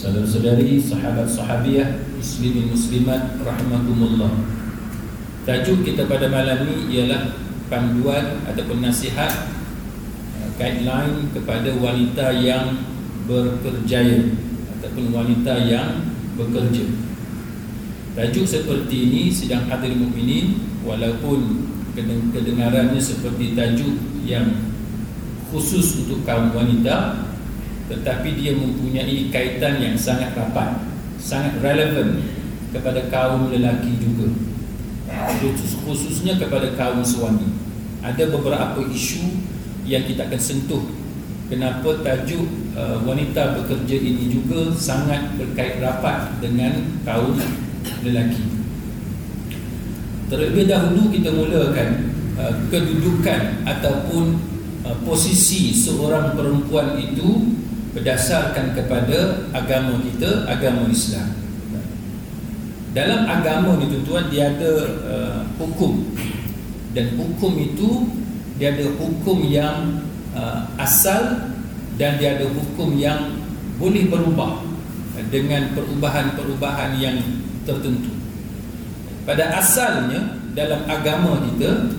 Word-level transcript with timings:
Saudara-saudari, 0.00 0.80
sahabat-sahabiah, 0.80 2.16
muslimin 2.16 2.72
muslimat 2.72 3.36
rahimakumullah. 3.44 4.32
Tajuk 5.44 5.84
kita 5.84 6.08
pada 6.08 6.24
malam 6.32 6.64
ini 6.64 6.88
ialah 6.88 7.36
panduan 7.68 8.40
ataupun 8.48 8.80
nasihat 8.80 9.52
uh, 10.40 10.48
guideline 10.56 11.28
kepada 11.36 11.76
wanita 11.76 12.32
yang 12.32 12.80
berkerjaya 13.28 14.40
ataupun 14.80 15.12
wanita 15.12 15.68
yang 15.68 16.16
bekerja. 16.32 16.88
Tajuk 18.16 18.48
seperti 18.48 18.96
ini 19.04 19.22
sedang 19.28 19.68
hadir 19.68 19.92
mukminin 20.00 20.64
walaupun 20.80 21.68
kedengarannya 22.32 22.96
seperti 22.96 23.52
tajuk 23.52 24.00
yang 24.24 24.64
khusus 25.52 26.08
untuk 26.08 26.24
kaum 26.24 26.56
wanita 26.56 27.28
tetapi 27.90 28.38
dia 28.38 28.54
mempunyai 28.54 29.28
kaitan 29.34 29.82
yang 29.82 29.98
sangat 29.98 30.30
rapat 30.38 30.78
sangat 31.20 31.60
relevan 31.60 32.22
kepada 32.72 33.04
kaum 33.12 33.52
lelaki 33.52 33.98
juga. 34.00 34.30
Khususnya 35.84 36.38
kepada 36.40 36.72
kaum 36.78 37.04
suami. 37.04 37.50
Ada 38.00 38.32
beberapa 38.32 38.80
isu 38.88 39.26
yang 39.84 40.08
kita 40.08 40.24
akan 40.30 40.40
sentuh 40.40 40.80
kenapa 41.50 42.00
tajuk 42.00 42.46
uh, 42.78 43.02
wanita 43.04 43.60
bekerja 43.60 43.96
ini 44.00 44.32
juga 44.32 44.72
sangat 44.72 45.36
berkait 45.36 45.82
rapat 45.82 46.40
dengan 46.40 46.80
kaum 47.04 47.36
lelaki. 48.06 48.46
Terlebih 50.30 50.64
dahulu 50.70 51.10
kita 51.10 51.34
mulakan 51.34 52.14
uh, 52.38 52.54
kedudukan 52.70 53.66
ataupun 53.66 54.38
uh, 54.86 54.96
posisi 55.04 55.74
seorang 55.74 56.38
perempuan 56.38 56.96
itu 56.96 57.59
berdasarkan 57.90 58.74
kepada 58.78 59.50
agama 59.50 59.98
kita, 60.02 60.46
agama 60.46 60.86
Islam. 60.86 61.34
Dalam 62.90 63.22
agama 63.26 63.78
ni 63.78 63.86
tuan-tuan 63.86 64.26
dia 64.34 64.50
ada 64.50 64.72
uh, 65.06 65.40
hukum 65.62 66.10
dan 66.90 67.14
hukum 67.14 67.54
itu 67.54 68.10
dia 68.58 68.74
ada 68.74 68.90
hukum 68.98 69.46
yang 69.46 70.02
uh, 70.34 70.66
asal 70.74 71.54
dan 71.94 72.18
dia 72.18 72.34
ada 72.34 72.50
hukum 72.50 72.98
yang 72.98 73.38
boleh 73.78 74.10
berubah 74.10 74.66
dengan 75.30 75.70
perubahan-perubahan 75.78 76.98
yang 76.98 77.16
tertentu. 77.62 78.10
Pada 79.22 79.54
asalnya 79.54 80.40
dalam 80.58 80.82
agama 80.90 81.38
kita 81.46 81.94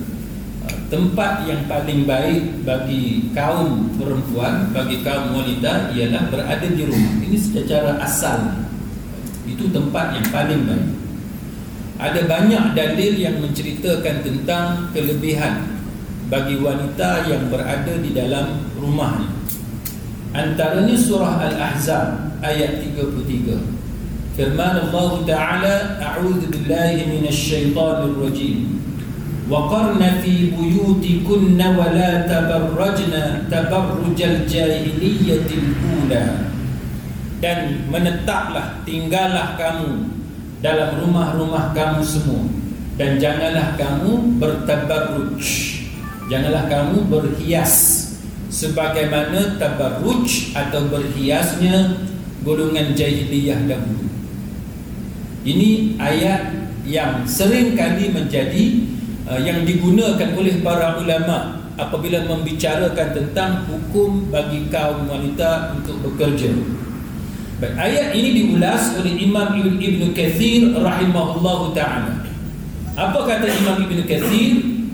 tempat 0.92 1.48
yang 1.48 1.66
paling 1.72 2.04
baik 2.04 2.68
bagi 2.68 3.32
kaum 3.32 3.96
perempuan, 3.96 4.70
bagi 4.76 5.00
kaum 5.02 5.32
wanita 5.34 5.96
ialah 5.96 6.28
berada 6.28 6.68
di 6.68 6.84
rumah. 6.84 7.14
Ini 7.24 7.38
secara 7.40 7.96
asal. 8.04 8.68
Itu 9.48 9.72
tempat 9.72 10.20
yang 10.20 10.28
paling 10.30 10.62
baik. 10.68 10.90
Ada 12.02 12.26
banyak 12.26 12.74
dalil 12.74 13.14
yang 13.14 13.38
menceritakan 13.40 14.26
tentang 14.26 14.90
kelebihan 14.90 15.70
bagi 16.34 16.58
wanita 16.58 17.30
yang 17.30 17.46
berada 17.54 17.94
di 18.02 18.10
dalam 18.10 18.66
rumahnya. 18.74 19.30
Antaranya 20.32 20.96
surah 20.98 21.44
Al-Ahzab 21.46 22.40
ayat 22.42 22.82
33. 22.82 23.62
Firman 24.34 24.76
Allah 24.90 25.12
Ta'ala, 25.28 25.76
A'udhu 26.00 26.48
billahi 26.48 27.06
minasyaitanir 27.06 28.16
rajim. 28.16 28.81
وقرن 29.51 30.03
في 30.23 30.51
بيوتكن 30.59 31.61
ولا 31.79 32.11
تبرجن 32.27 33.15
تبرج 33.51 34.19
الجاهلية 34.23 35.47
الأولى 35.47 36.27
dan 37.37 37.85
menetaplah 37.93 38.81
tinggallah 38.89 39.61
kamu 39.61 40.09
dalam 40.65 41.05
rumah-rumah 41.05 41.77
kamu 41.77 42.01
semua 42.01 42.49
dan 42.97 43.21
janganlah 43.21 43.77
kamu 43.77 44.41
bertabarruj 44.41 45.45
janganlah 46.33 46.65
kamu 46.65 47.05
berhias 47.13 48.09
sebagaimana 48.49 49.61
tabarruj 49.61 50.57
atau 50.57 50.89
berhiasnya 50.89 52.09
golongan 52.41 52.97
jahiliyah 52.97 53.69
dahulu 53.69 54.09
ini 55.45 56.01
ayat 56.01 56.73
yang 56.89 57.29
sering 57.29 57.77
kali 57.77 58.17
menjadi 58.17 58.65
Uh, 58.73 58.90
yang 59.40 59.64
digunakan 59.64 60.36
oleh 60.36 60.60
para 60.60 61.00
ulama 61.00 61.62
apabila 61.80 62.28
membicarakan 62.28 63.08
tentang 63.16 63.52
hukum 63.70 64.28
bagi 64.28 64.68
kaum 64.68 65.08
wanita 65.08 65.78
untuk 65.78 66.04
bekerja. 66.04 66.52
Baik, 67.62 67.78
ayat 67.78 68.08
ini 68.18 68.30
diulas 68.42 68.98
oleh 68.98 69.22
Imam 69.22 69.54
Ibn, 69.54 69.78
Ibn 69.78 70.02
Kathir 70.18 70.74
rahimahullahu 70.74 71.78
ta'ala. 71.78 72.26
Apa 72.98 73.20
kata 73.24 73.46
Imam 73.48 73.78
Ibn 73.86 74.00
Kathir? 74.10 74.52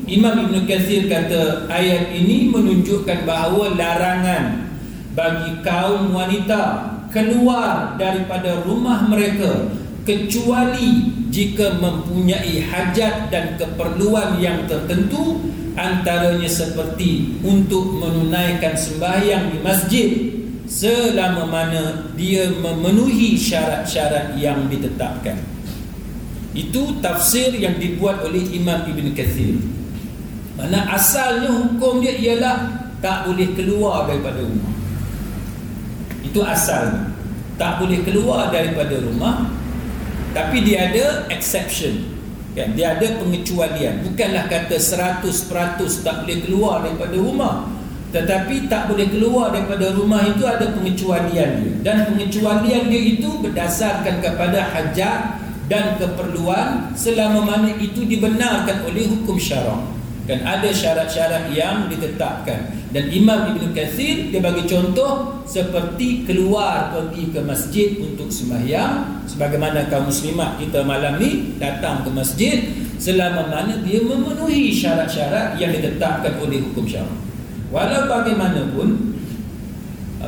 Imam 0.08 0.36
Ibn 0.36 0.56
Kathir 0.68 1.08
kata 1.08 1.72
ayat 1.72 2.12
ini 2.12 2.52
menunjukkan 2.52 3.24
bahawa 3.24 3.76
larangan 3.76 4.68
bagi 5.16 5.64
kaum 5.64 6.12
wanita 6.12 6.94
keluar 7.10 7.96
daripada 7.96 8.62
rumah 8.62 9.08
mereka 9.08 9.72
kecuali 10.08 11.12
jika 11.28 11.76
mempunyai 11.84 12.64
hajat 12.64 13.28
dan 13.28 13.60
keperluan 13.60 14.40
yang 14.40 14.64
tertentu 14.64 15.44
antaranya 15.76 16.48
seperti 16.48 17.36
untuk 17.44 18.00
menunaikan 18.00 18.72
sembahyang 18.72 19.52
di 19.52 19.60
masjid 19.60 20.10
selama 20.64 21.44
mana 21.44 22.08
dia 22.16 22.48
memenuhi 22.56 23.36
syarat-syarat 23.36 24.40
yang 24.40 24.72
ditetapkan. 24.72 25.36
Itu 26.56 27.04
tafsir 27.04 27.52
yang 27.54 27.76
dibuat 27.76 28.24
oleh 28.24 28.48
Imam 28.56 28.88
Ibn 28.88 29.08
Kathir. 29.12 29.60
Mana 30.56 30.88
asalnya 30.90 31.52
hukum 31.52 32.00
dia 32.00 32.16
ialah 32.18 32.90
tak 33.04 33.30
boleh 33.30 33.54
keluar 33.54 34.08
daripada 34.10 34.42
rumah. 34.42 34.74
Itu 36.24 36.42
asal 36.42 37.14
tak 37.60 37.78
boleh 37.78 38.02
keluar 38.02 38.50
daripada 38.50 38.98
rumah 38.98 39.67
tapi 40.38 40.62
dia 40.62 40.94
ada 40.94 41.26
exception. 41.34 42.14
Kan? 42.54 42.78
Dia 42.78 42.94
ada 42.94 43.18
pengecualian. 43.18 44.06
Bukanlah 44.06 44.46
kata 44.46 44.78
100% 44.78 45.26
tak 46.06 46.16
boleh 46.22 46.38
keluar 46.46 46.86
daripada 46.86 47.18
rumah. 47.18 47.56
Tetapi 48.14 48.70
tak 48.70 48.94
boleh 48.94 49.10
keluar 49.10 49.50
daripada 49.50 49.98
rumah 49.98 50.22
itu 50.30 50.46
ada 50.46 50.70
pengecualian 50.78 51.50
dia. 51.66 51.74
Dan 51.82 52.06
pengecualian 52.06 52.86
dia 52.86 53.02
itu 53.18 53.42
berdasarkan 53.42 54.22
kepada 54.22 54.62
hajat 54.78 55.44
dan 55.68 56.00
keperluan 56.00 56.96
Selama 56.96 57.44
mana 57.44 57.76
itu 57.76 58.08
dibenarkan 58.08 58.88
oleh 58.88 59.12
hukum 59.12 59.36
syarak 59.36 59.97
dan 60.28 60.44
ada 60.44 60.68
syarat-syarat 60.68 61.56
yang 61.56 61.88
ditetapkan. 61.88 62.76
Dan 62.92 63.08
Imam 63.12 63.56
Ibn 63.56 63.72
Kathir 63.72 64.32
dia 64.32 64.44
bagi 64.44 64.68
contoh 64.68 65.44
seperti 65.48 66.28
keluar 66.28 66.92
pergi 66.92 67.32
ke 67.32 67.40
masjid 67.44 67.96
untuk 68.04 68.28
sembahyang. 68.28 69.24
Sebagaimana 69.28 69.88
kaum 69.88 70.12
muslimat 70.12 70.60
kita 70.60 70.84
malam 70.84 71.20
ni 71.20 71.56
datang 71.56 72.04
ke 72.04 72.10
masjid 72.12 72.58
selama 72.98 73.48
mana 73.48 73.80
dia 73.86 74.02
memenuhi 74.02 74.74
syarat-syarat 74.74 75.56
yang 75.62 75.70
ditetapkan 75.70 76.42
oleh 76.42 76.66
hukum 76.66 76.84
syarak 76.90 77.14
walau 77.70 78.10
bagaimanapun 78.10 79.14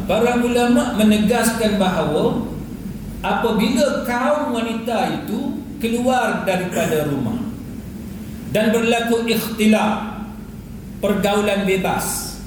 para 0.06 0.38
ulama 0.38 0.94
menegaskan 1.02 1.82
bahawa 1.82 2.46
apabila 3.26 4.06
kaum 4.06 4.54
wanita 4.54 5.26
itu 5.26 5.66
keluar 5.82 6.46
daripada 6.46 7.10
rumah 7.10 7.49
dan 8.50 8.74
berlaku 8.74 9.30
ikhtilaf 9.30 10.26
pergaulan 11.00 11.66
bebas. 11.66 12.38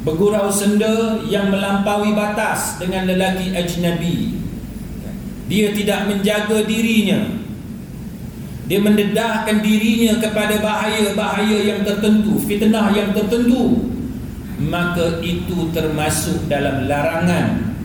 Bergurau 0.00 0.48
senda 0.48 1.20
yang 1.28 1.52
melampaui 1.52 2.16
batas 2.16 2.80
dengan 2.80 3.04
lelaki 3.04 3.52
ajnabi. 3.52 4.40
Dia 5.44 5.76
tidak 5.76 6.08
menjaga 6.08 6.64
dirinya. 6.64 7.36
Dia 8.64 8.80
mendedahkan 8.80 9.60
dirinya 9.60 10.16
kepada 10.22 10.62
bahaya-bahaya 10.62 11.74
yang 11.74 11.80
tertentu 11.84 12.40
fitnah 12.40 12.88
yang 12.96 13.12
tertentu. 13.12 13.92
Maka 14.60 15.20
itu 15.20 15.68
termasuk 15.72 16.48
dalam 16.48 16.88
larangan 16.88 17.76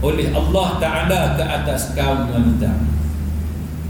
oleh 0.00 0.32
Allah 0.32 0.68
Ta'ala 0.80 1.20
ke 1.38 1.44
atas 1.44 1.92
kaum 1.94 2.32
wanita. 2.32 2.72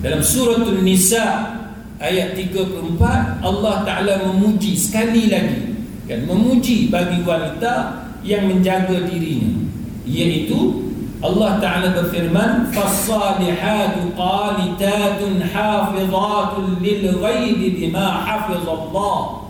Dalam 0.03 0.21
suratul 0.25 0.83
nisa 0.83 1.60
ayat 2.01 2.33
34 2.33 3.45
Allah 3.45 3.75
Taala 3.85 4.15
memuji 4.25 4.73
sekali 4.73 5.29
lagi. 5.29 5.77
Kan 6.09 6.27
memuji 6.27 6.89
bagi 6.91 7.23
wanita 7.23 8.03
yang 8.25 8.49
menjaga 8.49 9.05
dirinya. 9.07 9.69
Iaitu 10.09 10.91
Allah 11.21 11.61
Taala 11.61 11.93
berfirman 11.93 12.73
fasalihatu 12.73 14.17
qanitatun 14.17 15.45
hafizatun 15.45 16.81
lilghaibi 16.81 17.77
bima 17.77 18.25
hafizallah. 18.25 19.47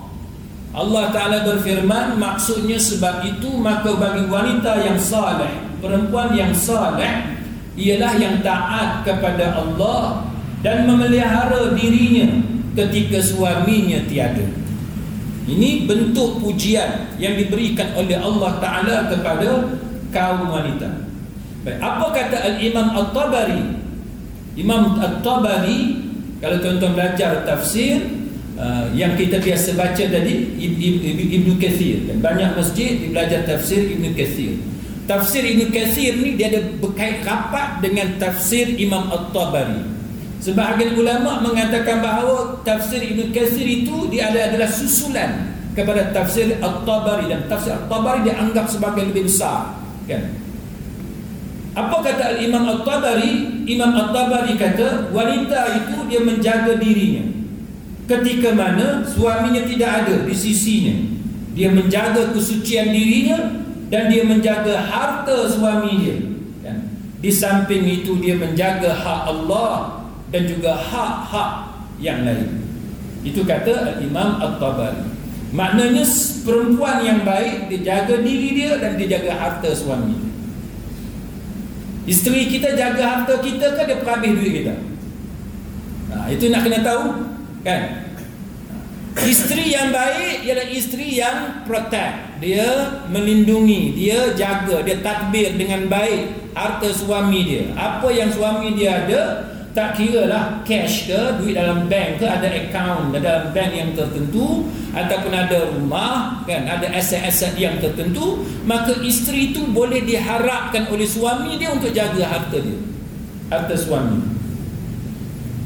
Allah 0.75 1.05
Taala 1.15 1.47
berfirman 1.47 2.19
maksudnya 2.19 2.77
sebab 2.77 3.23
itu 3.27 3.55
maka 3.57 3.95
bagi 3.95 4.27
wanita 4.27 4.83
yang 4.83 4.99
saleh 4.99 5.71
perempuan 5.83 6.31
yang 6.37 6.55
saleh 6.55 7.41
ialah 7.75 8.13
yang 8.21 8.39
taat 8.45 9.03
kepada 9.03 9.57
Allah 9.57 10.30
dan 10.61 10.85
memelihara 10.85 11.73
dirinya 11.73 12.29
ketika 12.77 13.21
suaminya 13.21 14.05
tiada. 14.07 14.45
Ini 15.51 15.89
bentuk 15.89 16.39
pujian 16.39 17.17
yang 17.19 17.35
diberikan 17.35 17.91
oleh 17.97 18.15
Allah 18.15 18.61
Taala 18.63 18.97
kepada 19.11 19.49
kaum 20.15 20.47
wanita. 20.53 21.11
Baik, 21.67 21.77
apa 21.81 22.07
kata 22.15 22.37
Al-Imam 22.55 22.89
At-Tabari? 22.95 23.63
Imam 24.55 25.01
At-Tabari 25.01 25.81
kalau 26.39 26.57
tuan-tuan 26.63 26.93
belajar 26.97 27.43
tafsir 27.45 28.01
uh, 28.57 28.89
yang 28.95 29.17
kita 29.19 29.43
biasa 29.43 29.75
baca 29.77 30.05
tadi 30.07 30.35
Ibnu 31.37 31.59
Kathir 31.61 32.09
dan 32.09 32.23
banyak 32.25 32.57
masjid 32.57 32.97
belajar 33.11 33.43
tafsir 33.45 33.91
Ibnu 33.91 34.15
Kathir. 34.15 34.57
Tafsir 35.05 35.43
Ibnu 35.43 35.75
Kathir 35.75 36.15
ni 36.21 36.39
dia 36.39 36.55
ada 36.55 36.63
berkait 36.79 37.27
rapat 37.27 37.83
dengan 37.83 38.07
tafsir 38.23 38.71
Imam 38.79 39.11
At-Tabari. 39.11 39.90
Sebahagian 40.41 40.97
ulama 40.97 41.45
mengatakan 41.45 42.01
bahawa 42.01 42.65
tafsir 42.65 43.05
Ibnu 43.05 43.29
Kathir 43.29 43.85
itu 43.85 44.09
dia 44.09 44.33
adalah 44.33 44.69
susulan 44.69 45.53
kepada 45.77 46.11
tafsir 46.17 46.57
At-Tabari 46.59 47.29
dan 47.29 47.45
tafsir 47.45 47.77
At-Tabari 47.77 48.25
dianggap 48.25 48.67
sebagai 48.67 49.05
lebih 49.13 49.29
besar 49.29 49.77
kan 50.09 50.33
apa 51.71 52.03
kata 52.03 52.43
Imam 52.43 52.67
At-Tabari? 52.67 53.63
Imam 53.69 53.95
At-Tabari 53.95 54.59
kata 54.59 55.15
wanita 55.15 55.61
itu 55.79 55.97
dia 56.11 56.21
menjaga 56.25 56.75
dirinya 56.83 57.31
ketika 58.11 58.51
mana 58.51 59.07
suaminya 59.07 59.63
tidak 59.63 59.91
ada 60.03 60.27
di 60.27 60.35
sisinya. 60.35 60.95
Dia 61.55 61.71
menjaga 61.71 62.35
kesucian 62.35 62.91
dirinya 62.91 63.39
dan 63.91 64.11
dia 64.11 64.27
menjaga 64.27 64.83
harta 64.83 65.47
suami 65.47 65.93
dia. 66.03 66.17
Dan 66.63 66.91
di 67.23 67.31
samping 67.31 67.87
itu 67.87 68.19
dia 68.19 68.35
menjaga 68.35 68.91
hak 68.91 69.21
Allah 69.31 70.00
dan 70.31 70.43
juga 70.47 70.79
hak-hak 70.79 71.51
yang 71.99 72.23
lain. 72.25 72.63
Itu 73.27 73.45
kata 73.45 74.01
Imam 74.01 74.41
At-Tabari. 74.41 75.05
Maknanya 75.51 76.07
perempuan 76.47 77.03
yang 77.03 77.27
baik 77.27 77.67
dia 77.69 77.81
jaga 77.83 78.23
diri 78.23 78.55
dia 78.55 78.79
dan 78.79 78.95
dia 78.95 79.19
jaga 79.19 79.35
harta 79.35 79.75
suami. 79.75 80.15
Isteri 82.07 82.47
kita 82.49 82.79
jaga 82.79 83.03
harta 83.03 83.35
kita 83.43 83.75
kan 83.75 83.85
dia 83.85 83.99
perhabis 83.99 84.31
duit 84.39 84.53
kita. 84.63 84.75
Nah, 86.11 86.27
itu 86.31 86.51
nak 86.51 86.63
kena 86.67 86.81
tahu 86.87 87.05
kan? 87.67 87.83
Isteri 89.21 89.75
yang 89.75 89.91
baik 89.91 90.47
ialah 90.47 90.67
isteri 90.71 91.19
yang 91.19 91.67
protect. 91.67 92.41
Dia 92.41 93.03
melindungi, 93.11 93.93
dia 93.99 94.33
jaga, 94.39 94.81
dia 94.87 95.03
tadbir 95.03 95.59
dengan 95.59 95.91
baik 95.91 96.55
harta 96.55 96.89
suami 96.95 97.43
dia. 97.43 97.75
Apa 97.75 98.07
yang 98.15 98.31
suami 98.31 98.79
dia 98.79 99.05
ada, 99.05 99.50
tak 99.71 99.95
kira 99.95 100.27
lah 100.27 100.45
cash 100.67 101.07
ke 101.07 101.39
duit 101.39 101.55
dalam 101.55 101.87
bank 101.87 102.19
ke 102.19 102.27
ada 102.27 102.51
account 102.51 103.15
dalam 103.15 103.55
bank 103.55 103.71
yang 103.71 103.91
tertentu 103.95 104.67
ataupun 104.91 105.31
ada 105.31 105.71
rumah 105.71 106.43
kan 106.43 106.67
ada 106.67 106.91
aset-aset 106.91 107.55
yang 107.55 107.79
tertentu 107.79 108.43
maka 108.67 108.99
isteri 109.07 109.55
itu 109.55 109.63
boleh 109.71 110.03
diharapkan 110.03 110.91
oleh 110.91 111.07
suami 111.07 111.55
dia 111.57 111.71
untuk 111.71 111.95
jaga 111.95 112.27
harta 112.27 112.59
dia. 112.59 112.79
Harta 113.51 113.75
suami. 113.75 114.19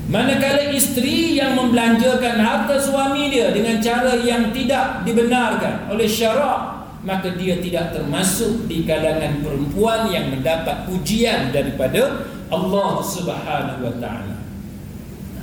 Manakala 0.05 0.69
isteri 0.69 1.41
yang 1.41 1.56
membelanjakan 1.56 2.37
harta 2.37 2.77
suami 2.77 3.33
dia 3.33 3.49
dengan 3.56 3.81
cara 3.81 4.21
yang 4.21 4.53
tidak 4.53 5.01
dibenarkan 5.09 5.89
oleh 5.89 6.05
syarak 6.05 6.74
maka 7.05 7.37
dia 7.37 7.61
tidak 7.61 7.93
termasuk 7.93 8.65
di 8.65 8.89
kalangan 8.89 9.45
perempuan 9.45 10.09
yang 10.09 10.33
mendapat 10.33 10.89
pujian 10.89 11.53
daripada 11.53 12.25
Allah 12.49 12.91
Subhanahu 13.05 13.81
wa 13.85 13.95
taala. 14.01 14.37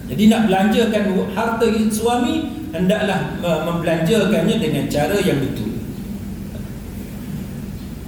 Jadi 0.10 0.28
nak 0.28 0.50
belanjakan 0.50 1.04
harta 1.32 1.66
suami 1.94 2.50
hendaklah 2.74 3.38
membelanjakannya 3.40 4.58
dengan 4.60 4.86
cara 4.90 5.16
yang 5.22 5.40
betul. 5.40 5.72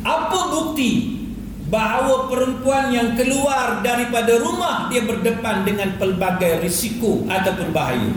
Apa 0.03 0.39
bukti 0.51 1.23
bahawa 1.71 2.27
perempuan 2.27 2.91
yang 2.91 3.15
keluar 3.15 3.79
daripada 3.85 4.35
rumah 4.41 4.91
dia 4.91 5.05
berdepan 5.05 5.63
dengan 5.63 5.95
pelbagai 5.95 6.59
risiko 6.59 7.23
ataupun 7.29 7.71
bahaya? 7.71 8.11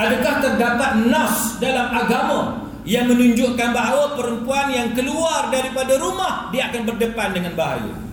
Adakah 0.00 0.34
terdapat 0.40 0.90
nas 1.12 1.60
dalam 1.60 1.92
agama 1.92 2.69
yang 2.90 3.06
menunjukkan 3.06 3.70
bahawa 3.70 4.18
perempuan 4.18 4.74
yang 4.74 4.90
keluar 4.98 5.46
daripada 5.54 5.94
rumah 5.94 6.50
dia 6.50 6.66
akan 6.66 6.90
berdepan 6.90 7.30
dengan 7.30 7.54
bahaya? 7.54 8.10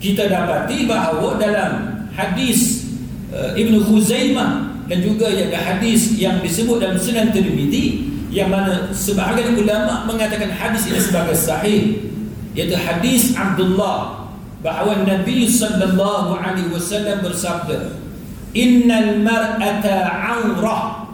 kita 0.00 0.28
dapati 0.28 0.84
bahawa 0.84 1.40
dalam 1.40 2.04
hadis 2.12 2.84
uh, 3.32 3.56
Ibn 3.56 3.74
Khuzaimah 3.80 4.50
dan 4.86 5.02
juga 5.02 5.32
ada 5.32 5.56
hadis 5.56 6.14
yang 6.14 6.38
disebut 6.44 6.78
dalam 6.78 7.00
Sunan 7.00 7.32
Tirmizi 7.32 8.12
yang 8.30 8.52
mana 8.52 8.92
sebahagian 8.92 9.56
ulama 9.56 10.04
mengatakan 10.04 10.52
hadis 10.52 10.86
ini 10.92 11.00
sebagai 11.00 11.34
sahih 11.34 12.12
iaitu 12.52 12.76
hadis 12.76 13.32
Abdullah 13.32 14.28
bahawa 14.60 15.02
Nabi 15.02 15.48
sallallahu 15.48 16.36
alaihi 16.36 16.70
wasallam 16.70 17.24
bersabda 17.24 17.96
innal 18.52 19.24
mar'ata 19.24 20.12
'aurah 20.12 21.05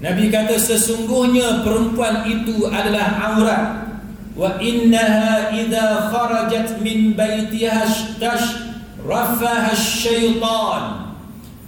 Nabi 0.00 0.32
kata 0.32 0.56
sesungguhnya 0.56 1.60
perempuan 1.60 2.24
itu 2.24 2.64
adalah 2.72 3.20
aurat. 3.20 3.64
Wa 4.32 4.56
innaha 4.56 5.52
idza 5.52 6.08
kharajat 6.08 6.80
min 6.80 7.12
baitiha 7.12 7.84
tashraffaha 8.16 9.76
syaitan. 9.76 11.12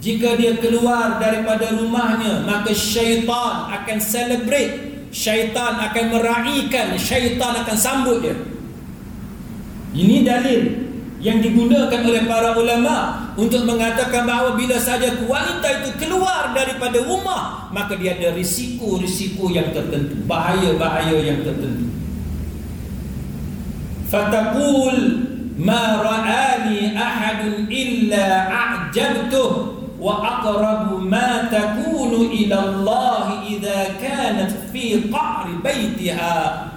Jika 0.01 0.35
dia 0.35 0.57
keluar 0.57 1.21
daripada 1.21 1.77
rumahnya 1.77 2.41
maka 2.43 2.73
syaitan 2.73 3.69
akan 3.69 3.97
celebrate. 4.01 4.91
Syaitan 5.13 5.77
akan 5.77 6.05
meraikan 6.17 6.97
syaitan 6.97 7.53
akan 7.61 7.77
sambut 7.77 8.17
dia. 8.25 8.33
Ini 9.93 10.25
dalil 10.25 10.82
yang 11.23 11.39
digunakan 11.39 12.03
oleh 12.03 12.27
para 12.27 12.51
ulama 12.51 13.31
untuk 13.39 13.63
mengatakan 13.63 14.27
bahawa 14.27 14.59
bila 14.59 14.75
saja 14.75 15.07
wanita 15.23 15.67
itu 15.79 15.89
keluar 15.95 16.51
daripada 16.51 16.99
rumah 16.99 17.71
maka 17.71 17.95
dia 17.95 18.19
ada 18.19 18.35
risiko-risiko 18.35 19.47
yang 19.47 19.71
tertentu 19.71 20.19
bahaya-bahaya 20.27 21.15
yang 21.23 21.39
tertentu. 21.47 21.87
Fatakul 24.11 24.99
ma 25.55 26.03
ra'ani 26.03 26.91
ahadun 26.91 27.71
illa 27.71 28.51
a'jabtu 28.51 29.43
wa 29.95 30.19
aqrabu 30.19 30.99
ma 31.07 31.47
takunu 31.47 32.35
ila 32.35 32.57
Allah 32.67 33.47
idza 33.47 33.95
kanat 33.95 34.51
fi 34.75 35.07
qa'ri 35.07 35.55
baitiha 35.63 36.72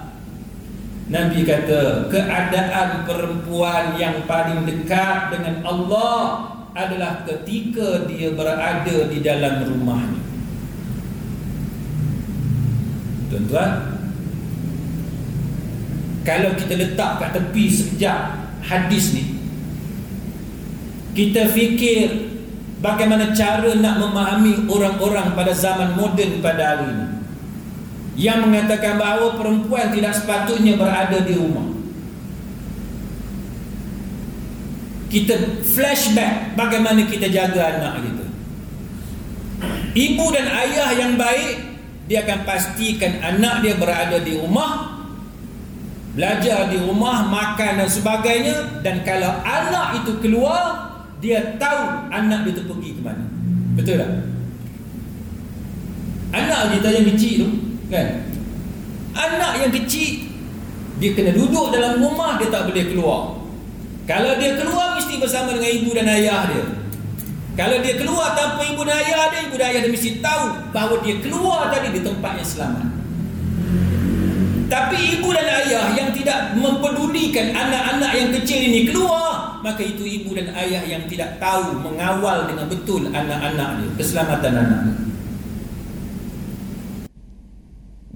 Nabi 1.07 1.47
kata 1.47 2.11
keadaan 2.11 3.07
perempuan 3.07 3.95
yang 3.95 4.27
paling 4.27 4.67
dekat 4.67 5.31
dengan 5.31 5.63
Allah 5.63 6.51
adalah 6.75 7.23
ketika 7.23 8.03
dia 8.11 8.35
berada 8.35 9.07
di 9.07 9.23
dalam 9.23 9.63
rumahnya. 9.63 10.19
Tuan-tuan, 13.31 13.71
kalau 16.27 16.51
kita 16.59 16.75
letak 16.75 17.23
kat 17.23 17.29
tepi 17.39 17.63
sekejap 17.71 18.19
hadis 18.67 19.15
ni 19.15 19.23
kita 21.15 21.47
fikir 21.49 22.35
bagaimana 22.83 23.31
cara 23.31 23.71
nak 23.79 23.95
memahami 23.95 24.67
orang-orang 24.67 25.31
pada 25.33 25.55
zaman 25.55 25.95
moden 25.95 26.43
pada 26.43 26.75
hari 26.75 26.87
ini 26.91 27.16
yang 28.17 28.41
mengatakan 28.43 28.97
bahawa 28.97 29.37
perempuan 29.37 29.93
tidak 29.93 30.17
sepatutnya 30.17 30.73
berada 30.75 31.21
di 31.21 31.33
rumah 31.37 31.69
kita 35.07 35.63
flashback 35.63 36.57
bagaimana 36.57 37.05
kita 37.05 37.29
jaga 37.29 37.77
anak 37.77 37.93
kita 38.03 38.25
ibu 39.93 40.25
dan 40.33 40.45
ayah 40.49 40.89
yang 40.97 41.13
baik 41.15 41.63
dia 42.09 42.25
akan 42.25 42.39
pastikan 42.43 43.21
anak 43.21 43.61
dia 43.63 43.77
berada 43.77 44.17
di 44.19 44.33
rumah 44.35 44.97
belajar 46.17 46.73
di 46.73 46.81
rumah, 46.81 47.29
makan 47.29 47.85
dan 47.85 47.85
sebagainya 47.85 48.81
dan 48.81 49.05
kalau 49.05 49.29
anak 49.45 50.01
itu 50.01 50.17
keluar 50.17 50.89
dia 51.21 51.53
tahu 51.61 52.09
anak 52.09 52.49
dia 52.49 52.65
pergi 52.65 52.89
ke 52.97 53.01
mana. 53.05 53.25
Betul 53.77 54.01
tak? 54.01 54.09
Anak 56.33 56.73
kita 56.73 56.89
yang 56.89 57.05
kecil 57.13 57.33
tu, 57.45 57.47
kan? 57.91 58.07
Anak 59.17 59.53
yang 59.65 59.71
kecil 59.73 60.27
dia 60.97 61.13
kena 61.13 61.33
duduk 61.33 61.69
dalam 61.69 62.01
rumah 62.01 62.41
dia 62.41 62.49
tak 62.49 62.69
boleh 62.69 62.85
keluar. 62.89 63.21
Kalau 64.09 64.39
dia 64.39 64.55
keluar 64.55 64.97
mesti 64.97 65.19
bersama 65.19 65.53
dengan 65.53 65.71
ibu 65.73 65.89
dan 65.93 66.07
ayah 66.09 66.41
dia. 66.49 66.65
Kalau 67.57 67.81
dia 67.81 67.97
keluar 67.97 68.37
tanpa 68.37 68.61
ibu 68.65 68.81
dan 68.85 69.01
ayah 69.01 69.33
dia, 69.33 69.39
ibu 69.49 69.55
dan 69.57 69.67
ayah 69.73 69.81
dia 69.83 69.91
mesti 69.91 70.21
tahu 70.21 70.45
bahawa 70.71 70.95
dia 71.01 71.15
keluar 71.19 71.73
tadi 71.73 71.89
di 71.91 72.01
tempat 72.05 72.37
yang 72.37 72.47
selamat. 72.47 72.87
Tapi 74.67 74.97
ibu 75.17 75.29
dan 75.31 75.47
ayah 75.47 75.85
yang 75.95 76.09
tidak 76.11 76.53
mempedulikan 76.59 77.55
anak-anak 77.55 78.11
yang 78.13 78.29
kecil 78.35 78.59
ini 78.61 78.85
keluar, 78.91 79.57
maka 79.63 79.79
itu 79.79 80.03
ibu 80.03 80.35
dan 80.35 80.51
ayah 80.53 80.83
yang 80.85 81.03
tidak 81.07 81.39
tahu 81.39 81.81
mengawal 81.81 82.45
dengan 82.51 82.67
betul 82.67 83.07
anak-anak 83.09 83.69
dia, 83.79 83.89
keselamatan 83.95 84.53
anak 84.53 84.79
dia. 84.85 85.16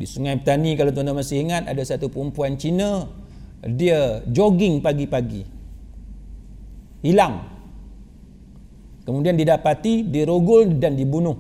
Di 0.02 0.10
Sungai 0.10 0.34
Petani 0.42 0.74
kalau 0.74 0.90
tuan-tuan 0.90 1.22
masih 1.22 1.46
ingat 1.46 1.70
ada 1.70 1.78
satu 1.86 2.10
perempuan 2.10 2.58
Cina 2.58 3.06
dia 3.62 4.26
jogging 4.26 4.82
pagi-pagi. 4.82 5.46
Hilang. 7.06 7.46
Kemudian 9.06 9.38
didapati 9.38 10.02
dirogol 10.02 10.74
dan 10.82 10.98
dibunuh. 10.98 11.38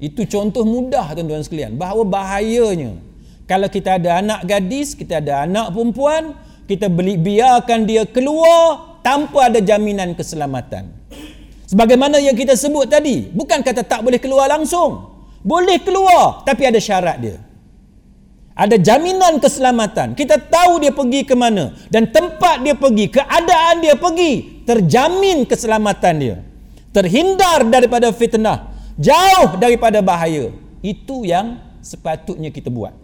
Itu 0.00 0.24
contoh 0.24 0.64
mudah 0.64 1.12
tuan-tuan 1.12 1.44
sekalian 1.44 1.76
bahawa 1.76 2.08
bahayanya 2.08 2.96
kalau 3.44 3.68
kita 3.68 4.00
ada 4.00 4.24
anak 4.24 4.48
gadis, 4.48 4.96
kita 4.96 5.20
ada 5.20 5.44
anak 5.44 5.76
perempuan, 5.76 6.32
kita 6.64 6.88
beli 6.88 7.20
biarkan 7.20 7.84
dia 7.84 8.08
keluar 8.08 8.96
tanpa 9.04 9.52
ada 9.52 9.60
jaminan 9.60 10.16
keselamatan. 10.16 10.88
Sebagaimana 11.68 12.16
yang 12.16 12.32
kita 12.32 12.56
sebut 12.56 12.88
tadi, 12.88 13.28
bukan 13.28 13.60
kata 13.60 13.84
tak 13.84 14.00
boleh 14.00 14.16
keluar 14.16 14.48
langsung. 14.48 15.11
Boleh 15.42 15.78
keluar, 15.82 16.46
tapi 16.46 16.66
ada 16.66 16.78
syarat 16.78 17.18
dia. 17.18 17.38
Ada 18.52 18.78
jaminan 18.78 19.42
keselamatan. 19.42 20.14
Kita 20.14 20.38
tahu 20.38 20.78
dia 20.82 20.92
pergi 20.94 21.26
ke 21.26 21.34
mana 21.34 21.74
dan 21.90 22.06
tempat 22.08 22.62
dia 22.62 22.78
pergi, 22.78 23.10
keadaan 23.10 23.82
dia 23.82 23.96
pergi, 23.98 24.62
terjamin 24.62 25.42
keselamatan 25.48 26.14
dia. 26.20 26.36
Terhindar 26.92 27.64
daripada 27.66 28.12
fitnah, 28.12 28.70
jauh 29.00 29.56
daripada 29.56 30.04
bahaya 30.04 30.52
itu 30.84 31.24
yang 31.24 31.58
sepatutnya 31.80 32.52
kita 32.52 32.68
buat 32.68 33.02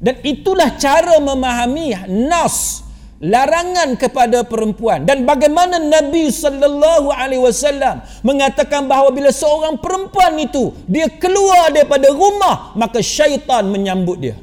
dan 0.00 0.16
itulah 0.24 0.80
cara 0.80 1.20
memahami 1.20 1.92
nas 2.08 2.80
larangan 3.20 3.94
kepada 4.00 4.42
perempuan. 4.48 5.04
Dan 5.04 5.28
bagaimana 5.28 5.76
Nabi 5.76 6.32
sallallahu 6.32 7.12
alaihi 7.12 7.44
wasallam 7.44 8.00
mengatakan 8.24 8.88
bahawa 8.88 9.12
bila 9.12 9.28
seorang 9.30 9.76
perempuan 9.78 10.40
itu 10.40 10.72
dia 10.88 11.06
keluar 11.06 11.68
daripada 11.70 12.08
rumah 12.10 12.72
maka 12.74 13.04
syaitan 13.04 13.68
menyambut 13.68 14.18
dia 14.18 14.36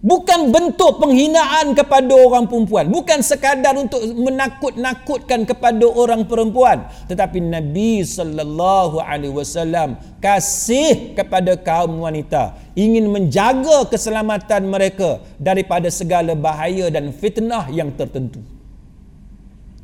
Bukan 0.00 0.48
bentuk 0.48 0.96
penghinaan 0.96 1.76
kepada 1.76 2.08
orang 2.16 2.48
perempuan. 2.48 2.88
Bukan 2.88 3.20
sekadar 3.20 3.76
untuk 3.76 4.00
menakut-nakutkan 4.00 5.44
kepada 5.44 5.84
orang 5.84 6.24
perempuan. 6.24 6.88
Tetapi 7.04 7.36
Nabi 7.44 8.00
sallallahu 8.00 8.96
alaihi 8.96 9.36
wasallam 9.36 10.00
kasih 10.24 11.12
kepada 11.12 11.52
kaum 11.60 12.00
wanita. 12.00 12.56
Ingin 12.72 13.12
menjaga 13.12 13.92
keselamatan 13.92 14.72
mereka 14.72 15.20
daripada 15.36 15.92
segala 15.92 16.32
bahaya 16.32 16.88
dan 16.88 17.12
fitnah 17.12 17.68
yang 17.68 17.92
tertentu. 17.92 18.40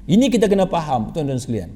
Ini 0.09 0.33
kita 0.33 0.49
kena 0.49 0.65
faham 0.65 1.13
tuan-tuan 1.13 1.37
sekalian. 1.37 1.71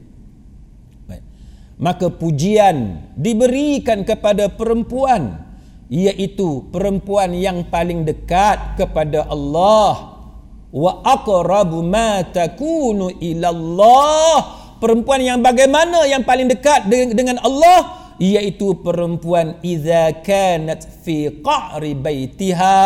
Maka 1.81 2.09
pujian 2.13 3.05
diberikan 3.17 4.05
kepada 4.05 4.53
perempuan 4.53 5.50
iaitu 5.91 6.71
perempuan 6.71 7.35
yang 7.35 7.67
paling 7.67 8.07
dekat 8.07 8.79
kepada 8.79 9.27
Allah. 9.27 10.23
Wa 10.71 11.03
aqrabu 11.03 11.83
ma 11.83 12.23
takunu 12.23 13.11
ila 13.19 13.51
Allah 13.51 14.35
perempuan 14.79 15.21
yang 15.21 15.43
bagaimana 15.43 16.07
yang 16.07 16.23
paling 16.23 16.47
dekat 16.47 16.87
dengan 16.89 17.43
Allah? 17.43 18.01
Iaitu 18.21 18.85
perempuan 18.85 19.59
idza 19.65 20.13
kanat 20.23 20.87
fi 21.03 21.29
qa'ri 21.41 21.99
baitiha. 21.99 22.79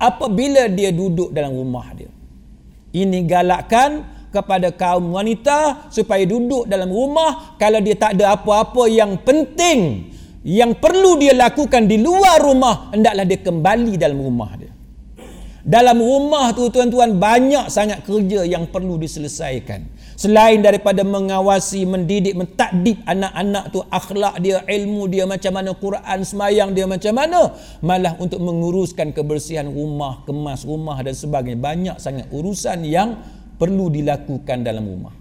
Apabila 0.00 0.68
dia 0.68 0.90
duduk 0.92 1.30
dalam 1.30 1.54
rumah 1.56 1.92
dia. 1.96 2.10
Ini 2.90 3.22
galakkan 3.22 4.02
kepada 4.34 4.74
kaum 4.74 5.14
wanita 5.14 5.90
supaya 5.94 6.22
duduk 6.26 6.66
dalam 6.66 6.90
rumah 6.90 7.54
kalau 7.58 7.78
dia 7.82 7.98
tak 7.98 8.18
ada 8.18 8.34
apa-apa 8.34 8.86
yang 8.90 9.18
penting 9.22 10.10
yang 10.40 10.72
perlu 10.76 11.20
dia 11.20 11.36
lakukan 11.36 11.84
di 11.84 12.00
luar 12.00 12.40
rumah 12.40 12.88
hendaklah 12.92 13.28
dia 13.28 13.40
kembali 13.44 13.94
dalam 14.00 14.18
rumah 14.20 14.52
dia. 14.56 14.72
Dalam 15.60 16.00
rumah 16.00 16.56
tu 16.56 16.72
tuan-tuan 16.72 17.20
banyak 17.20 17.68
sangat 17.68 18.00
kerja 18.08 18.48
yang 18.48 18.64
perlu 18.72 18.96
diselesaikan. 18.96 19.84
Selain 20.16 20.56
daripada 20.64 21.04
mengawasi 21.04 21.84
mendidik 21.84 22.32
mentakdib 22.32 22.96
anak-anak 23.04 23.68
tu 23.68 23.84
akhlak 23.92 24.40
dia 24.40 24.64
ilmu 24.64 25.04
dia 25.12 25.28
macam 25.28 25.52
mana 25.60 25.76
Quran 25.76 26.18
semayang 26.24 26.72
dia 26.72 26.88
macam 26.88 27.12
mana 27.12 27.52
malah 27.84 28.16
untuk 28.16 28.40
menguruskan 28.40 29.12
kebersihan 29.12 29.68
rumah 29.68 30.24
kemas 30.24 30.64
rumah 30.64 30.96
dan 31.04 31.12
sebagainya. 31.12 31.60
Banyak 31.60 31.96
sangat 32.00 32.32
urusan 32.32 32.80
yang 32.88 33.20
perlu 33.60 33.92
dilakukan 33.92 34.64
dalam 34.64 34.88
rumah. 34.88 35.12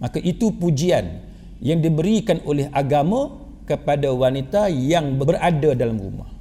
Maka 0.00 0.16
itu 0.16 0.56
pujian 0.56 1.20
yang 1.60 1.84
diberikan 1.84 2.40
oleh 2.48 2.72
agama 2.72 3.47
kepada 3.68 4.08
wanita 4.08 4.72
yang 4.72 5.20
berada 5.20 5.76
dalam 5.76 6.00
rumah. 6.00 6.32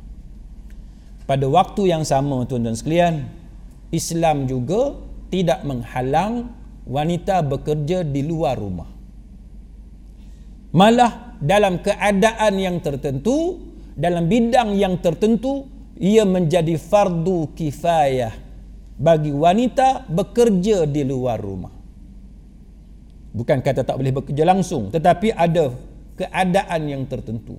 Pada 1.28 1.44
waktu 1.52 1.92
yang 1.92 2.08
sama 2.08 2.48
tuan-tuan 2.48 2.80
sekalian, 2.80 3.28
Islam 3.92 4.48
juga 4.48 4.96
tidak 5.28 5.68
menghalang 5.68 6.56
wanita 6.88 7.44
bekerja 7.44 8.08
di 8.08 8.24
luar 8.24 8.56
rumah. 8.56 8.88
Malah 10.72 11.36
dalam 11.44 11.84
keadaan 11.84 12.54
yang 12.56 12.80
tertentu, 12.80 13.60
dalam 14.00 14.32
bidang 14.32 14.72
yang 14.80 14.96
tertentu, 15.04 15.68
ia 16.00 16.24
menjadi 16.24 16.80
fardu 16.80 17.52
kifayah 17.60 18.32
bagi 18.96 19.36
wanita 19.36 20.08
bekerja 20.08 20.88
di 20.88 21.04
luar 21.04 21.44
rumah. 21.44 21.74
Bukan 23.36 23.60
kata 23.62 23.84
tak 23.84 24.00
boleh 24.00 24.16
bekerja 24.16 24.48
langsung, 24.48 24.90
tetapi 24.90 25.36
ada 25.36 25.76
keadaan 26.18 26.82
yang 26.90 27.04
tertentu. 27.06 27.56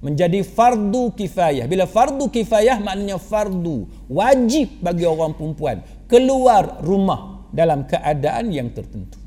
Menjadi 0.00 0.40
fardu 0.40 1.12
kifayah. 1.12 1.68
Bila 1.68 1.84
fardu 1.84 2.32
kifayah 2.32 2.80
maknanya 2.80 3.20
fardu 3.20 3.84
wajib 4.08 4.80
bagi 4.80 5.04
orang 5.04 5.36
perempuan 5.36 5.84
keluar 6.08 6.80
rumah 6.80 7.44
dalam 7.52 7.84
keadaan 7.84 8.48
yang 8.48 8.72
tertentu. 8.72 9.20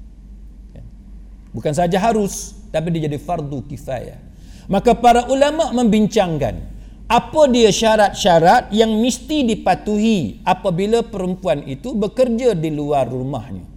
Ya. 0.73 0.81
bukan 1.53 1.77
saja 1.77 2.01
harus 2.01 2.57
tapi 2.73 2.89
dia 2.89 3.05
jadi 3.05 3.21
fardu 3.21 3.69
kifayah. 3.69 4.17
Maka 4.65 4.97
para 4.97 5.29
ulama 5.29 5.69
membincangkan 5.69 6.73
apa 7.05 7.41
dia 7.51 7.69
syarat-syarat 7.69 8.73
yang 8.73 8.89
mesti 8.97 9.45
dipatuhi 9.45 10.41
apabila 10.41 11.05
perempuan 11.05 11.61
itu 11.69 11.93
bekerja 11.93 12.57
di 12.57 12.73
luar 12.73 13.05
rumahnya 13.05 13.72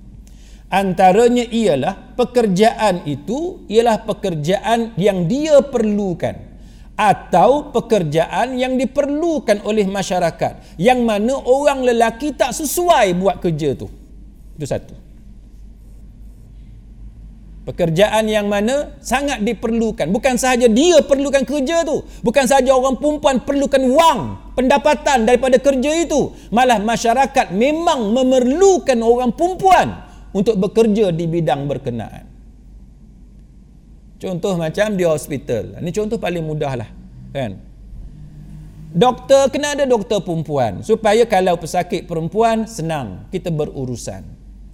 Antaranya 0.77 1.41
ialah 1.49 1.97
pekerjaan 2.21 3.09
itu 3.09 3.65
ialah 3.65 4.05
pekerjaan 4.05 4.93
yang 5.01 5.25
dia 5.25 5.65
perlukan 5.65 6.37
atau 7.01 7.73
pekerjaan 7.73 8.61
yang 8.61 8.77
diperlukan 8.77 9.65
oleh 9.65 9.89
masyarakat 9.89 10.77
yang 10.77 11.01
mana 11.01 11.33
orang 11.33 11.81
lelaki 11.81 12.37
tak 12.37 12.53
sesuai 12.53 13.17
buat 13.17 13.41
kerja 13.41 13.73
tu. 13.73 13.89
Itu 14.61 14.69
satu. 14.69 14.93
Pekerjaan 17.65 18.29
yang 18.29 18.45
mana 18.45 19.01
sangat 19.01 19.41
diperlukan. 19.41 20.13
Bukan 20.13 20.37
sahaja 20.37 20.69
dia 20.69 21.01
perlukan 21.01 21.41
kerja 21.49 21.89
tu. 21.89 22.05
Bukan 22.21 22.45
sahaja 22.45 22.77
orang 22.77 23.01
perempuan 23.01 23.41
perlukan 23.41 23.81
wang, 23.97 24.21
pendapatan 24.53 25.25
daripada 25.25 25.57
kerja 25.57 26.05
itu. 26.05 26.37
Malah 26.53 26.85
masyarakat 26.85 27.57
memang 27.57 28.13
memerlukan 28.13 29.01
orang 29.01 29.33
perempuan 29.33 30.06
untuk 30.37 30.61
bekerja 30.61 31.09
di 31.17 31.25
bidang 31.25 31.65
berkenaan. 31.65 32.29
Contoh 34.21 34.61
macam 34.61 34.93
di 34.93 35.05
hospital. 35.09 35.81
Ini 35.81 35.91
contoh 35.97 36.21
paling 36.21 36.45
mudah 36.45 36.73
lah. 36.77 36.91
Kan? 37.33 37.57
Doktor, 38.97 39.53
kena 39.53 39.77
ada 39.77 39.85
doktor 39.85 40.25
perempuan. 40.25 40.81
Supaya 40.81 41.25
kalau 41.29 41.57
pesakit 41.61 42.09
perempuan, 42.09 42.65
senang. 42.65 43.29
Kita 43.29 43.53
berurusan. 43.53 44.25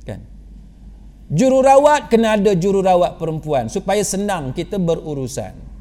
Kan? 0.07 0.21
Jururawat, 1.31 2.07
kena 2.07 2.39
ada 2.39 2.55
jururawat 2.55 3.19
perempuan. 3.19 3.67
Supaya 3.67 4.03
senang 4.07 4.55
kita 4.55 4.79
berurusan. 4.79 5.72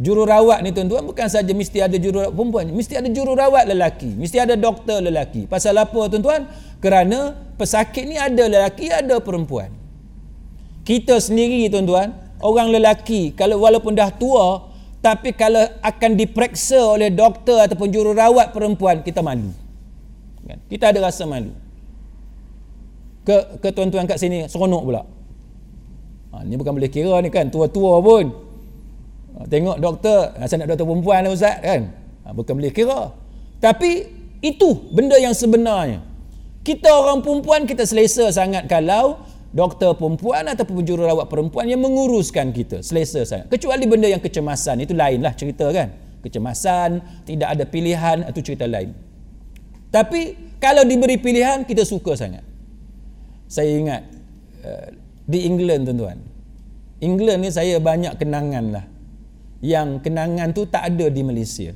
Jururawat 0.00 0.64
ni 0.64 0.72
tuan-tuan 0.72 1.04
bukan 1.04 1.28
saja 1.28 1.52
mesti 1.52 1.84
ada 1.84 1.92
jururawat 2.00 2.32
perempuan, 2.32 2.72
mesti 2.72 2.96
ada 2.96 3.08
jururawat 3.12 3.68
lelaki, 3.68 4.16
mesti 4.16 4.40
ada 4.40 4.56
doktor 4.56 5.04
lelaki. 5.04 5.44
Pasal 5.44 5.76
apa 5.76 6.08
tuan-tuan? 6.08 6.48
Kerana 6.80 7.36
pesakit 7.60 8.08
ni 8.08 8.16
ada 8.16 8.48
lelaki, 8.48 8.88
ada 8.88 9.20
perempuan. 9.20 9.68
Kita 10.88 11.20
sendiri 11.20 11.68
tuan-tuan, 11.68 12.16
orang 12.40 12.72
lelaki 12.72 13.36
kalau 13.36 13.60
walaupun 13.60 13.92
dah 13.92 14.08
tua, 14.08 14.72
tapi 15.04 15.36
kalau 15.36 15.68
akan 15.84 16.16
diperiksa 16.16 16.80
oleh 16.80 17.12
doktor 17.12 17.60
ataupun 17.60 17.92
jururawat 17.92 18.56
perempuan, 18.56 19.04
kita 19.04 19.20
malu. 19.20 19.52
Kan? 20.48 20.64
Kita 20.64 20.96
ada 20.96 21.04
rasa 21.04 21.28
malu. 21.28 21.52
Ke, 23.28 23.60
ke 23.60 23.68
tuan-tuan 23.68 24.08
kat 24.08 24.16
sini, 24.16 24.48
seronok 24.48 24.80
pula. 24.80 25.04
Ha, 26.32 26.40
ni 26.48 26.56
bukan 26.56 26.72
boleh 26.72 26.88
kira 26.88 27.20
ni 27.20 27.28
kan, 27.28 27.52
tua-tua 27.52 28.00
pun 28.00 28.48
tengok 29.48 29.76
doktor 29.80 30.36
saya 30.44 30.64
nak 30.64 30.76
doktor 30.76 30.86
perempuan 30.88 31.24
lah 31.24 31.32
ustaz 31.32 31.56
kan? 31.64 31.80
Ha, 32.26 32.36
bukan 32.36 32.52
boleh 32.60 32.72
kira. 32.74 33.14
Tapi 33.60 33.90
itu 34.44 34.68
benda 34.92 35.16
yang 35.16 35.32
sebenarnya. 35.32 36.04
Kita 36.60 36.92
orang 36.92 37.24
perempuan 37.24 37.64
kita 37.64 37.88
selesa 37.88 38.28
sangat 38.28 38.68
kalau 38.68 39.24
doktor 39.48 39.96
perempuan 39.96 40.44
ataupun 40.44 40.84
jururawat 40.84 41.24
perempuan 41.32 41.64
yang 41.68 41.80
menguruskan 41.80 42.52
kita. 42.52 42.84
Selesa 42.84 43.24
sangat. 43.24 43.48
Kecuali 43.48 43.88
benda 43.88 44.12
yang 44.12 44.20
kecemasan 44.20 44.84
itu 44.84 44.92
lainlah 44.92 45.32
cerita 45.32 45.72
kan? 45.72 45.88
Kecemasan 46.20 47.24
tidak 47.24 47.48
ada 47.56 47.64
pilihan 47.64 48.28
itu 48.28 48.40
cerita 48.44 48.68
lain. 48.68 48.92
Tapi 49.88 50.52
kalau 50.60 50.84
diberi 50.84 51.16
pilihan 51.16 51.64
kita 51.64 51.88
suka 51.88 52.12
sangat. 52.12 52.44
Saya 53.50 53.72
ingat 53.72 54.02
uh, 54.62 54.88
di 55.24 55.48
England 55.48 55.88
tuan-tuan. 55.88 56.18
England 57.00 57.48
ni 57.48 57.50
saya 57.50 57.80
banyak 57.80 58.20
kenangan 58.20 58.64
lah 58.70 58.84
yang 59.60 60.00
kenangan 60.00 60.50
tu 60.56 60.64
tak 60.64 60.88
ada 60.92 61.06
di 61.08 61.22
Malaysia. 61.24 61.72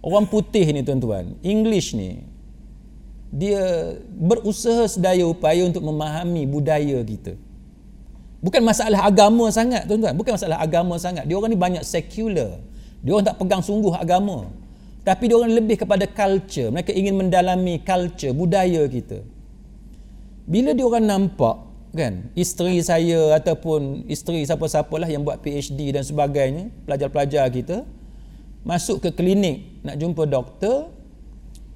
Orang 0.00 0.32
putih 0.32 0.64
ni 0.72 0.80
tuan-tuan 0.80 1.36
English 1.44 1.92
ni 1.92 2.24
dia 3.30 3.94
berusaha 4.16 4.88
sedaya 4.88 5.28
upaya 5.28 5.62
untuk 5.68 5.84
memahami 5.84 6.48
budaya 6.48 6.98
kita. 7.04 7.36
Bukan 8.40 8.64
masalah 8.64 9.04
agama 9.04 9.52
sangat 9.52 9.84
tuan-tuan. 9.84 10.16
Bukan 10.16 10.32
masalah 10.34 10.58
agama 10.58 10.96
sangat. 10.96 11.28
Dia 11.28 11.36
orang 11.36 11.52
ni 11.52 11.60
banyak 11.60 11.84
sekular 11.84 12.58
dia 13.00 13.16
orang 13.16 13.26
tak 13.32 13.38
pegang 13.40 13.62
sungguh 13.64 13.92
agama. 13.96 14.52
Tapi 15.00 15.32
dia 15.32 15.36
orang 15.40 15.52
lebih 15.56 15.80
kepada 15.80 16.04
culture. 16.04 16.68
Mereka 16.68 16.92
ingin 16.92 17.16
mendalami 17.16 17.80
culture 17.80 18.36
budaya 18.36 18.84
kita. 18.84 19.24
Bila 20.44 20.76
dia 20.76 20.84
orang 20.84 21.04
nampak 21.08 21.56
kan? 21.94 22.30
Isteri 22.38 22.78
saya 22.82 23.34
ataupun 23.38 24.06
isteri 24.06 24.46
siapa-siapa 24.46 24.94
lah 24.98 25.10
yang 25.10 25.26
buat 25.26 25.42
PhD 25.42 25.94
dan 25.94 26.06
sebagainya 26.06 26.70
pelajar-pelajar 26.86 27.50
kita 27.50 27.82
masuk 28.62 29.00
ke 29.00 29.10
klinik 29.16 29.80
nak 29.80 29.96
jumpa 29.96 30.28
doktor 30.28 30.92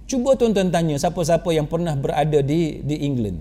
cuba 0.05 0.37
tuan-tuan 0.37 0.69
tanya 0.69 1.01
siapa-siapa 1.01 1.49
yang 1.51 1.65
pernah 1.65 1.97
berada 1.97 2.39
di 2.45 2.85
di 2.85 2.97
England. 3.03 3.41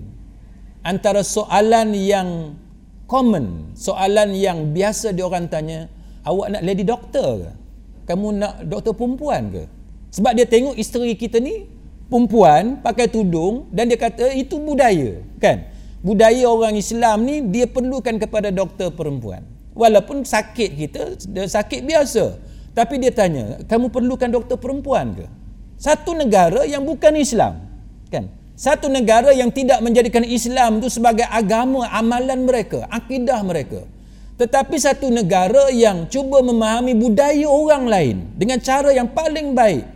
Antara 0.84 1.24
soalan 1.24 1.96
yang 1.96 2.58
common 3.04 3.72
soalan 3.76 4.32
yang 4.32 4.72
biasa 4.72 5.12
dia 5.12 5.24
orang 5.24 5.48
tanya 5.48 5.88
awak 6.24 6.58
nak 6.58 6.62
lady 6.64 6.84
doctor 6.84 7.44
ke? 7.44 7.50
Kamu 8.04 8.26
nak 8.36 8.54
doktor 8.68 8.92
perempuan 8.92 9.48
ke? 9.48 9.64
Sebab 10.12 10.32
dia 10.36 10.44
tengok 10.44 10.76
isteri 10.76 11.16
kita 11.16 11.40
ni 11.40 11.68
perempuan 12.08 12.80
pakai 12.84 13.08
tudung 13.08 13.68
dan 13.72 13.88
dia 13.88 13.96
kata 13.96 14.32
itu 14.36 14.60
budaya 14.60 15.24
kan 15.40 15.73
budaya 16.04 16.44
orang 16.46 16.76
Islam 16.76 17.24
ni 17.24 17.40
dia 17.48 17.64
perlukan 17.64 18.20
kepada 18.20 18.52
doktor 18.52 18.92
perempuan 18.92 19.40
walaupun 19.72 20.22
sakit 20.22 20.70
kita 20.76 21.02
sakit 21.48 21.80
biasa 21.82 22.52
tapi 22.74 22.98
dia 22.98 23.14
tanya, 23.14 23.62
kamu 23.70 23.86
perlukan 23.86 24.26
doktor 24.26 24.58
perempuan 24.58 25.14
ke? 25.14 25.26
Satu 25.78 26.10
negara 26.10 26.66
yang 26.66 26.82
bukan 26.82 27.14
Islam, 27.14 27.62
kan? 28.10 28.26
Satu 28.58 28.90
negara 28.90 29.30
yang 29.30 29.54
tidak 29.54 29.78
menjadikan 29.78 30.26
Islam 30.26 30.82
itu 30.82 30.90
sebagai 30.90 31.22
agama 31.30 31.86
amalan 31.94 32.42
mereka, 32.42 32.82
akidah 32.90 33.38
mereka. 33.46 33.86
Tetapi 34.34 34.74
satu 34.74 35.06
negara 35.14 35.70
yang 35.70 36.10
cuba 36.10 36.42
memahami 36.42 36.98
budaya 36.98 37.46
orang 37.46 37.86
lain 37.86 38.16
dengan 38.34 38.58
cara 38.58 38.90
yang 38.90 39.06
paling 39.06 39.54
baik. 39.54 39.86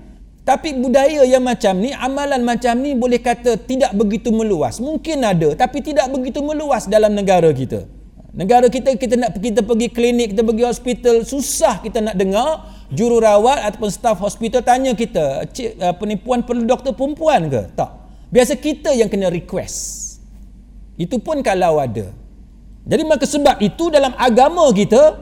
Tapi 0.49 0.81
budaya 0.81 1.29
yang 1.29 1.45
macam 1.45 1.77
ni, 1.77 1.93
amalan 1.93 2.41
macam 2.41 2.73
ni 2.81 2.97
boleh 2.97 3.21
kata 3.21 3.61
tidak 3.69 3.93
begitu 3.93 4.33
meluas. 4.33 4.81
Mungkin 4.81 5.21
ada, 5.21 5.53
tapi 5.53 5.85
tidak 5.85 6.09
begitu 6.09 6.41
meluas 6.41 6.89
dalam 6.89 7.13
negara 7.13 7.53
kita. 7.53 7.85
Negara 8.33 8.73
kita 8.73 8.97
kita 8.97 9.21
nak 9.21 9.37
kita 9.37 9.61
pergi 9.61 9.93
klinik, 9.93 10.33
kita 10.33 10.41
pergi 10.41 10.65
hospital, 10.65 11.21
susah 11.29 11.85
kita 11.85 12.01
nak 12.01 12.17
dengar 12.17 12.65
jururawat 12.89 13.61
ataupun 13.69 13.93
staf 13.93 14.25
hospital 14.25 14.65
tanya 14.65 14.97
kita, 14.97 15.45
"Cik, 15.53 15.85
penipuan 16.01 16.41
perlu 16.41 16.65
doktor 16.65 16.97
perempuan 16.97 17.53
ke?" 17.53 17.69
Tak. 17.77 17.91
Biasa 18.33 18.57
kita 18.57 18.97
yang 18.97 19.13
kena 19.13 19.29
request. 19.29 20.17
Itu 20.97 21.21
pun 21.21 21.45
kalau 21.45 21.77
ada. 21.77 22.09
Jadi 22.89 23.03
maka 23.05 23.29
sebab 23.29 23.61
itu 23.61 23.93
dalam 23.93 24.17
agama 24.17 24.65
kita 24.73 25.13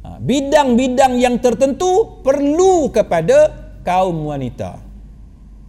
ha, 0.00 0.16
bidang-bidang 0.16 1.20
yang 1.20 1.36
tertentu 1.44 2.24
perlu 2.24 2.88
kepada 2.88 3.61
kaum 3.82 4.30
wanita. 4.30 4.78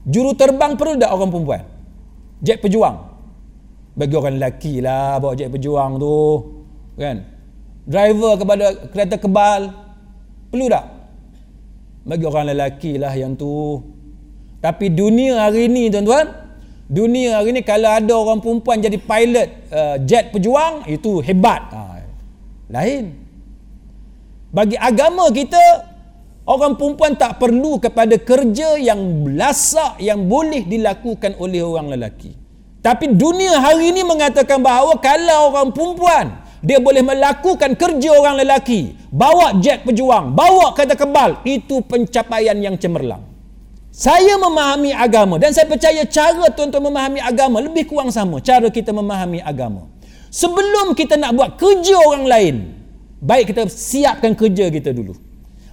Juru 0.08 0.34
terbang 0.38 0.78
perlu 0.78 0.98
tak 0.98 1.12
orang 1.12 1.30
perempuan? 1.30 1.64
Jet 2.44 2.60
pejuang. 2.60 3.14
Bagi 3.94 4.14
orang 4.18 4.42
lelaki 4.42 4.82
lah 4.82 5.22
bawa 5.22 5.38
jet 5.38 5.54
pejuang 5.54 6.02
tu 6.02 6.18
kan 6.98 7.26
driver 7.84 8.40
kepada 8.40 8.66
kereta 8.90 9.16
kebal 9.20 9.74
perlu 10.54 10.66
tak 10.72 10.86
bagi 12.04 12.24
orang 12.28 12.52
lelaki 12.54 12.96
lah 13.00 13.12
yang 13.16 13.36
tu 13.36 13.80
tapi 14.64 14.92
dunia 14.92 15.50
hari 15.50 15.68
ni 15.68 15.92
tuan-tuan 15.92 16.32
dunia 16.88 17.42
hari 17.42 17.56
ni 17.56 17.62
kalau 17.66 17.92
ada 17.92 18.14
orang 18.14 18.40
perempuan 18.40 18.80
jadi 18.80 18.98
pilot 19.00 19.50
uh, 19.72 19.96
jet 20.04 20.32
pejuang 20.32 20.88
itu 20.88 21.20
hebat 21.26 21.62
ha. 21.74 22.00
lain 22.72 23.18
bagi 24.54 24.78
agama 24.78 25.28
kita 25.34 25.93
orang 26.44 26.76
perempuan 26.76 27.16
tak 27.16 27.40
perlu 27.40 27.80
kepada 27.80 28.20
kerja 28.20 28.76
yang 28.80 29.00
lasak 29.36 30.00
yang 30.04 30.28
boleh 30.28 30.68
dilakukan 30.68 31.40
oleh 31.40 31.64
orang 31.64 31.96
lelaki. 31.96 32.36
Tapi 32.84 33.16
dunia 33.16 33.64
hari 33.64 33.96
ini 33.96 34.04
mengatakan 34.04 34.60
bahawa 34.60 35.00
kalau 35.00 35.56
orang 35.56 35.72
perempuan 35.72 36.26
dia 36.60 36.84
boleh 36.84 37.00
melakukan 37.00 37.76
kerja 37.80 38.10
orang 38.12 38.44
lelaki 38.44 38.96
bawa 39.08 39.56
jet 39.64 39.88
pejuang 39.88 40.36
bawa 40.36 40.76
kereta 40.76 41.00
kebal 41.00 41.40
itu 41.48 41.80
pencapaian 41.84 42.56
yang 42.60 42.76
cemerlang. 42.76 43.24
Saya 43.94 44.36
memahami 44.42 44.90
agama 44.92 45.38
dan 45.38 45.54
saya 45.54 45.70
percaya 45.70 46.02
cara 46.10 46.50
tuan-tuan 46.52 46.82
memahami 46.92 47.22
agama 47.24 47.62
lebih 47.62 47.88
kurang 47.88 48.10
sama 48.12 48.42
cara 48.44 48.68
kita 48.68 48.92
memahami 48.92 49.40
agama. 49.40 49.88
Sebelum 50.34 50.98
kita 50.98 51.14
nak 51.16 51.32
buat 51.38 51.56
kerja 51.56 51.96
orang 52.04 52.26
lain 52.26 52.56
baik 53.24 53.56
kita 53.56 53.70
siapkan 53.72 54.36
kerja 54.36 54.68
kita 54.68 54.92
dulu 54.92 55.16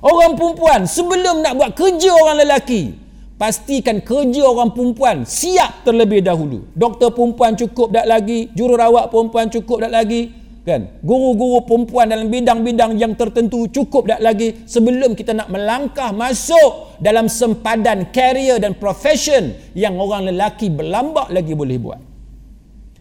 orang 0.05 0.37
perempuan 0.37 0.85
sebelum 0.85 1.45
nak 1.45 1.57
buat 1.57 1.71
kerja 1.77 2.11
orang 2.13 2.45
lelaki 2.45 2.97
pastikan 3.41 4.05
kerja 4.05 4.45
orang 4.45 4.77
perempuan 4.77 5.25
siap 5.25 5.81
terlebih 5.89 6.21
dahulu. 6.21 6.69
Doktor 6.77 7.17
perempuan 7.17 7.57
cukup 7.57 7.89
tak 7.89 8.05
lagi 8.05 8.53
jururawat 8.53 9.09
perempuan 9.09 9.49
cukup 9.49 9.89
tak 9.89 9.97
lagi 9.97 10.29
kan? 10.61 11.01
Guru-guru 11.01 11.65
perempuan 11.65 12.13
dalam 12.13 12.29
bidang-bidang 12.29 13.01
yang 13.01 13.17
tertentu 13.17 13.65
cukup 13.73 14.13
tak 14.13 14.21
lagi 14.21 14.69
sebelum 14.69 15.17
kita 15.17 15.33
nak 15.33 15.49
melangkah 15.49 16.13
masuk 16.13 17.01
dalam 17.01 17.33
sempadan 17.33 18.13
career 18.13 18.61
dan 18.61 18.77
profession 18.77 19.57
yang 19.73 19.97
orang 19.97 20.29
lelaki 20.29 20.69
berlambak 20.69 21.33
lagi 21.33 21.57
boleh 21.57 21.81
buat. 21.81 22.01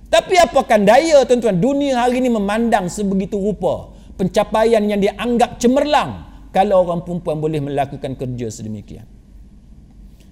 Tapi 0.10 0.40
apakah 0.40 0.80
daya 0.82 1.22
tuan-tuan? 1.28 1.60
Dunia 1.60 2.00
hari 2.00 2.24
ini 2.24 2.32
memandang 2.32 2.88
sebegitu 2.90 3.38
rupa. 3.38 3.94
Pencapaian 4.18 4.82
yang 4.84 4.98
dianggap 4.98 5.62
cemerlang 5.62 6.29
kalau 6.50 6.82
orang 6.82 7.06
perempuan 7.06 7.38
boleh 7.38 7.62
melakukan 7.62 8.18
kerja 8.18 8.50
sedemikian. 8.50 9.06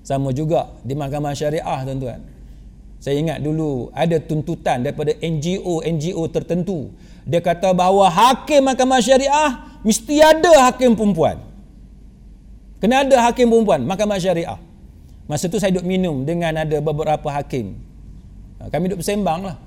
Sama 0.01 0.33
juga 0.33 0.73
di 0.81 0.97
mahkamah 0.97 1.35
syariah 1.35 1.79
tuan-tuan. 1.83 2.23
Saya 2.97 3.21
ingat 3.21 3.43
dulu 3.45 3.93
ada 3.93 4.17
tuntutan 4.17 4.81
daripada 4.81 5.13
NGO 5.21 5.85
NGO 5.85 6.23
tertentu. 6.33 6.89
Dia 7.27 7.43
kata 7.43 7.75
bahawa 7.75 8.09
hakim 8.09 8.65
mahkamah 8.65 9.03
syariah 9.03 9.51
mesti 9.85 10.17
ada 10.23 10.71
hakim 10.71 10.97
perempuan. 10.97 11.37
Kena 12.81 13.05
ada 13.05 13.29
hakim 13.29 13.51
perempuan 13.51 13.85
mahkamah 13.85 14.17
syariah. 14.17 14.57
Masa 15.29 15.51
tu 15.51 15.59
saya 15.61 15.75
duduk 15.75 15.85
minum 15.85 16.23
dengan 16.23 16.55
ada 16.55 16.79
beberapa 16.79 17.27
hakim. 17.29 17.77
Ha, 18.57 18.71
kami 18.71 18.89
duduk 18.89 19.03
bersembang 19.03 19.53
lah. 19.53 19.57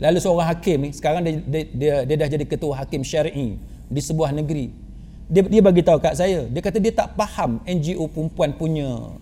Lalu 0.00 0.18
seorang 0.22 0.48
hakim 0.54 0.78
ni 0.86 0.90
sekarang 0.94 1.20
dia, 1.26 1.34
dia, 1.44 1.62
dia, 1.72 1.94
dia 2.06 2.16
dah 2.24 2.28
jadi 2.30 2.44
ketua 2.46 2.78
hakim 2.78 3.02
syari'i 3.02 3.58
di 3.90 4.00
sebuah 4.00 4.32
negeri 4.32 4.85
dia, 5.26 5.42
dia 5.42 5.62
bagi 5.62 5.82
tahu 5.82 5.98
kat 5.98 6.14
saya. 6.14 6.46
Dia 6.46 6.62
kata 6.62 6.78
dia 6.78 6.94
tak 6.94 7.18
faham 7.18 7.58
NGO 7.66 8.06
perempuan 8.06 8.54
punya 8.54 9.18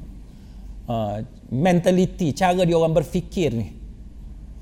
uh, 0.85 1.17
mentality 1.49 2.37
cara 2.37 2.61
dia 2.65 2.77
orang 2.77 2.93
berfikir 2.93 3.57
ni. 3.57 3.73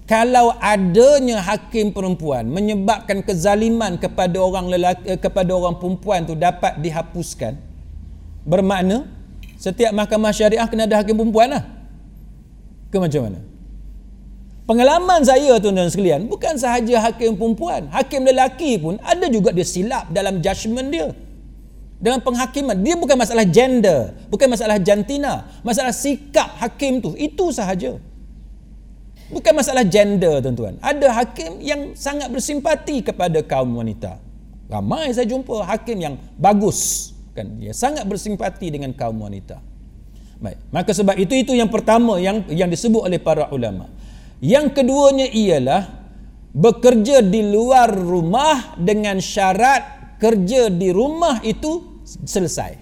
Kalau 0.06 0.54
adanya 0.58 1.38
hakim 1.40 1.94
perempuan 1.94 2.44
menyebabkan 2.50 3.22
kezaliman 3.22 3.96
kepada 3.96 4.34
orang 4.42 4.66
lelaki 4.66 5.14
eh, 5.14 5.18
kepada 5.18 5.54
orang 5.54 5.78
perempuan 5.78 6.26
tu 6.26 6.34
dapat 6.34 6.74
dihapuskan 6.82 7.54
bermakna 8.42 9.06
setiap 9.62 9.94
mahkamah 9.94 10.34
syariah 10.34 10.66
kena 10.66 10.90
ada 10.90 11.00
hakim 11.00 11.14
perempuan 11.14 11.54
lah. 11.54 11.64
Ke 12.90 12.98
macam 12.98 13.30
mana? 13.30 13.40
Pengalaman 14.66 15.22
saya 15.22 15.58
tuan-tuan 15.62 15.90
sekalian 15.90 16.26
bukan 16.26 16.58
sahaja 16.58 17.08
hakim 17.08 17.38
perempuan. 17.38 17.86
Hakim 17.94 18.26
lelaki 18.26 18.82
pun 18.82 18.98
ada 19.06 19.26
juga 19.30 19.54
dia 19.54 19.64
silap 19.64 20.10
dalam 20.10 20.42
judgement 20.42 20.90
dia 20.90 21.14
dengan 22.02 22.18
penghakiman. 22.18 22.74
Dia 22.82 22.98
bukan 22.98 23.14
masalah 23.14 23.46
gender 23.46 24.10
bukan 24.26 24.50
masalah 24.50 24.82
jantina 24.82 25.46
masalah 25.62 25.94
sikap 25.94 26.58
hakim 26.58 26.98
tu. 26.98 27.14
Itu 27.14 27.54
sahaja. 27.54 28.02
Bukan 29.32 29.52
masalah 29.56 29.86
gender 29.88 30.44
tuan-tuan. 30.44 30.76
Ada 30.84 31.08
hakim 31.22 31.62
yang 31.64 31.96
sangat 31.96 32.28
bersimpati 32.28 33.00
kepada 33.00 33.40
kaum 33.40 33.78
wanita. 33.78 34.18
ramai 34.68 35.12
saya 35.12 35.28
jumpa 35.28 35.68
hakim 35.68 36.00
yang 36.00 36.14
bagus. 36.36 37.12
Kan? 37.32 37.60
Dia 37.60 37.72
sangat 37.72 38.04
bersimpati 38.04 38.72
dengan 38.72 38.92
kaum 38.92 39.20
wanita. 39.20 39.60
Baik. 40.42 40.58
Maka 40.74 40.90
sebab 40.96 41.16
itu 41.16 41.32
itu 41.38 41.52
yang 41.54 41.70
pertama 41.70 42.18
yang 42.18 42.44
yang 42.50 42.68
disebut 42.68 43.04
oleh 43.08 43.20
para 43.20 43.48
ulama. 43.52 43.88
Yang 44.42 44.80
keduanya 44.80 45.28
ialah 45.30 45.82
bekerja 46.52 47.24
di 47.24 47.46
luar 47.46 47.88
rumah 47.88 48.76
dengan 48.76 49.16
syarat 49.22 50.16
kerja 50.20 50.68
di 50.68 50.92
rumah 50.92 51.40
itu 51.46 51.91
selesai. 52.24 52.76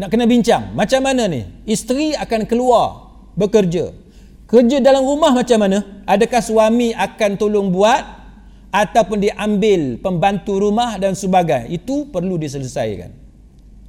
Nak 0.00 0.08
kena 0.08 0.24
bincang 0.24 0.72
macam 0.72 1.04
mana 1.04 1.28
ni? 1.28 1.44
Isteri 1.68 2.16
akan 2.16 2.48
keluar 2.48 3.12
bekerja. 3.36 3.92
Kerja 4.48 4.80
dalam 4.80 5.04
rumah 5.04 5.36
macam 5.36 5.60
mana? 5.60 6.02
Adakah 6.08 6.42
suami 6.42 6.90
akan 6.96 7.30
tolong 7.36 7.68
buat 7.68 8.02
ataupun 8.70 9.18
diambil 9.18 9.98
pembantu 9.98 10.62
rumah 10.62 10.94
dan 10.96 11.18
sebagainya 11.18 11.70
itu 11.70 12.06
perlu 12.08 12.38
diselesaikan. 12.38 13.10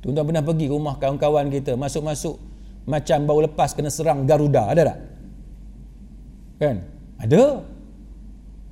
Tuan-tuan 0.02 0.34
pernah 0.34 0.44
pergi 0.44 0.66
rumah 0.68 0.98
kawan-kawan 0.98 1.54
kita 1.54 1.78
masuk-masuk 1.78 2.42
macam 2.90 3.18
baru 3.30 3.46
lepas 3.46 3.78
kena 3.78 3.94
serang 3.94 4.26
Garuda 4.26 4.74
ada 4.74 4.82
tak? 4.94 5.00
kan? 6.58 6.76
ada. 7.22 7.62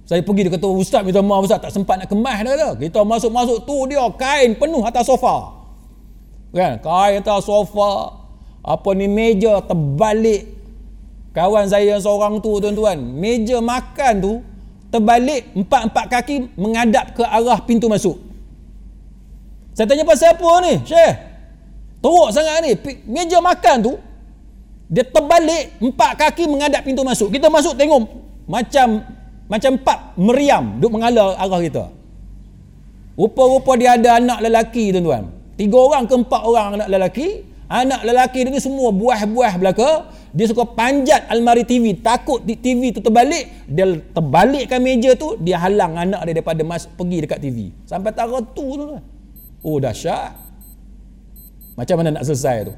Saya 0.09 0.25
pergi 0.25 0.49
dia 0.49 0.53
kata 0.57 0.65
ustaz 0.65 1.05
minta 1.05 1.21
maaf 1.21 1.45
ustaz 1.45 1.69
tak 1.69 1.69
sempat 1.69 2.01
nak 2.01 2.09
kemas 2.09 2.41
dia 2.41 2.57
kata 2.57 2.69
kita 2.81 2.99
masuk-masuk 3.05 3.57
tu 3.69 3.77
dia 3.85 4.01
kain 4.17 4.57
penuh 4.57 4.81
atas 4.81 5.05
sofa 5.05 5.58
kan? 6.53 6.81
Kain 6.81 7.21
atas 7.21 7.45
sofa. 7.45 8.17
Apa 8.59 8.89
ni 8.93 9.07
meja 9.07 9.61
terbalik. 9.63 10.57
Kawan 11.33 11.69
saya 11.69 11.95
yang 11.97 12.01
seorang 12.01 12.41
tu 12.41 12.57
tuan-tuan. 12.57 12.97
Meja 12.99 13.61
makan 13.61 14.13
tu 14.19 14.33
terbalik 14.89 15.53
empat-empat 15.53 16.05
kaki 16.09 16.35
menghadap 16.57 17.13
ke 17.13 17.23
arah 17.23 17.61
pintu 17.63 17.85
masuk. 17.85 18.17
Saya 19.77 19.85
tanya 19.87 20.03
pasal 20.03 20.35
apa 20.35 20.49
ni 20.65 20.73
Syekh? 20.83 21.13
Teruk 22.03 22.29
sangat 22.33 22.65
ni. 22.65 22.71
Meja 23.07 23.39
makan 23.39 23.77
tu 23.85 23.93
dia 24.89 25.05
terbalik 25.05 25.77
empat 25.79 26.17
kaki 26.17 26.49
menghadap 26.49 26.81
pintu 26.81 27.05
masuk. 27.05 27.29
Kita 27.29 27.47
masuk 27.47 27.77
tengok 27.77 28.09
macam 28.49 29.05
macam 29.49 29.77
empat 29.77 29.97
meriam 30.17 30.81
duk 30.81 30.91
mengalah 30.91 31.37
arah 31.37 31.61
kita. 31.61 31.85
Rupa-rupa 33.15 33.77
dia 33.77 33.95
ada 33.95 34.17
anak 34.17 34.39
lelaki 34.41 34.91
tuan-tuan 34.95 35.38
tiga 35.59 35.75
orang 35.75 36.07
ke 36.07 36.15
empat 36.15 36.41
orang 36.47 36.79
anak 36.79 36.87
lelaki 36.87 37.43
anak 37.69 38.01
lelaki 38.01 38.47
dia 38.47 38.51
ni 38.51 38.59
semua 38.59 38.89
buah-buah 38.89 39.53
belaka. 39.61 40.09
Dia 40.29 40.45
suka 40.45 40.61
panjat 40.61 41.25
almari 41.29 41.65
TV 41.65 41.97
takut 41.97 42.41
TV 42.45 42.93
tu 42.93 43.01
terbalik 43.01 43.49
dia 43.65 43.97
terbalikkan 44.13 44.77
meja 44.77 45.17
tu 45.17 45.37
dia 45.41 45.57
halang 45.57 45.97
anak 45.97 46.21
dia 46.29 46.37
daripada 46.37 46.61
masuk 46.61 46.93
pergi 46.97 47.25
dekat 47.25 47.39
TV 47.41 47.73
sampai 47.89 48.13
tara 48.13 48.37
tu 48.53 48.65
tu 48.77 48.85
oh 49.65 49.77
dahsyat. 49.77 50.33
Macam 51.77 51.95
mana 52.01 52.19
nak 52.19 52.25
selesai 52.27 52.57
tu? 52.67 52.73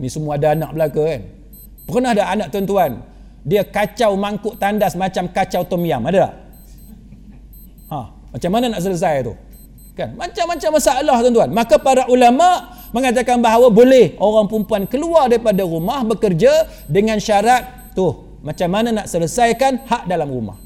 Ni 0.00 0.08
semua 0.10 0.36
ada 0.36 0.56
anak 0.56 0.70
belaka 0.72 1.02
kan? 1.04 1.22
Pernah 1.86 2.10
ada 2.16 2.24
anak 2.32 2.48
tuan-tuan? 2.50 2.92
Dia 3.46 3.62
kacau 3.62 4.18
mangkuk 4.18 4.58
tandas 4.58 4.98
macam 4.98 5.30
kacau 5.30 5.62
tom 5.62 5.86
yam 5.86 6.02
ada 6.10 6.26
tak? 6.26 6.34
Ha, 7.86 7.98
macam 8.34 8.50
mana 8.50 8.74
nak 8.74 8.82
selesai 8.82 9.30
tu 9.30 9.34
kan? 9.96 10.12
Macam-macam 10.14 10.70
masalah 10.76 11.16
tuan-tuan. 11.24 11.50
Maka 11.50 11.80
para 11.80 12.04
ulama 12.12 12.76
mengatakan 12.92 13.40
bahawa 13.40 13.72
boleh 13.72 14.14
orang 14.20 14.46
perempuan 14.46 14.84
keluar 14.84 15.32
daripada 15.32 15.64
rumah 15.64 16.04
bekerja 16.04 16.68
dengan 16.86 17.16
syarat 17.16 17.96
tu 17.96 18.12
macam 18.44 18.68
mana 18.68 18.92
nak 18.92 19.06
selesaikan 19.08 19.88
hak 19.88 20.04
dalam 20.06 20.28
rumah? 20.28 20.60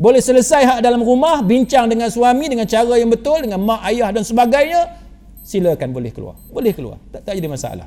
Boleh 0.00 0.24
selesai 0.24 0.64
hak 0.64 0.80
dalam 0.80 1.04
rumah 1.04 1.44
bincang 1.44 1.84
dengan 1.92 2.08
suami 2.08 2.48
dengan 2.48 2.64
cara 2.64 2.96
yang 2.96 3.12
betul 3.12 3.44
dengan 3.44 3.60
mak 3.60 3.84
ayah 3.92 4.08
dan 4.08 4.24
sebagainya 4.24 4.96
silakan 5.44 5.92
boleh 5.92 6.08
keluar. 6.08 6.40
Boleh 6.48 6.72
keluar. 6.72 6.96
Tak, 7.12 7.28
tak 7.28 7.36
jadi 7.36 7.52
masalah. 7.52 7.84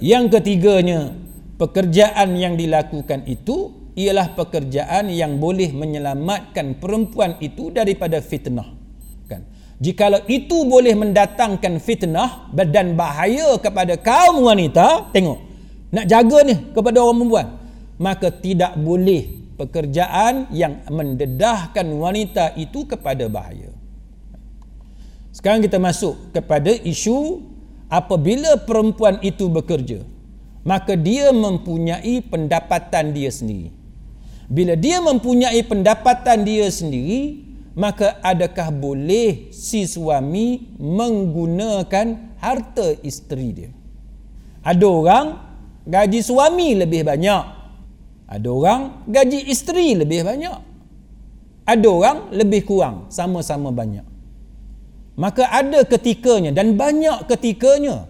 Yang 0.00 0.40
ketiganya 0.40 1.12
pekerjaan 1.60 2.32
yang 2.40 2.56
dilakukan 2.56 3.28
itu 3.28 3.76
ialah 3.92 4.32
pekerjaan 4.32 5.12
yang 5.12 5.36
boleh 5.36 5.68
menyelamatkan 5.76 6.80
perempuan 6.80 7.36
itu 7.44 7.68
daripada 7.68 8.24
fitnah 8.24 8.83
Jikalau 9.84 10.24
itu 10.32 10.64
boleh 10.64 10.96
mendatangkan 10.96 11.76
fitnah 11.76 12.48
dan 12.56 12.96
bahaya 12.96 13.60
kepada 13.60 14.00
kaum 14.00 14.48
wanita, 14.48 15.12
tengok. 15.12 15.44
Nak 15.92 16.08
jaga 16.08 16.38
ni 16.40 16.56
kepada 16.72 17.04
orang 17.04 17.20
perempuan. 17.20 17.46
Maka 18.00 18.32
tidak 18.32 18.80
boleh 18.80 19.44
pekerjaan 19.60 20.48
yang 20.56 20.80
mendedahkan 20.88 21.84
wanita 21.84 22.56
itu 22.56 22.88
kepada 22.88 23.28
bahaya. 23.28 23.76
Sekarang 25.36 25.60
kita 25.60 25.76
masuk 25.76 26.32
kepada 26.32 26.72
isu 26.72 27.44
apabila 27.92 28.56
perempuan 28.64 29.20
itu 29.20 29.52
bekerja. 29.52 30.00
Maka 30.64 30.96
dia 30.96 31.28
mempunyai 31.28 32.24
pendapatan 32.24 33.12
dia 33.12 33.28
sendiri. 33.28 33.68
Bila 34.48 34.80
dia 34.80 34.96
mempunyai 35.04 35.60
pendapatan 35.60 36.40
dia 36.40 36.72
sendiri, 36.72 37.43
maka 37.74 38.22
adakah 38.22 38.70
boleh 38.70 39.50
si 39.50 39.82
suami 39.90 40.78
menggunakan 40.78 42.38
harta 42.38 42.94
isteri 43.02 43.48
dia? 43.50 43.70
Ada 44.62 44.86
orang 44.86 45.26
gaji 45.82 46.20
suami 46.22 46.78
lebih 46.78 47.02
banyak. 47.02 47.44
Ada 48.30 48.48
orang 48.48 48.80
gaji 49.10 49.50
isteri 49.50 49.98
lebih 49.98 50.22
banyak. 50.22 50.58
Ada 51.66 51.88
orang 51.90 52.18
lebih 52.30 52.62
kurang 52.62 53.10
sama-sama 53.10 53.74
banyak. 53.74 54.06
Maka 55.18 55.46
ada 55.50 55.82
ketikanya 55.82 56.50
dan 56.50 56.74
banyak 56.78 57.26
ketikanya 57.26 58.06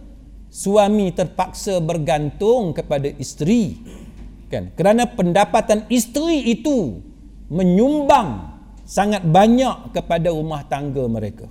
suami 0.52 1.08
terpaksa 1.10 1.80
bergantung 1.80 2.76
kepada 2.76 3.10
isteri. 3.16 3.80
Kan? 4.52 4.70
Kerana 4.76 5.08
pendapatan 5.08 5.88
isteri 5.88 6.52
itu 6.52 7.00
menyumbang 7.48 8.53
sangat 8.84 9.24
banyak 9.24 9.92
kepada 9.96 10.32
rumah 10.32 10.64
tangga 10.68 11.04
mereka. 11.08 11.48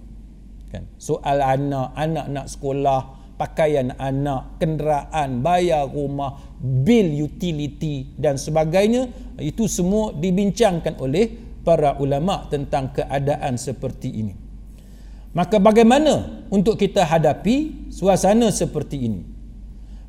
Kan? 0.73 0.89
Soal 0.97 1.41
anak 1.41 1.93
anak 1.93 2.25
nak 2.29 2.45
sekolah 2.49 3.01
pakaian 3.37 3.93
anak 3.97 4.57
kenderaan 4.61 5.41
bayar 5.41 5.89
rumah 5.89 6.37
bil 6.61 7.13
utility 7.13 8.13
dan 8.17 8.37
sebagainya 8.37 9.09
itu 9.41 9.65
semua 9.69 10.13
dibincangkan 10.13 10.97
oleh 11.01 11.29
para 11.65 11.97
ulama 11.97 12.45
tentang 12.49 12.93
keadaan 12.93 13.57
seperti 13.57 14.09
ini. 14.13 14.33
Maka 15.33 15.57
bagaimana 15.57 16.45
untuk 16.53 16.77
kita 16.77 17.01
hadapi 17.09 17.89
suasana 17.89 18.53
seperti 18.53 18.97
ini? 19.09 19.21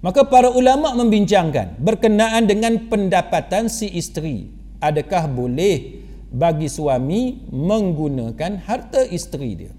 Maka 0.04 0.28
para 0.28 0.52
ulama 0.52 0.92
membincangkan 0.92 1.80
berkenaan 1.80 2.44
dengan 2.44 2.76
pendapatan 2.92 3.72
si 3.72 3.88
isteri. 3.88 4.52
Adakah 4.84 5.32
boleh 5.32 6.03
bagi 6.34 6.66
suami 6.66 7.46
menggunakan 7.46 8.58
harta 8.66 9.06
isteri 9.06 9.50
dia. 9.54 9.72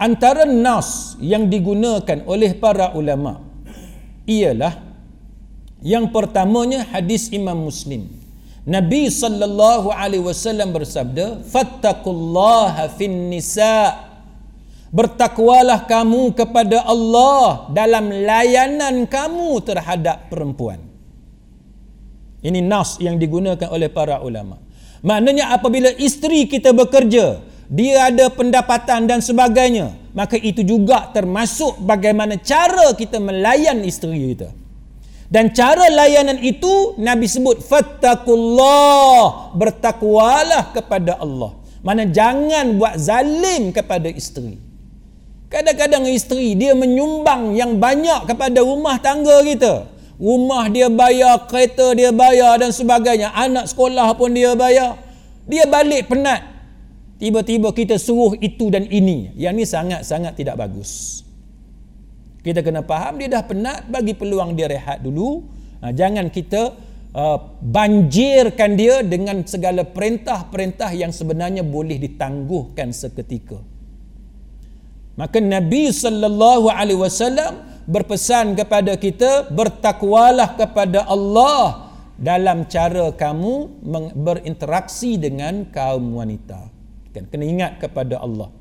Antara 0.00 0.48
nas 0.48 1.20
yang 1.20 1.52
digunakan 1.52 2.24
oleh 2.24 2.56
para 2.56 2.96
ulama 2.96 3.44
ialah 4.24 4.80
yang 5.84 6.08
pertamanya 6.08 6.88
hadis 6.88 7.28
Imam 7.28 7.68
Muslim. 7.68 8.08
Nabi 8.68 9.08
sallallahu 9.08 9.92
alaihi 9.92 10.24
wasallam 10.24 10.72
bersabda, 10.72 11.44
"Fattaqullaha 11.44 12.88
fin 12.96 13.28
nisa." 13.28 14.08
Bertakwalah 14.88 15.84
kamu 15.84 16.32
kepada 16.32 16.80
Allah 16.80 17.68
dalam 17.76 18.08
layanan 18.08 19.04
kamu 19.04 19.60
terhadap 19.60 20.32
perempuan. 20.32 20.80
Ini 22.40 22.64
nas 22.64 22.96
yang 22.96 23.20
digunakan 23.20 23.68
oleh 23.68 23.92
para 23.92 24.24
ulama. 24.24 24.56
Maknanya 25.02 25.54
apabila 25.54 25.94
isteri 25.94 26.50
kita 26.50 26.74
bekerja, 26.74 27.38
dia 27.68 28.08
ada 28.08 28.32
pendapatan 28.32 29.06
dan 29.06 29.20
sebagainya, 29.22 29.94
maka 30.16 30.34
itu 30.34 30.64
juga 30.64 31.12
termasuk 31.14 31.78
bagaimana 31.84 32.40
cara 32.40 32.96
kita 32.96 33.22
melayan 33.22 33.84
isteri 33.86 34.34
kita. 34.34 34.50
Dan 35.28 35.52
cara 35.52 35.92
layanan 35.92 36.40
itu 36.40 36.96
Nabi 36.96 37.28
sebut 37.28 37.60
fattakullah, 37.60 39.52
bertakwalah 39.52 40.72
kepada 40.72 41.20
Allah. 41.20 41.52
Mana 41.84 42.08
jangan 42.08 42.80
buat 42.80 42.96
zalim 42.96 43.70
kepada 43.70 44.08
isteri. 44.08 44.56
Kadang-kadang 45.52 46.08
isteri 46.08 46.56
dia 46.56 46.72
menyumbang 46.72 47.52
yang 47.56 47.76
banyak 47.76 48.24
kepada 48.24 48.60
rumah 48.64 48.96
tangga 49.00 49.44
kita 49.44 49.97
rumah 50.18 50.66
dia 50.68 50.90
bayar, 50.90 51.46
kereta 51.46 51.94
dia 51.94 52.10
bayar 52.10 52.58
dan 52.58 52.74
sebagainya, 52.74 53.32
anak 53.32 53.70
sekolah 53.70 54.12
pun 54.18 54.34
dia 54.34 54.52
bayar. 54.58 54.98
Dia 55.48 55.64
balik 55.64 56.12
penat. 56.12 56.44
Tiba-tiba 57.18 57.72
kita 57.72 57.96
suruh 57.96 58.36
itu 58.38 58.68
dan 58.68 58.84
ini. 58.86 59.32
Yang 59.34 59.54
ni 59.56 59.64
sangat-sangat 59.64 60.38
tidak 60.38 60.60
bagus. 60.60 61.24
Kita 62.44 62.62
kena 62.62 62.84
faham 62.86 63.18
dia 63.18 63.32
dah 63.32 63.42
penat 63.42 63.88
bagi 63.90 64.14
peluang 64.14 64.54
dia 64.54 64.70
rehat 64.70 65.02
dulu. 65.02 65.42
Ha, 65.82 65.90
jangan 65.90 66.30
kita 66.30 66.76
uh, 67.16 67.38
banjirkan 67.58 68.78
dia 68.78 69.02
dengan 69.02 69.42
segala 69.42 69.82
perintah-perintah 69.82 70.94
yang 70.94 71.10
sebenarnya 71.10 71.66
boleh 71.66 71.98
ditangguhkan 71.98 72.94
seketika. 72.94 73.58
Maka 75.18 75.42
Nabi 75.42 75.90
sallallahu 75.90 76.70
alaihi 76.70 77.02
wasallam 77.02 77.77
berpesan 77.88 78.52
kepada 78.52 79.00
kita 79.00 79.48
bertakwalah 79.48 80.60
kepada 80.60 81.08
Allah 81.08 81.88
dalam 82.20 82.68
cara 82.68 83.08
kamu 83.16 83.80
berinteraksi 84.12 85.16
dengan 85.16 85.64
kaum 85.72 86.20
wanita. 86.20 86.68
Kan 87.16 87.24
kena 87.32 87.48
ingat 87.48 87.72
kepada 87.80 88.20
Allah. 88.20 88.52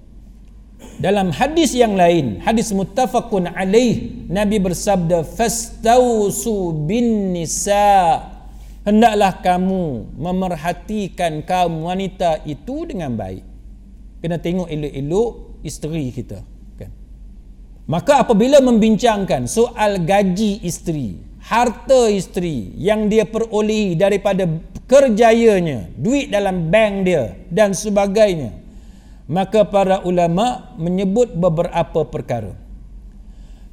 Dalam 1.02 1.34
hadis 1.34 1.74
yang 1.74 1.98
lain, 1.98 2.40
hadis 2.40 2.72
muttafaqun 2.72 3.52
alaih, 3.52 4.26
Nabi 4.30 4.58
bersabda 4.64 5.28
fastausu 5.28 6.74
bin 6.88 7.36
nisa. 7.36 8.24
Hendaklah 8.88 9.44
kamu 9.44 10.16
memerhatikan 10.16 11.44
kaum 11.44 11.84
wanita 11.84 12.40
itu 12.48 12.88
dengan 12.88 13.20
baik. 13.20 13.44
Kena 14.24 14.40
tengok 14.40 14.72
elok-elok 14.72 15.30
isteri 15.68 16.08
kita. 16.16 16.40
Maka 17.88 18.20
apabila 18.20 18.60
membincangkan 18.60 19.48
soal 19.48 20.04
gaji 20.04 20.60
isteri, 20.60 21.24
harta 21.40 22.12
isteri 22.12 22.76
yang 22.76 23.08
dia 23.08 23.24
perolehi 23.24 23.96
daripada 23.96 24.44
kerjayanya, 24.92 25.88
duit 25.96 26.28
dalam 26.28 26.68
bank 26.68 27.08
dia 27.08 27.40
dan 27.48 27.72
sebagainya, 27.72 28.52
maka 29.32 29.64
para 29.64 30.04
ulama 30.04 30.76
menyebut 30.76 31.32
beberapa 31.32 32.04
perkara. 32.04 32.60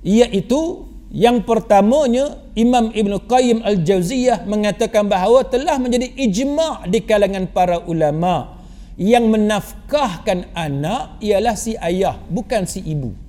Iaitu 0.07 0.87
yang 1.11 1.43
pertamanya 1.43 2.39
Imam 2.55 2.95
Ibn 2.95 3.19
Qayyim 3.19 3.67
Al-Jauziyah 3.67 4.47
mengatakan 4.47 5.11
bahawa 5.11 5.43
telah 5.43 5.75
menjadi 5.83 6.15
ijma' 6.15 6.87
di 6.87 7.03
kalangan 7.03 7.51
para 7.51 7.83
ulama 7.83 8.63
yang 8.95 9.27
menafkahkan 9.27 10.55
anak 10.55 11.19
ialah 11.19 11.59
si 11.59 11.75
ayah 11.83 12.15
bukan 12.31 12.63
si 12.63 12.79
ibu 12.79 13.24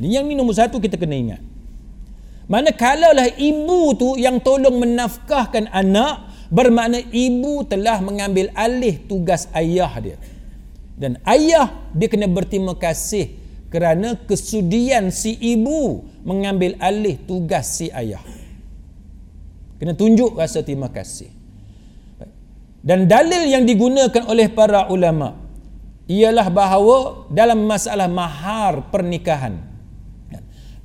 ini 0.00 0.16
yang 0.16 0.24
ini 0.26 0.34
nombor 0.34 0.56
satu 0.56 0.80
kita 0.80 0.96
kena 0.96 1.14
ingat 1.14 1.42
mana 2.50 2.72
kalaulah 2.72 3.30
ibu 3.36 3.94
tu 3.94 4.18
yang 4.18 4.42
tolong 4.42 4.80
menafkahkan 4.80 5.70
anak 5.70 6.26
bermakna 6.50 6.98
ibu 7.14 7.62
telah 7.68 8.02
mengambil 8.02 8.50
alih 8.58 8.98
tugas 9.06 9.46
ayah 9.54 9.92
dia 10.02 10.18
dan 11.00 11.16
ayah 11.24 11.70
dia 11.94 12.08
kena 12.10 12.26
berterima 12.26 12.74
kasih 12.74 13.40
kerana 13.70 14.18
kesudian 14.26 15.14
si 15.14 15.38
ibu 15.38 16.02
mengambil 16.26 16.74
alih 16.82 17.16
tugas 17.22 17.78
si 17.78 17.86
ayah. 17.88 18.20
Kena 19.78 19.96
tunjuk 19.96 20.36
rasa 20.36 20.60
terima 20.60 20.90
kasih. 20.92 21.32
Dan 22.84 23.06
dalil 23.06 23.46
yang 23.48 23.64
digunakan 23.64 24.26
oleh 24.28 24.50
para 24.52 24.90
ulama 24.90 25.38
ialah 26.10 26.50
bahawa 26.50 27.30
dalam 27.30 27.64
masalah 27.64 28.10
mahar 28.10 28.90
pernikahan 28.90 29.69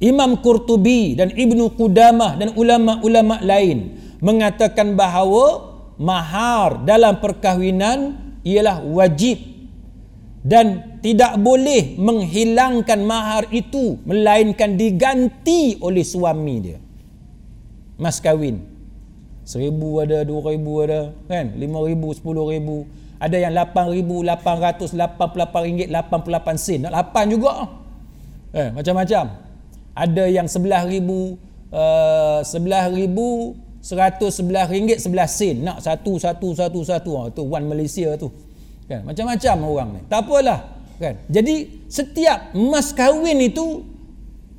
Imam 0.04 0.44
Qurtubi 0.44 1.16
dan 1.16 1.32
Ibnu 1.32 1.72
Qudamah 1.80 2.36
dan 2.36 2.52
ulama-ulama 2.60 3.40
lain 3.40 3.96
mengatakan 4.20 4.92
bahawa 5.00 5.76
mahar 5.96 6.84
dalam 6.84 7.24
perkahwinan 7.24 8.20
ialah 8.44 8.84
wajib 8.84 9.40
dan 10.44 11.00
tidak 11.00 11.40
boleh 11.40 11.96
menghilangkan 11.96 13.00
mahar 13.08 13.48
itu 13.56 13.96
melainkan 14.04 14.76
diganti 14.76 15.80
oleh 15.80 16.04
suami 16.04 16.56
dia. 16.60 16.78
Mas 17.96 18.20
kahwin 18.20 18.68
seribu 19.48 20.04
ada 20.04 20.28
dua 20.28 20.52
ribu 20.52 20.84
ada 20.84 21.16
kan? 21.32 21.56
lima 21.56 21.80
ribu 21.88 22.12
sepuluh 22.12 22.52
ribu. 22.52 22.84
Ada 23.16 23.48
yang 23.48 23.56
lapan 23.56 23.96
ribu 23.96 24.28
lapan 24.28 24.60
ratus 24.60 24.92
lapan 24.92 25.32
puluh 25.32 25.48
lapan 25.48 25.62
ringgit 25.72 25.88
lapan 25.88 26.18
puluh 26.20 26.36
lapan 26.36 26.56
sen. 26.60 26.84
Nak 26.84 26.92
lapan 26.92 27.26
juga. 27.32 27.54
Eh, 28.52 28.70
macam-macam 28.76 29.45
ada 29.96 30.28
yang 30.28 30.46
sebelah 30.46 30.84
ribu 30.84 31.40
uh, 31.72 32.44
ribu 32.92 33.56
seratus 33.80 34.44
sebelah 34.44 34.68
ringgit 34.68 35.00
sebelah 35.00 35.26
sen. 35.26 35.64
Nak 35.64 35.80
satu 35.80 36.20
satu 36.20 36.52
satu 36.52 36.80
satu. 36.84 37.10
Oh, 37.16 37.28
tu 37.32 37.48
one 37.48 37.64
Malaysia 37.64 38.12
tu. 38.20 38.28
Kan? 38.92 39.08
Macam-macam 39.08 39.56
orang 39.64 39.90
ni. 39.96 40.02
Tak 40.12 40.20
apalah. 40.28 40.60
Kan? 41.00 41.16
Jadi 41.32 41.88
setiap 41.88 42.52
mas 42.54 42.92
kahwin 42.92 43.40
itu 43.40 43.88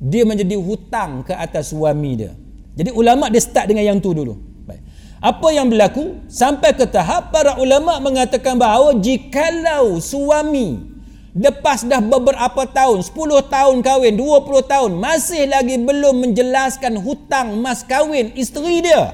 dia 0.01 0.25
menjadi 0.25 0.57
hutang 0.57 1.21
ke 1.21 1.33
atas 1.37 1.69
suami 1.69 2.11
dia. 2.17 2.33
Jadi 2.77 2.93
ulama 2.93 3.29
dia 3.29 3.41
start 3.41 3.69
dengan 3.69 3.85
yang 3.85 3.97
tu 4.01 4.13
dulu. 4.13 4.37
Baik. 4.65 4.81
Apa 5.21 5.47
yang 5.53 5.69
berlaku? 5.69 6.21
Sampai 6.29 6.77
ke 6.77 6.85
tahap 6.85 7.33
para 7.33 7.57
ulama 7.57 7.97
mengatakan 8.01 8.57
bahawa 8.57 8.97
jikalau 8.97 9.97
suami 10.01 10.96
lepas 11.37 11.85
dah 11.85 12.01
beberapa 12.01 12.65
tahun 12.65 13.05
10 13.05 13.13
tahun 13.53 13.75
kahwin 13.85 14.17
20 14.17 14.65
tahun 14.65 14.91
masih 14.97 15.45
lagi 15.45 15.77
belum 15.77 16.25
menjelaskan 16.25 16.97
hutang 16.97 17.61
mas 17.61 17.85
kahwin 17.85 18.33
isteri 18.33 18.81
dia 18.81 19.13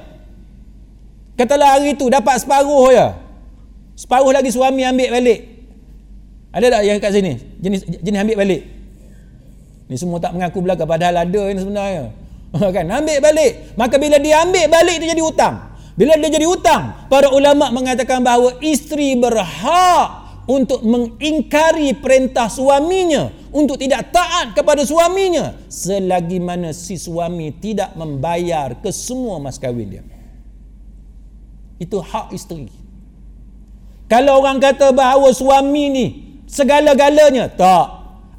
katalah 1.35 1.75
hari 1.75 1.99
tu 1.99 2.07
dapat 2.07 2.39
separuh 2.39 2.89
ya 2.95 3.23
Separuh 3.93 4.33
lagi 4.33 4.49
suami 4.49 4.81
ambil 4.81 5.09
balik. 5.13 5.39
Ada 6.53 6.65
tak 6.69 6.81
yang 6.85 6.97
kat 7.01 7.11
sini? 7.13 7.33
Jenis 7.61 7.81
jenis 8.01 8.19
ambil 8.25 8.37
balik. 8.41 8.61
Ni 9.89 9.95
semua 9.97 10.17
tak 10.17 10.33
mengaku 10.33 10.65
belaka 10.65 10.85
padahal 10.85 11.25
ada 11.25 11.41
ini 11.49 11.59
sebenarnya. 11.61 12.05
kan? 12.77 12.85
Ambil 12.89 13.17
balik. 13.21 13.51
Maka 13.77 13.95
bila 14.01 14.17
dia 14.17 14.41
ambil 14.41 14.65
balik 14.69 14.97
dia 15.01 15.13
jadi 15.13 15.23
hutang. 15.25 15.55
Bila 15.93 16.17
dia 16.17 16.29
jadi 16.33 16.49
hutang, 16.49 17.05
para 17.05 17.29
ulama 17.29 17.69
mengatakan 17.69 18.25
bahawa 18.25 18.57
isteri 18.65 19.13
berhak 19.13 20.22
untuk 20.49 20.83
mengingkari 20.83 21.95
perintah 21.95 22.51
suaminya 22.51 23.31
untuk 23.53 23.79
tidak 23.79 24.11
taat 24.11 24.51
kepada 24.57 24.83
suaminya 24.83 25.55
selagi 25.71 26.41
mana 26.43 26.75
si 26.75 26.99
suami 26.99 27.53
tidak 27.61 27.95
membayar 27.95 28.75
ke 28.79 28.91
semua 28.91 29.39
mas 29.39 29.55
kahwin 29.55 29.99
dia. 29.99 30.03
Itu 31.79 32.03
hak 32.03 32.35
isteri. 32.35 32.71
Kalau 34.11 34.43
orang 34.43 34.59
kata 34.59 34.93
bahawa 34.93 35.31
suami 35.33 35.83
ni 35.89 36.05
segala-galanya, 36.45 37.49
tak. 37.49 37.87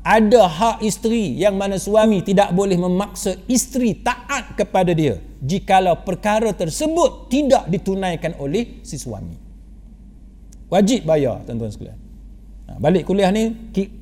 Ada 0.04 0.44
hak 0.44 0.76
isteri 0.84 1.32
yang 1.40 1.56
mana 1.56 1.80
suami 1.80 2.20
tidak 2.20 2.52
boleh 2.52 2.76
memaksa 2.76 3.40
isteri 3.48 3.96
taat 4.04 4.52
kepada 4.52 4.92
dia 4.92 5.16
jikalau 5.44 6.00
perkara 6.04 6.52
tersebut 6.56 7.28
tidak 7.28 7.68
ditunaikan 7.68 8.36
oleh 8.40 8.80
si 8.80 8.96
suami. 8.96 9.43
Wajib 10.72 11.04
bayar 11.04 11.44
tuan-tuan 11.44 11.70
sekalian. 11.70 11.98
Ha, 12.64 12.80
balik 12.80 13.04
kuliah 13.04 13.28
ni 13.28 13.52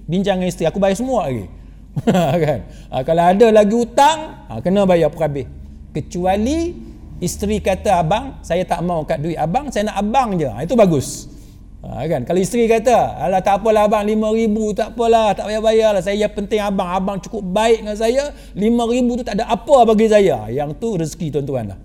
bincang 0.07 0.39
dengan 0.39 0.51
isteri 0.51 0.71
aku 0.71 0.79
bayar 0.79 0.95
semua 0.95 1.27
lagi. 1.27 1.47
kan? 2.47 2.61
Ha, 2.89 3.03
kalau 3.03 3.23
ada 3.27 3.47
lagi 3.51 3.75
hutang, 3.75 4.19
ha, 4.49 4.63
kena 4.63 4.87
bayar 4.87 5.11
per 5.11 5.27
habis. 5.27 5.47
Kecuali 5.93 6.73
isteri 7.19 7.59
kata 7.59 8.01
abang, 8.01 8.41
saya 8.41 8.63
tak 8.65 8.81
mau 8.87 9.03
kat 9.03 9.21
duit 9.21 9.37
abang, 9.37 9.69
saya 9.69 9.91
nak 9.91 9.99
abang 10.01 10.39
je. 10.39 10.49
Itu 10.63 10.79
bagus. 10.79 11.29
Kan? 11.83 12.23
Kalau 12.23 12.39
isteri 12.39 12.71
kata, 12.71 13.19
alah 13.19 13.43
tak 13.43 13.59
apalah 13.59 13.91
abang, 13.91 14.07
lima 14.07 14.31
ribu 14.31 14.71
tak 14.71 14.95
apalah, 14.95 15.35
tak 15.35 15.51
payah 15.51 15.59
bayar 15.59 15.91
lah. 15.99 15.99
Saya 15.99 16.15
yang 16.15 16.31
penting 16.31 16.63
abang, 16.63 16.87
abang 16.87 17.19
cukup 17.19 17.43
baik 17.43 17.83
dengan 17.83 17.99
saya, 17.99 18.31
lima 18.55 18.87
ribu 18.87 19.19
tu 19.19 19.27
tak 19.27 19.43
ada 19.43 19.51
apa 19.51 19.83
bagi 19.83 20.07
saya. 20.07 20.47
Yang 20.47 20.79
tu 20.79 20.95
rezeki 20.95 21.35
tuan-tuan 21.35 21.75
lah. 21.75 21.79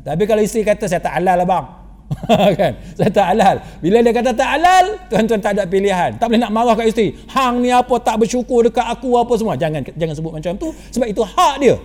Tapi 0.00 0.24
kalau 0.24 0.40
isteri 0.40 0.64
kata, 0.64 0.88
saya 0.88 1.04
tak 1.04 1.20
halal 1.20 1.44
abang. 1.44 1.81
kan? 2.60 2.72
Saya 2.98 3.10
tak 3.10 3.26
halal. 3.34 3.56
Bila 3.80 3.98
dia 4.04 4.12
kata 4.12 4.30
tak 4.34 4.48
halal, 4.58 4.84
tuan-tuan 5.08 5.40
tak 5.40 5.52
ada 5.58 5.64
pilihan. 5.66 6.10
Tak 6.16 6.26
boleh 6.28 6.40
nak 6.40 6.52
marah 6.52 6.74
kat 6.76 6.92
isteri. 6.92 7.16
Hang 7.30 7.62
ni 7.62 7.70
apa 7.72 7.94
tak 8.02 8.20
bersyukur 8.20 8.66
dekat 8.66 8.86
aku 8.86 9.16
apa 9.16 9.32
semua. 9.38 9.54
Jangan 9.56 9.86
jangan 9.96 10.14
sebut 10.16 10.32
macam 10.32 10.52
tu. 10.58 10.68
Sebab 10.92 11.06
itu 11.08 11.22
hak 11.24 11.54
dia. 11.60 11.76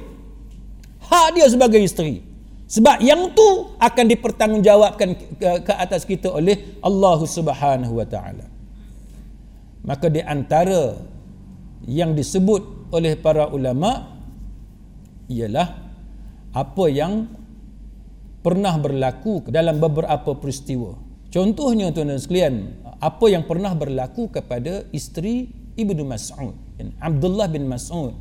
Hak 1.07 1.27
dia 1.35 1.45
sebagai 1.47 1.79
isteri. 1.79 2.23
Sebab 2.67 2.99
yang 2.99 3.31
tu 3.31 3.71
akan 3.79 4.05
dipertanggungjawabkan 4.11 5.09
ke, 5.39 5.49
ke 5.63 5.73
atas 5.73 6.03
kita 6.03 6.27
oleh 6.27 6.75
Allah 6.83 7.19
Subhanahu 7.23 7.95
wa 7.95 8.03
taala. 8.03 8.43
Maka 9.87 10.11
di 10.11 10.19
antara 10.19 10.99
yang 11.87 12.11
disebut 12.11 12.91
oleh 12.91 13.15
para 13.15 13.47
ulama 13.47 14.19
ialah 15.31 15.79
apa 16.51 16.85
yang 16.91 17.31
pernah 18.47 18.79
berlaku 18.79 19.43
dalam 19.51 19.75
beberapa 19.83 20.31
peristiwa. 20.39 20.95
Contohnya 21.27 21.91
tuan-tuan 21.91 22.15
sekalian, 22.15 22.55
apa 23.03 23.27
yang 23.27 23.43
pernah 23.43 23.75
berlaku 23.75 24.31
kepada 24.31 24.87
isteri 24.95 25.51
Ibnu 25.75 26.07
Mas'ud, 26.07 26.55
Abdullah 27.03 27.51
bin 27.51 27.67
Mas'ud. 27.67 28.15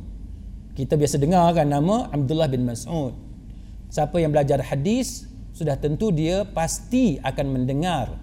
Kita 0.75 0.99
biasa 0.99 1.15
dengar 1.15 1.55
kan 1.55 1.71
nama 1.71 2.11
Abdullah 2.11 2.51
bin 2.51 2.67
Mas'ud. 2.67 3.15
Siapa 3.87 4.19
yang 4.19 4.35
belajar 4.35 4.59
hadis 4.59 5.31
sudah 5.55 5.79
tentu 5.79 6.11
dia 6.11 6.43
pasti 6.43 7.15
akan 7.23 7.47
mendengar 7.47 8.19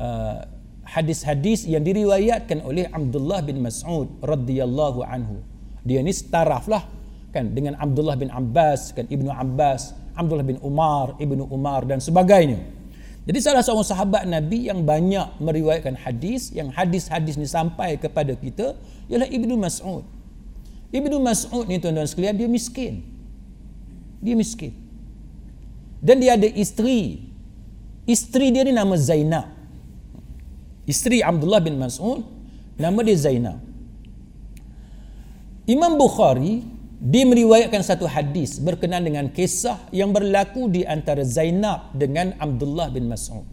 uh, 0.00 0.40
hadis-hadis 0.88 1.68
yang 1.68 1.84
diriwayatkan 1.84 2.64
oleh 2.64 2.88
Abdullah 2.88 3.44
bin 3.44 3.60
Mas'ud 3.60 4.08
radhiyallahu 4.24 5.04
anhu. 5.04 5.44
Dia 5.84 6.00
ni 6.00 6.16
setaraf 6.16 6.64
lah 6.64 6.88
kan 7.30 7.52
dengan 7.52 7.76
Abdullah 7.76 8.16
bin 8.16 8.32
Abbas 8.32 8.96
kan 8.96 9.04
Ibnu 9.06 9.28
Abbas, 9.28 10.05
Abdullah 10.16 10.48
bin 10.48 10.58
Umar, 10.64 11.14
Ibnu 11.20 11.46
Umar 11.52 11.84
dan 11.84 12.00
sebagainya. 12.00 12.64
Jadi 13.26 13.38
salah 13.42 13.60
seorang 13.60 13.84
sahabat 13.84 14.22
Nabi 14.24 14.70
yang 14.70 14.86
banyak 14.86 15.42
meriwayatkan 15.42 15.98
hadis, 15.98 16.54
yang 16.54 16.70
hadis-hadis 16.70 17.34
ni 17.36 17.44
sampai 17.44 17.98
kepada 18.00 18.32
kita 18.38 18.78
ialah 19.12 19.28
Ibnu 19.28 19.58
Mas'ud. 19.58 20.06
Ibnu 20.94 21.18
Mas'ud 21.18 21.66
ni 21.66 21.82
tuan-tuan 21.82 22.06
sekalian 22.06 22.38
dia 22.38 22.48
miskin. 22.48 23.02
Dia 24.22 24.38
miskin. 24.38 24.72
Dan 25.98 26.22
dia 26.22 26.38
ada 26.38 26.46
isteri. 26.46 27.26
Isteri 28.06 28.54
dia 28.54 28.62
ni 28.62 28.70
nama 28.70 28.94
Zainab. 28.94 29.50
Isteri 30.86 31.18
Abdullah 31.20 31.58
bin 31.58 31.76
Mas'ud 31.82 32.22
nama 32.78 33.02
dia 33.02 33.18
Zainab. 33.18 33.58
Imam 35.66 35.98
Bukhari 35.98 36.62
dia 36.96 37.28
meriwayatkan 37.28 37.84
satu 37.84 38.08
hadis 38.08 38.56
berkenaan 38.56 39.04
dengan 39.04 39.26
kisah 39.28 39.76
yang 39.92 40.16
berlaku 40.16 40.72
di 40.72 40.88
antara 40.88 41.20
Zainab 41.22 41.92
dengan 41.92 42.32
Abdullah 42.40 42.88
bin 42.88 43.04
Mas'ud. 43.12 43.44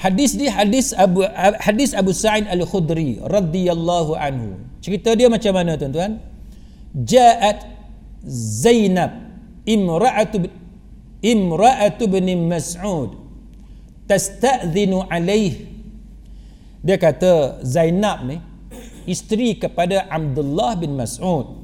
Hadis 0.00 0.34
di 0.34 0.48
hadis 0.48 0.90
Abu 0.96 1.22
hadis 1.62 1.94
Abu 1.94 2.10
Sa'id 2.16 2.48
Al-Khudri 2.48 3.22
radhiyallahu 3.22 4.18
anhu. 4.18 4.58
Cerita 4.82 5.14
dia 5.14 5.30
macam 5.30 5.52
mana 5.54 5.78
tuan-tuan? 5.78 6.18
Ja'at 6.96 7.70
Zainab 8.26 9.32
imra'atu 9.68 10.48
imra'atu 11.22 12.04
bin 12.10 12.26
Mas'ud 12.50 13.14
tasta'dhinu 14.10 15.06
alaih 15.06 15.70
dia 16.82 16.98
kata 16.98 17.62
Zainab 17.62 18.26
ni 18.26 18.42
isteri 19.06 19.58
kepada 19.58 20.06
Abdullah 20.08 20.78
bin 20.78 20.94
Mas'ud. 20.98 21.60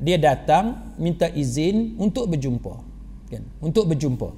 Dia 0.00 0.16
datang 0.16 0.96
minta 0.96 1.28
izin 1.28 2.00
untuk 2.00 2.32
berjumpa 2.32 2.90
kan? 3.30 3.46
Untuk 3.62 3.86
berjumpa. 3.86 4.28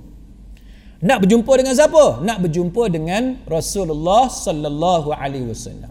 Nak 1.03 1.19
berjumpa 1.27 1.53
dengan 1.59 1.75
siapa? 1.75 2.23
Nak 2.23 2.39
berjumpa 2.47 2.83
dengan 2.93 3.43
Rasulullah 3.49 4.31
sallallahu 4.31 5.11
alaihi 5.11 5.51
wasallam. 5.51 5.91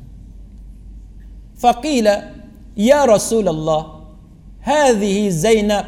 Faqila 1.57 2.31
ya 2.77 3.03
Rasulullah 3.03 4.07
hadhihi 4.63 5.27
Zainab. 5.33 5.85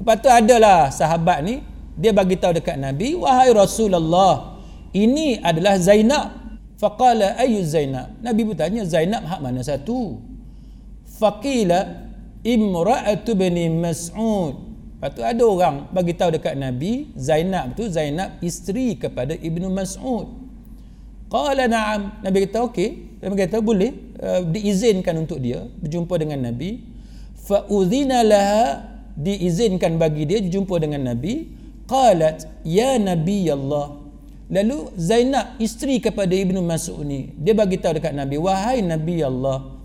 Lepas 0.00 0.16
tu 0.18 0.28
adalah 0.32 0.90
sahabat 0.90 1.38
ni 1.46 1.62
dia 1.94 2.10
bagi 2.10 2.34
tahu 2.40 2.56
dekat 2.56 2.80
Nabi 2.80 3.14
wahai 3.14 3.52
Rasulullah 3.54 4.58
ini 4.90 5.38
adalah 5.38 5.78
Zainab 5.78 6.41
Faqala 6.82 7.38
ayu 7.38 7.62
Zainab. 7.62 8.18
Nabi 8.18 8.42
pun 8.42 8.58
tanya 8.58 8.82
Zainab 8.82 9.22
hak 9.22 9.38
mana 9.38 9.62
satu? 9.62 10.18
Faqila 11.06 12.10
imra'atu 12.42 13.38
bani 13.38 13.70
Mas'ud. 13.70 14.74
Lepas 14.98 15.14
tu 15.14 15.22
ada 15.22 15.42
orang 15.46 15.86
bagi 15.94 16.10
tahu 16.18 16.34
dekat 16.34 16.58
Nabi 16.58 17.14
Zainab 17.14 17.78
tu 17.78 17.86
Zainab 17.86 18.42
isteri 18.42 18.98
kepada 18.98 19.38
Ibnu 19.38 19.70
Mas'ud. 19.70 20.26
Qala 21.30 21.70
na'am. 21.70 22.18
Nabi 22.18 22.50
kata 22.50 22.66
okey. 22.66 23.22
Nabi 23.22 23.34
kata 23.38 23.62
boleh 23.62 24.18
uh, 24.18 24.42
diizinkan 24.42 25.22
untuk 25.22 25.38
dia 25.38 25.62
berjumpa 25.78 26.18
dengan 26.18 26.50
Nabi. 26.50 26.82
Fa 27.38 27.62
udhina 27.70 28.26
laha 28.26 28.90
diizinkan 29.14 30.02
bagi 30.02 30.26
dia 30.26 30.42
berjumpa 30.42 30.82
dengan 30.82 31.14
Nabi. 31.14 31.46
Qalat 31.86 32.42
ya 32.66 32.98
Nabi 32.98 33.46
Allah 33.54 34.01
Lalu 34.52 34.92
Zainab 35.00 35.56
isteri 35.56 35.96
kepada 35.96 36.36
Ibnu 36.36 36.60
Mas'ud 36.60 37.00
ni 37.08 37.32
dia 37.40 37.56
bagi 37.56 37.80
tahu 37.80 37.96
dekat 37.96 38.12
Nabi 38.12 38.36
wahai 38.36 38.84
Nabi 38.84 39.24
Allah 39.24 39.80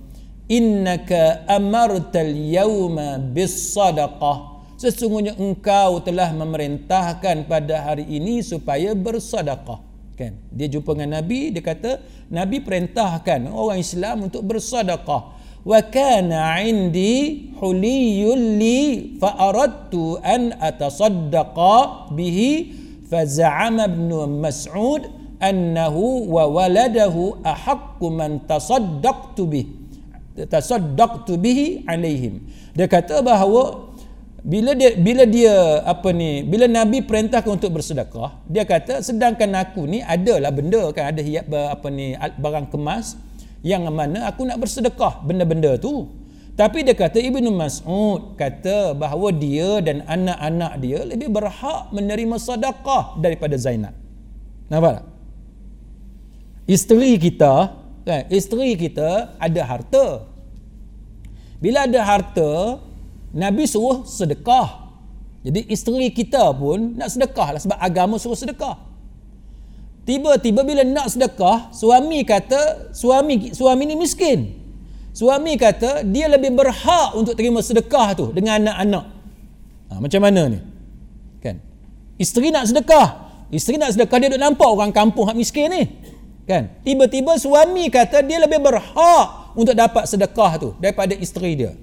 innaka 0.52 1.48
amartal 1.48 2.36
yawma 2.36 3.16
bis 3.16 3.72
sadaqah 3.72 4.60
sesungguhnya 4.76 5.40
engkau 5.40 6.04
telah 6.04 6.36
memerintahkan 6.36 7.48
pada 7.48 7.88
hari 7.88 8.12
ini 8.12 8.44
supaya 8.44 8.92
bersedekah 8.92 9.80
kan? 10.20 10.36
Dia 10.52 10.68
jumpa 10.68 11.00
dengan 11.00 11.24
Nabi 11.24 11.56
dia 11.56 11.64
kata 11.64 12.04
Nabi 12.28 12.60
perintahkan 12.60 13.48
orang 13.48 13.80
Islam 13.80 14.28
untuk 14.28 14.44
bersedekah 14.52 15.32
wa 15.64 15.80
kana 15.88 16.60
indi 16.60 17.56
huliyul 17.56 18.60
li 18.60 18.80
fa 19.16 19.32
aradtu 19.48 20.20
an 20.20 20.52
atasaddaqa 20.60 22.12
bihi 22.12 22.84
فزعم 23.13 23.77
ابن 23.81 24.11
مسعود 24.41 25.03
أنه 25.43 25.97
وولده 26.35 27.17
أحق 27.45 28.01
من 28.01 28.31
تصدقت 28.49 29.39
به 29.53 29.65
تصدقت 30.49 31.29
به 31.45 31.61
عليهم 31.85 32.35
dia 32.73 32.89
kata 32.89 33.21
bahawa 33.21 33.93
bila 34.41 34.73
dia 34.73 34.97
bila 34.97 35.29
dia 35.29 35.85
apa 35.85 36.09
ni 36.11 36.41
bila 36.41 36.65
nabi 36.65 37.05
perintahkan 37.05 37.53
untuk 37.53 37.77
bersedekah 37.77 38.41
dia 38.49 38.65
kata 38.65 39.05
sedangkan 39.05 39.53
aku 39.61 39.85
ni 39.85 40.01
adalah 40.01 40.49
benda 40.49 40.89
kan 40.97 41.13
ada 41.13 41.21
hiap 41.21 41.53
apa 41.53 41.87
ni 41.93 42.17
barang 42.17 42.73
kemas 42.73 43.21
yang 43.61 43.85
mana 43.93 44.25
aku 44.27 44.49
nak 44.49 44.57
bersedekah 44.57 45.21
benda-benda 45.23 45.77
tu 45.77 46.09
tapi 46.58 46.82
dia 46.82 46.98
kata 46.98 47.22
Ibnu 47.22 47.54
Mas'ud 47.54 48.34
kata 48.34 48.98
bahawa 48.98 49.30
dia 49.30 49.78
dan 49.78 50.02
anak-anak 50.10 50.74
dia 50.82 51.06
lebih 51.06 51.30
berhak 51.30 51.94
menerima 51.94 52.34
sedekah 52.42 53.14
daripada 53.22 53.54
Zainab. 53.62 53.94
Nampak 54.66 54.98
tak? 54.98 55.06
Isteri 56.66 57.22
kita, 57.22 57.78
kan, 58.02 58.26
isteri 58.34 58.74
kita 58.74 59.38
ada 59.38 59.62
harta. 59.70 60.26
Bila 61.62 61.86
ada 61.86 62.02
harta, 62.02 62.82
Nabi 63.38 63.70
suruh 63.70 64.02
sedekah. 64.10 64.90
Jadi 65.46 65.62
isteri 65.70 66.10
kita 66.10 66.58
pun 66.58 66.98
nak 66.98 67.14
sedekah 67.14 67.54
lah 67.54 67.62
sebab 67.62 67.78
agama 67.78 68.18
suruh 68.18 68.34
sedekah. 68.34 68.82
Tiba-tiba 70.10 70.66
bila 70.66 70.82
nak 70.82 71.14
sedekah, 71.14 71.70
suami 71.70 72.26
kata 72.26 72.90
suami 72.98 73.54
suami 73.54 73.84
ni 73.86 73.94
miskin. 73.94 74.57
Suami 75.18 75.58
kata 75.58 76.06
dia 76.06 76.30
lebih 76.30 76.54
berhak 76.54 77.18
untuk 77.18 77.34
terima 77.34 77.58
sedekah 77.58 78.14
tu 78.14 78.30
dengan 78.38 78.62
anak-anak. 78.62 79.06
Ha, 79.90 79.98
macam 79.98 80.22
mana 80.22 80.46
ni? 80.46 80.62
Kan? 81.42 81.58
Isteri 82.22 82.54
nak 82.54 82.70
sedekah. 82.70 83.26
Isteri 83.50 83.82
nak 83.82 83.98
sedekah 83.98 84.18
dia 84.22 84.30
duk 84.30 84.38
nampak 84.38 84.70
orang 84.70 84.94
kampung 84.94 85.26
hak 85.26 85.34
miskin 85.34 85.74
ni. 85.74 85.90
Kan? 86.46 86.70
Tiba-tiba 86.86 87.34
suami 87.42 87.90
kata 87.90 88.22
dia 88.22 88.38
lebih 88.38 88.62
berhak 88.62 89.58
untuk 89.58 89.74
dapat 89.74 90.06
sedekah 90.06 90.52
tu 90.62 90.70
daripada 90.78 91.18
isteri 91.18 91.58
dia. 91.58 91.74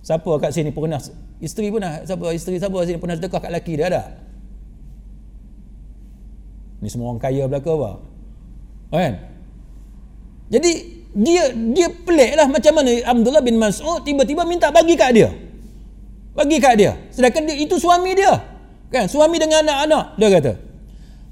Siapa 0.00 0.40
kat 0.40 0.56
sini 0.56 0.72
pernah 0.72 1.04
isteri 1.36 1.68
pun 1.68 1.84
nak 1.84 2.08
siapa 2.08 2.32
isteri 2.32 2.56
siapa 2.56 2.80
sini 2.88 2.96
pernah 2.96 3.20
sedekah 3.20 3.40
kat 3.44 3.52
laki 3.52 3.76
dia 3.76 3.92
ada? 3.92 4.02
Ni 6.80 6.88
semua 6.88 7.12
orang 7.12 7.20
kaya 7.20 7.44
belaka 7.44 7.76
apa? 7.76 7.90
Kan? 8.88 9.12
Jadi 10.48 10.99
dia 11.10 11.50
dia 11.50 11.90
pelik 11.90 12.38
lah 12.38 12.46
macam 12.46 12.72
mana 12.78 12.90
Abdullah 13.02 13.42
bin 13.42 13.58
Mas'ud 13.58 14.06
tiba-tiba 14.06 14.46
minta 14.46 14.70
bagi 14.70 14.94
kat 14.94 15.10
dia. 15.10 15.30
Bagi 16.30 16.62
kat 16.62 16.74
dia. 16.78 16.94
Sedangkan 17.10 17.50
dia, 17.50 17.56
itu 17.58 17.74
suami 17.82 18.14
dia. 18.14 18.38
Kan? 18.94 19.10
Suami 19.10 19.36
dengan 19.42 19.66
anak-anak 19.66 20.04
dia 20.14 20.28
kata. 20.30 20.52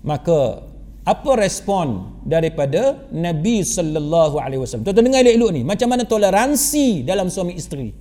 Maka 0.02 0.66
apa 1.06 1.30
respon 1.38 2.18
daripada 2.26 3.06
Nabi 3.14 3.62
sallallahu 3.62 4.42
alaihi 4.42 4.60
wasallam? 4.60 4.84
Tuan-tuan 4.84 5.06
dengar 5.14 5.22
elok-elok 5.22 5.50
ni. 5.54 5.62
Macam 5.62 5.88
mana 5.94 6.02
toleransi 6.02 7.06
dalam 7.06 7.30
suami 7.30 7.54
isteri? 7.54 7.94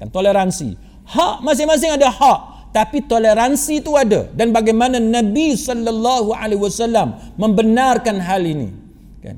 Kan? 0.00 0.08
Toleransi. 0.08 0.74
Hak 1.04 1.44
masing-masing 1.44 2.00
ada 2.00 2.08
hak. 2.08 2.40
Tapi 2.72 3.04
toleransi 3.04 3.82
itu 3.84 3.92
ada. 3.98 4.30
Dan 4.32 4.56
bagaimana 4.56 4.96
Nabi 4.96 5.52
sallallahu 5.52 6.32
alaihi 6.32 6.62
wasallam 6.64 7.18
membenarkan 7.36 8.16
hal 8.24 8.40
ini. 8.40 8.72
Kan? 9.20 9.36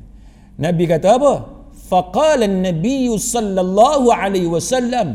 Nabi 0.61 0.85
kata 0.87 1.19
apa 1.19 1.62
فقال 1.93 2.41
النبي 2.41 3.05
صلى 3.19 3.61
الله 3.61 4.03
عليه 4.15 4.47
وسلم 4.49 5.09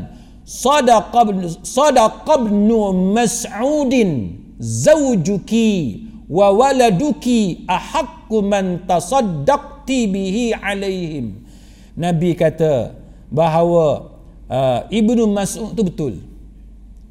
صدق 0.46 1.10
ابن 1.26 1.42
صدق 1.66 2.26
ابن 2.30 2.70
مسعود 3.18 3.94
زوجك 4.86 5.54
وولدك 6.30 7.28
احق 7.78 8.30
من 8.54 8.66
تصدقت 8.86 9.90
به 9.90 10.38
عليهم 10.54 11.26
نبي 11.98 12.32
kata 12.38 12.94
bahawa 13.34 14.14
uh, 14.46 14.80
ibnu 14.94 15.26
mas'ud 15.34 15.74
tu 15.74 15.82
betul. 15.82 16.14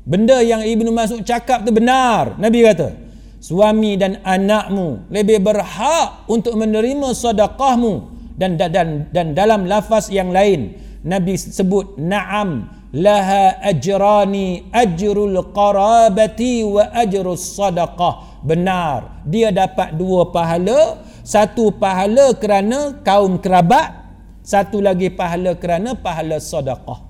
Benda 0.07 0.39
yang 0.47 0.63
ibnu 0.63 0.95
mas'ud 0.95 1.27
cakap 1.27 1.67
tu 1.67 1.75
benar 1.75 2.39
nabi 2.39 2.63
kata. 2.63 2.95
Suami 3.43 3.99
dan 3.99 4.23
anakmu 4.23 5.11
lebih 5.11 5.43
berhak 5.43 6.23
untuk 6.31 6.55
menerima 6.55 7.11
sedekahmu 7.13 8.16
dan 8.37 8.61
dan 8.61 9.09
dan 9.11 9.33
dalam 9.33 9.65
lafaz 9.65 10.13
yang 10.13 10.31
lain 10.31 10.77
Nabi 11.03 11.37
sebut 11.41 11.97
na'am 11.97 12.69
laha 12.93 13.59
ajrani 13.65 14.69
ajrul 14.73 15.53
qarabati 15.53 16.65
wa 16.67 16.93
ajrus 16.93 17.57
sadaqah. 17.57 18.45
Benar 18.45 19.25
dia 19.27 19.51
dapat 19.51 19.97
dua 19.97 20.31
pahala. 20.31 21.03
Satu 21.27 21.75
pahala 21.75 22.39
kerana 22.39 23.03
kaum 23.03 23.43
kerabat 23.43 24.07
satu 24.47 24.79
lagi 24.79 25.11
pahala 25.11 25.59
kerana 25.59 25.99
pahala 25.99 26.39
sedekah 26.39 27.03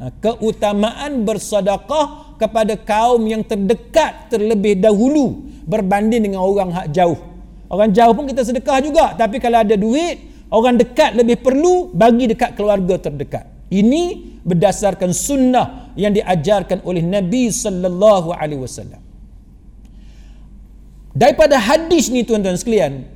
ha, 0.00 0.12
keutamaan 0.20 1.24
bersedekah 1.24 2.36
kepada 2.36 2.76
kaum 2.76 3.24
yang 3.24 3.40
terdekat 3.40 4.28
terlebih 4.28 4.76
dahulu 4.76 5.48
berbanding 5.64 6.28
dengan 6.30 6.44
orang 6.44 6.70
hak 6.70 6.92
jauh. 6.92 7.16
Orang 7.66 7.90
jauh 7.90 8.14
pun 8.14 8.30
kita 8.30 8.46
sedekah 8.46 8.78
juga, 8.78 9.18
tapi 9.18 9.42
kalau 9.42 9.58
ada 9.58 9.74
duit, 9.74 10.35
orang 10.50 10.78
dekat 10.78 11.14
lebih 11.18 11.40
perlu 11.42 11.90
bagi 11.90 12.30
dekat 12.30 12.54
keluarga 12.54 12.98
terdekat. 12.98 13.46
Ini 13.66 14.36
berdasarkan 14.46 15.10
sunnah 15.10 15.90
yang 15.98 16.14
diajarkan 16.14 16.86
oleh 16.86 17.02
Nabi 17.02 17.50
sallallahu 17.50 18.30
alaihi 18.30 18.62
wasallam. 18.62 19.02
Daripada 21.16 21.56
hadis 21.58 22.12
ni 22.12 22.22
tuan-tuan 22.22 22.54
sekalian, 22.54 23.08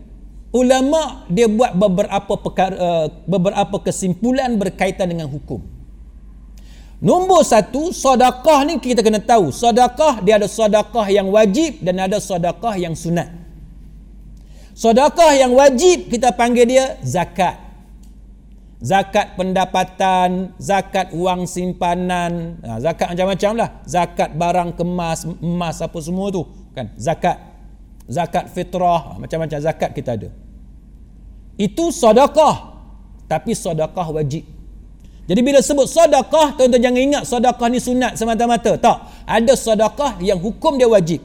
ulama 0.50 1.28
dia 1.30 1.46
buat 1.46 1.76
beberapa 1.76 2.34
perkara, 2.40 2.74
uh, 2.74 3.06
beberapa 3.28 3.76
kesimpulan 3.78 4.56
berkaitan 4.58 5.06
dengan 5.12 5.30
hukum. 5.30 5.62
Nombor 7.00 7.48
satu, 7.48 7.96
sedekah 7.96 8.60
ni 8.68 8.76
kita 8.76 9.00
kena 9.00 9.24
tahu. 9.24 9.48
Sedekah 9.48 10.20
dia 10.20 10.36
ada 10.36 10.44
sedekah 10.44 11.06
yang 11.08 11.32
wajib 11.32 11.80
dan 11.80 11.96
ada 11.96 12.20
sedekah 12.20 12.76
yang 12.76 12.92
sunat. 12.92 13.39
Sedekah 14.80 15.36
yang 15.36 15.52
wajib 15.52 16.08
kita 16.08 16.32
panggil 16.32 16.64
dia 16.64 16.96
zakat. 17.04 17.60
Zakat 18.80 19.36
pendapatan, 19.36 20.56
zakat 20.56 21.12
wang 21.12 21.44
simpanan, 21.44 22.56
ha, 22.64 22.80
zakat 22.80 23.12
macam-macam 23.12 23.52
lah. 23.60 23.68
Zakat 23.84 24.32
barang 24.32 24.72
kemas, 24.72 25.28
emas 25.36 25.84
apa 25.84 25.98
semua 26.00 26.32
tu. 26.32 26.48
kan? 26.72 26.88
Zakat. 26.96 27.36
Zakat 28.08 28.48
fitrah, 28.56 29.00
ha, 29.04 29.10
macam-macam 29.20 29.60
zakat 29.60 29.92
kita 29.92 30.16
ada. 30.16 30.32
Itu 31.60 31.92
sedekah. 31.92 32.72
Tapi 33.28 33.52
sedekah 33.52 34.08
wajib. 34.16 34.48
Jadi 35.28 35.40
bila 35.44 35.60
sebut 35.60 35.92
sedekah, 35.92 36.56
tuan-tuan 36.56 36.80
jangan 36.80 37.02
ingat 37.04 37.22
sedekah 37.28 37.68
ni 37.68 37.84
sunat 37.84 38.16
semata-mata. 38.16 38.80
Tak. 38.80 39.28
Ada 39.28 39.60
sedekah 39.60 40.24
yang 40.24 40.40
hukum 40.40 40.80
dia 40.80 40.88
wajib. 40.88 41.20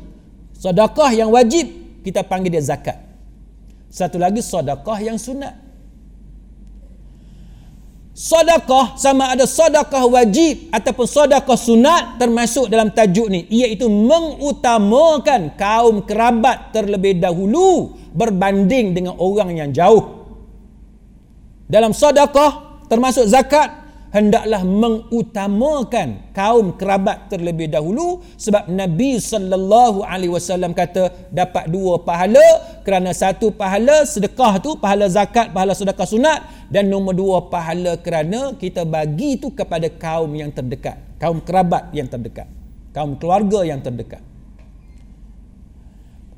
Sedekah 0.60 1.16
yang 1.16 1.32
wajib, 1.32 1.72
kita 2.04 2.20
panggil 2.28 2.52
dia 2.52 2.60
zakat. 2.60 3.05
Satu 3.96 4.20
lagi 4.20 4.44
sedekah 4.44 5.00
yang 5.00 5.16
sunat. 5.16 5.56
Sedekah 8.12 9.00
sama 9.00 9.32
ada 9.32 9.48
sedekah 9.48 10.04
wajib 10.12 10.68
ataupun 10.68 11.08
sedekah 11.08 11.56
sunat 11.56 12.20
termasuk 12.20 12.68
dalam 12.68 12.92
tajuk 12.92 13.32
ni 13.32 13.48
iaitu 13.48 13.88
mengutamakan 13.88 15.56
kaum 15.56 16.04
kerabat 16.04 16.76
terlebih 16.76 17.24
dahulu 17.24 17.96
berbanding 18.12 18.92
dengan 18.92 19.16
orang 19.16 19.56
yang 19.56 19.72
jauh. 19.72 20.28
Dalam 21.72 21.96
sedekah 21.96 22.84
termasuk 22.92 23.24
zakat 23.32 23.85
hendaklah 24.16 24.64
mengutamakan 24.64 26.32
kaum 26.32 26.80
kerabat 26.80 27.28
terlebih 27.28 27.68
dahulu 27.68 28.24
sebab 28.40 28.72
Nabi 28.72 29.20
sallallahu 29.20 30.08
alaihi 30.08 30.32
wasallam 30.32 30.72
kata 30.72 31.28
dapat 31.36 31.68
dua 31.68 32.00
pahala 32.00 32.80
kerana 32.88 33.12
satu 33.12 33.52
pahala 33.52 34.08
sedekah 34.08 34.64
tu 34.64 34.80
pahala 34.80 35.12
zakat 35.12 35.52
pahala 35.52 35.76
sedekah 35.76 36.08
sunat 36.08 36.40
dan 36.72 36.88
nombor 36.88 37.12
dua 37.12 37.44
pahala 37.52 38.00
kerana 38.00 38.56
kita 38.56 38.88
bagi 38.88 39.36
tu 39.36 39.52
kepada 39.52 39.92
kaum 39.92 40.32
yang 40.32 40.48
terdekat 40.56 40.96
kaum 41.20 41.44
kerabat 41.44 41.92
yang 41.92 42.08
terdekat 42.08 42.48
kaum 42.96 43.20
keluarga 43.20 43.68
yang 43.68 43.84
terdekat. 43.84 44.24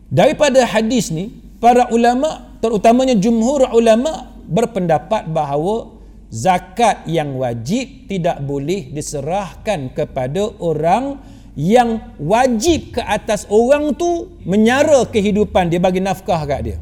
Daripada 0.10 0.66
hadis 0.66 1.14
ni 1.14 1.30
para 1.62 1.94
ulama 1.94 2.58
terutamanya 2.58 3.14
jumhur 3.14 3.70
ulama 3.70 4.34
berpendapat 4.50 5.30
bahawa 5.30 5.97
zakat 6.28 7.08
yang 7.08 7.40
wajib 7.40 8.12
tidak 8.12 8.44
boleh 8.44 8.92
diserahkan 8.92 9.92
kepada 9.96 10.52
orang 10.60 11.24
yang 11.58 12.14
wajib 12.22 12.94
ke 12.94 13.02
atas 13.02 13.50
orang 13.50 13.98
tu 13.98 14.38
menyara 14.46 15.10
kehidupan 15.10 15.74
dia 15.74 15.82
bagi 15.82 16.04
nafkah 16.04 16.46
kat 16.46 16.62
dia. 16.62 16.78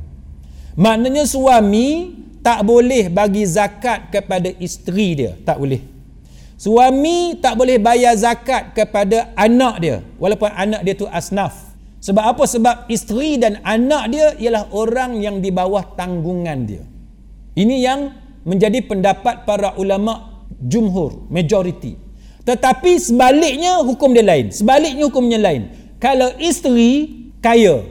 Maknanya 0.76 1.24
suami 1.24 2.12
tak 2.44 2.68
boleh 2.68 3.08
bagi 3.08 3.48
zakat 3.48 4.12
kepada 4.12 4.52
isteri 4.60 5.16
dia, 5.16 5.32
tak 5.48 5.58
boleh. 5.64 5.80
Suami 6.60 7.40
tak 7.40 7.56
boleh 7.56 7.80
bayar 7.80 8.16
zakat 8.20 8.76
kepada 8.76 9.32
anak 9.36 9.76
dia 9.80 9.98
walaupun 10.20 10.52
anak 10.52 10.84
dia 10.84 10.96
tu 10.96 11.08
asnaf. 11.08 11.76
Sebab 12.04 12.22
apa? 12.22 12.44
Sebab 12.46 12.76
isteri 12.92 13.40
dan 13.40 13.64
anak 13.66 14.04
dia 14.12 14.28
ialah 14.38 14.70
orang 14.76 15.18
yang 15.20 15.42
di 15.42 15.50
bawah 15.50 15.96
tanggungan 15.98 16.60
dia. 16.68 16.84
Ini 17.56 17.76
yang 17.82 18.25
menjadi 18.46 18.80
pendapat 18.86 19.44
para 19.44 19.74
ulama 19.76 20.46
jumhur, 20.62 21.26
majority. 21.34 21.98
Tetapi 22.46 23.02
sebaliknya 23.02 23.82
hukum 23.82 24.14
dia 24.14 24.22
lain. 24.22 24.54
Sebaliknya 24.54 25.10
hukumnya 25.10 25.42
lain. 25.42 25.74
Kalau 25.98 26.30
isteri 26.38 27.26
kaya, 27.42 27.82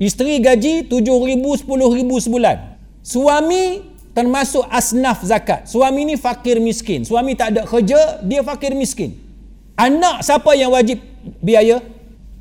isteri 0.00 0.40
gaji 0.40 0.88
7,000, 0.88 1.68
10,000 1.68 2.24
sebulan. 2.24 2.56
Suami 3.04 3.84
termasuk 4.16 4.64
asnaf 4.72 5.20
zakat. 5.20 5.68
Suami 5.68 6.08
ni 6.08 6.16
fakir 6.16 6.56
miskin. 6.64 7.04
Suami 7.04 7.36
tak 7.36 7.52
ada 7.52 7.68
kerja, 7.68 8.24
dia 8.24 8.40
fakir 8.40 8.72
miskin. 8.72 9.20
Anak 9.76 10.24
siapa 10.24 10.56
yang 10.56 10.72
wajib 10.72 10.96
biaya? 11.44 11.84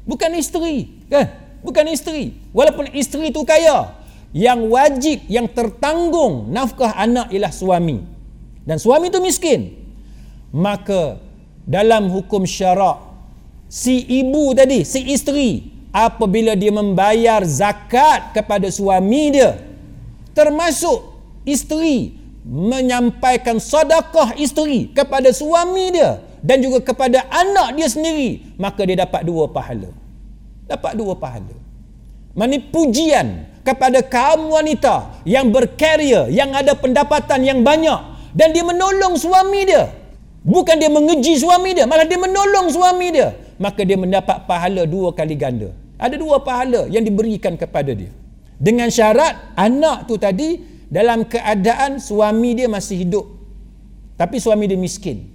Bukan 0.08 0.32
isteri. 0.40 0.88
Kan? 1.12 1.28
Bukan 1.60 1.92
isteri. 1.92 2.40
Walaupun 2.56 2.88
isteri 2.96 3.36
tu 3.36 3.44
kaya 3.44 3.99
yang 4.36 4.70
wajib 4.70 5.26
yang 5.26 5.50
tertanggung 5.50 6.54
nafkah 6.54 6.94
anak 6.94 7.34
ialah 7.34 7.54
suami. 7.54 8.06
Dan 8.66 8.78
suami 8.78 9.10
itu 9.10 9.18
miskin. 9.18 9.74
Maka 10.54 11.18
dalam 11.66 12.10
hukum 12.10 12.46
syarak 12.46 13.10
si 13.70 14.02
ibu 14.02 14.50
tadi 14.58 14.82
si 14.82 15.14
isteri 15.14 15.70
apabila 15.94 16.58
dia 16.58 16.74
membayar 16.74 17.46
zakat 17.46 18.34
kepada 18.34 18.66
suami 18.74 19.30
dia 19.30 19.62
termasuk 20.34 21.14
isteri 21.46 22.18
menyampaikan 22.42 23.62
sedekah 23.62 24.34
isteri 24.42 24.90
kepada 24.90 25.30
suami 25.30 25.94
dia 25.94 26.18
dan 26.42 26.66
juga 26.66 26.82
kepada 26.82 27.30
anak 27.30 27.78
dia 27.78 27.86
sendiri 27.86 28.58
maka 28.58 28.82
dia 28.90 29.06
dapat 29.06 29.22
dua 29.22 29.46
pahala. 29.46 29.94
Dapat 30.66 30.94
dua 30.98 31.14
pahala. 31.18 31.58
Mani 32.38 32.62
pujian 32.62 33.46
kepada 33.70 34.02
kaum 34.02 34.50
wanita 34.50 35.22
yang 35.30 35.54
berkarya, 35.54 36.26
yang 36.34 36.50
ada 36.58 36.74
pendapatan 36.74 37.46
yang 37.46 37.62
banyak 37.62 38.02
dan 38.34 38.50
dia 38.50 38.66
menolong 38.66 39.14
suami 39.14 39.62
dia. 39.70 39.94
Bukan 40.42 40.82
dia 40.82 40.90
mengeji 40.90 41.38
suami 41.38 41.78
dia, 41.78 41.86
malah 41.86 42.10
dia 42.10 42.18
menolong 42.18 42.74
suami 42.74 43.14
dia. 43.14 43.38
Maka 43.62 43.86
dia 43.86 44.00
mendapat 44.00 44.50
pahala 44.50 44.90
dua 44.90 45.14
kali 45.14 45.36
ganda. 45.38 45.70
Ada 46.00 46.16
dua 46.16 46.40
pahala 46.42 46.88
yang 46.88 47.04
diberikan 47.04 47.60
kepada 47.60 47.92
dia. 47.92 48.10
Dengan 48.58 48.88
syarat 48.90 49.54
anak 49.60 50.08
tu 50.08 50.16
tadi 50.16 50.64
dalam 50.90 51.28
keadaan 51.28 52.02
suami 52.02 52.56
dia 52.58 52.72
masih 52.72 53.04
hidup. 53.06 53.26
Tapi 54.16 54.40
suami 54.40 54.66
dia 54.66 54.80
miskin. 54.80 55.28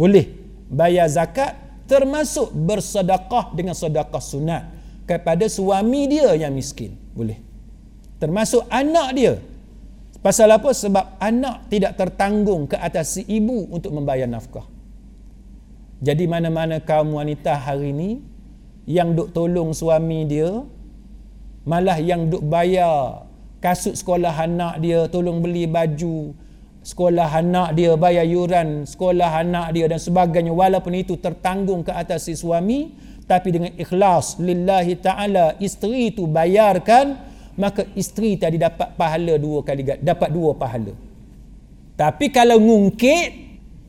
Boleh 0.00 0.26
bayar 0.72 1.06
zakat 1.12 1.54
termasuk 1.84 2.52
bersedekah 2.56 3.52
dengan 3.52 3.76
sedekah 3.76 4.20
sunat 4.20 4.64
kepada 5.04 5.44
suami 5.46 6.08
dia 6.08 6.32
yang 6.36 6.56
miskin. 6.56 6.96
Boleh 7.12 7.47
termasuk 8.18 8.66
anak 8.68 9.08
dia. 9.14 9.34
Pasal 10.18 10.50
apa? 10.50 10.74
Sebab 10.74 11.22
anak 11.22 11.70
tidak 11.70 11.94
tertanggung 11.94 12.66
ke 12.66 12.74
atas 12.74 13.18
si 13.18 13.22
ibu 13.30 13.70
untuk 13.70 13.94
membayar 13.94 14.26
nafkah. 14.26 14.66
Jadi 16.02 16.26
mana-mana 16.30 16.78
kaum 16.78 17.18
wanita 17.18 17.58
hari 17.58 17.90
ini 17.94 18.22
yang 18.86 19.14
duk 19.14 19.34
tolong 19.34 19.74
suami 19.74 20.26
dia 20.26 20.62
malah 21.66 21.98
yang 21.98 22.30
duk 22.30 22.40
bayar 22.46 23.26
kasut 23.58 23.98
sekolah 23.98 24.32
anak 24.32 24.78
dia 24.78 25.10
tolong 25.10 25.42
beli 25.42 25.66
baju 25.66 26.32
sekolah 26.86 27.28
anak 27.28 27.74
dia 27.74 27.98
bayar 27.98 28.24
yuran 28.24 28.86
sekolah 28.86 29.42
anak 29.42 29.74
dia 29.74 29.86
dan 29.90 30.00
sebagainya. 30.02 30.54
Walaupun 30.54 30.94
itu 30.98 31.18
tertanggung 31.18 31.82
ke 31.86 31.94
atas 31.94 32.26
si 32.26 32.34
suami 32.38 32.94
tapi 33.28 33.52
dengan 33.52 33.70
ikhlas 33.76 34.40
lillahi 34.40 34.96
ta'ala 34.98 35.58
isteri 35.60 36.14
itu 36.14 36.24
bayarkan 36.24 37.20
maka 37.58 37.82
isteri 37.98 38.38
tadi 38.38 38.54
dapat 38.54 38.94
pahala 38.94 39.34
dua 39.34 39.66
kali 39.66 39.82
dapat 39.82 40.30
dua 40.30 40.54
pahala. 40.54 40.94
Tapi 41.98 42.30
kalau 42.30 42.62
ngungkit 42.62 43.28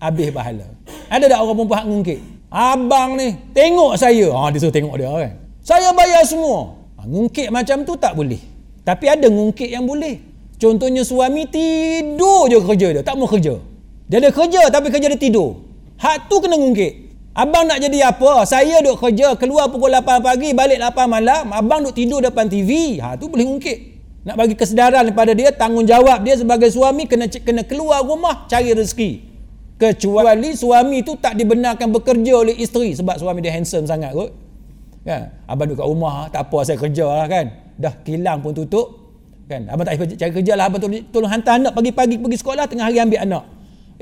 habis 0.01 0.33
pahala. 0.33 0.65
Ada 1.05 1.29
tak 1.29 1.39
orang 1.45 1.57
perempuan 1.61 1.83
ngungkit? 1.85 2.19
Abang 2.49 3.13
ni 3.13 3.37
tengok 3.53 3.93
saya. 3.93 4.33
Ha 4.33 4.49
dia 4.49 4.57
suruh 4.57 4.73
tengok 4.73 4.97
dia 4.97 5.09
kan? 5.13 5.33
Saya 5.61 5.93
bayar 5.93 6.25
semua. 6.25 6.73
Ha, 6.97 7.05
ngungkit 7.05 7.53
macam 7.53 7.85
tu 7.85 7.93
tak 7.93 8.17
boleh. 8.17 8.41
Tapi 8.81 9.05
ada 9.05 9.29
ngungkit 9.29 9.69
yang 9.69 9.85
boleh. 9.85 10.17
Contohnya 10.57 11.05
suami 11.05 11.45
tidur 11.45 12.49
je 12.49 12.57
kerja 12.57 12.87
dia 12.99 13.01
tak 13.05 13.15
mau 13.21 13.29
kerja. 13.29 13.61
Dia 14.09 14.17
ada 14.17 14.33
kerja 14.33 14.65
tapi 14.73 14.89
kerja 14.89 15.13
dia 15.13 15.21
tidur. 15.21 15.61
Hak 16.01 16.25
tu 16.25 16.41
kena 16.41 16.57
ngungkit 16.57 17.08
Abang 17.33 17.65
nak 17.69 17.79
jadi 17.79 18.09
apa? 18.09 18.43
Saya 18.43 18.81
duk 18.81 18.99
kerja, 18.99 19.37
keluar 19.37 19.69
pukul 19.69 19.93
8 19.93 20.19
pagi, 20.19 20.51
balik 20.51 20.81
8 20.81 21.05
malam. 21.05 21.49
Abang 21.53 21.85
duk 21.85 21.95
tidur 21.95 22.19
depan 22.19 22.49
TV. 22.49 22.99
Ha, 22.99 23.15
tu 23.15 23.29
boleh 23.29 23.45
ungkit. 23.45 23.77
Nak 24.27 24.35
bagi 24.35 24.53
kesedaran 24.57 25.07
kepada 25.09 25.31
dia, 25.31 25.53
tanggungjawab 25.53 26.25
dia 26.25 26.35
sebagai 26.35 26.67
suami 26.69 27.07
kena 27.07 27.31
kena 27.31 27.63
keluar 27.63 28.03
rumah 28.03 28.45
cari 28.51 28.75
rezeki. 28.75 29.29
kecuali 29.79 30.51
suami 30.51 30.99
tu 31.07 31.15
tak 31.15 31.39
dibenarkan 31.39 31.87
bekerja 31.95 32.43
oleh 32.43 32.55
isteri 32.59 32.91
sebab 32.91 33.15
suami 33.15 33.39
dia 33.39 33.55
handsome 33.55 33.87
sangat 33.87 34.11
kot 34.11 34.35
kan 35.07 35.31
abang 35.47 35.71
duduk 35.71 35.79
kat 35.79 35.87
rumah 35.87 36.27
tak 36.27 36.51
apa 36.51 36.57
saya 36.67 36.75
kerja 36.75 37.07
lah 37.07 37.27
kan 37.31 37.45
dah 37.79 37.93
kilang 38.03 38.43
pun 38.43 38.51
tutup 38.51 38.91
kan 39.47 39.71
abang 39.71 39.87
tak 39.87 39.95
payah 39.95 40.19
cari 40.19 40.31
kerja 40.35 40.53
lah 40.59 40.67
abang 40.67 40.83
tolong, 40.83 40.99
tolong 41.15 41.31
hantar 41.31 41.55
anak 41.55 41.71
pagi-pagi 41.71 42.19
pergi 42.19 42.37
sekolah 42.43 42.67
tengah 42.67 42.91
hari 42.91 42.99
ambil 42.99 43.23
anak 43.23 43.43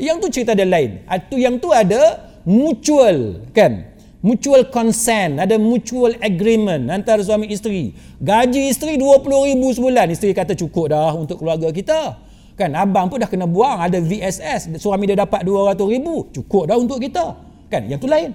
yang 0.01 0.17
tu 0.17 0.27
cerita 0.33 0.57
dia 0.57 0.65
lain 0.65 1.05
itu 1.05 1.35
yang 1.37 1.61
tu 1.61 1.69
ada 1.69 2.26
mutual 2.47 3.43
kan? 3.51 3.99
Mutual 4.17 4.65
consent 4.73 5.37
ada 5.37 5.61
mutual 5.61 6.17
agreement 6.23 6.89
antara 6.89 7.21
suami 7.21 7.51
isteri. 7.53 7.93
Gaji 8.17 8.73
isteri 8.73 8.97
20 8.97 9.23
ribu 9.53 9.67
sebulan. 9.69 10.09
Isteri 10.09 10.33
kata 10.33 10.57
cukup 10.57 10.89
dah 10.89 11.13
untuk 11.13 11.43
keluarga 11.43 11.69
kita. 11.69 12.17
Kan? 12.57 12.73
Abang 12.73 13.13
pun 13.13 13.21
dah 13.21 13.29
kena 13.29 13.45
buang. 13.45 13.77
Ada 13.77 14.01
VSS 14.01 14.73
suami 14.81 15.05
dia 15.05 15.21
dapat 15.21 15.45
200 15.45 15.77
ribu. 15.85 16.33
Cukup 16.33 16.65
dah 16.65 16.75
untuk 16.81 16.97
kita. 16.97 17.37
Kan? 17.69 17.85
Yang 17.87 17.99
tu 18.03 18.09
lain. 18.09 18.31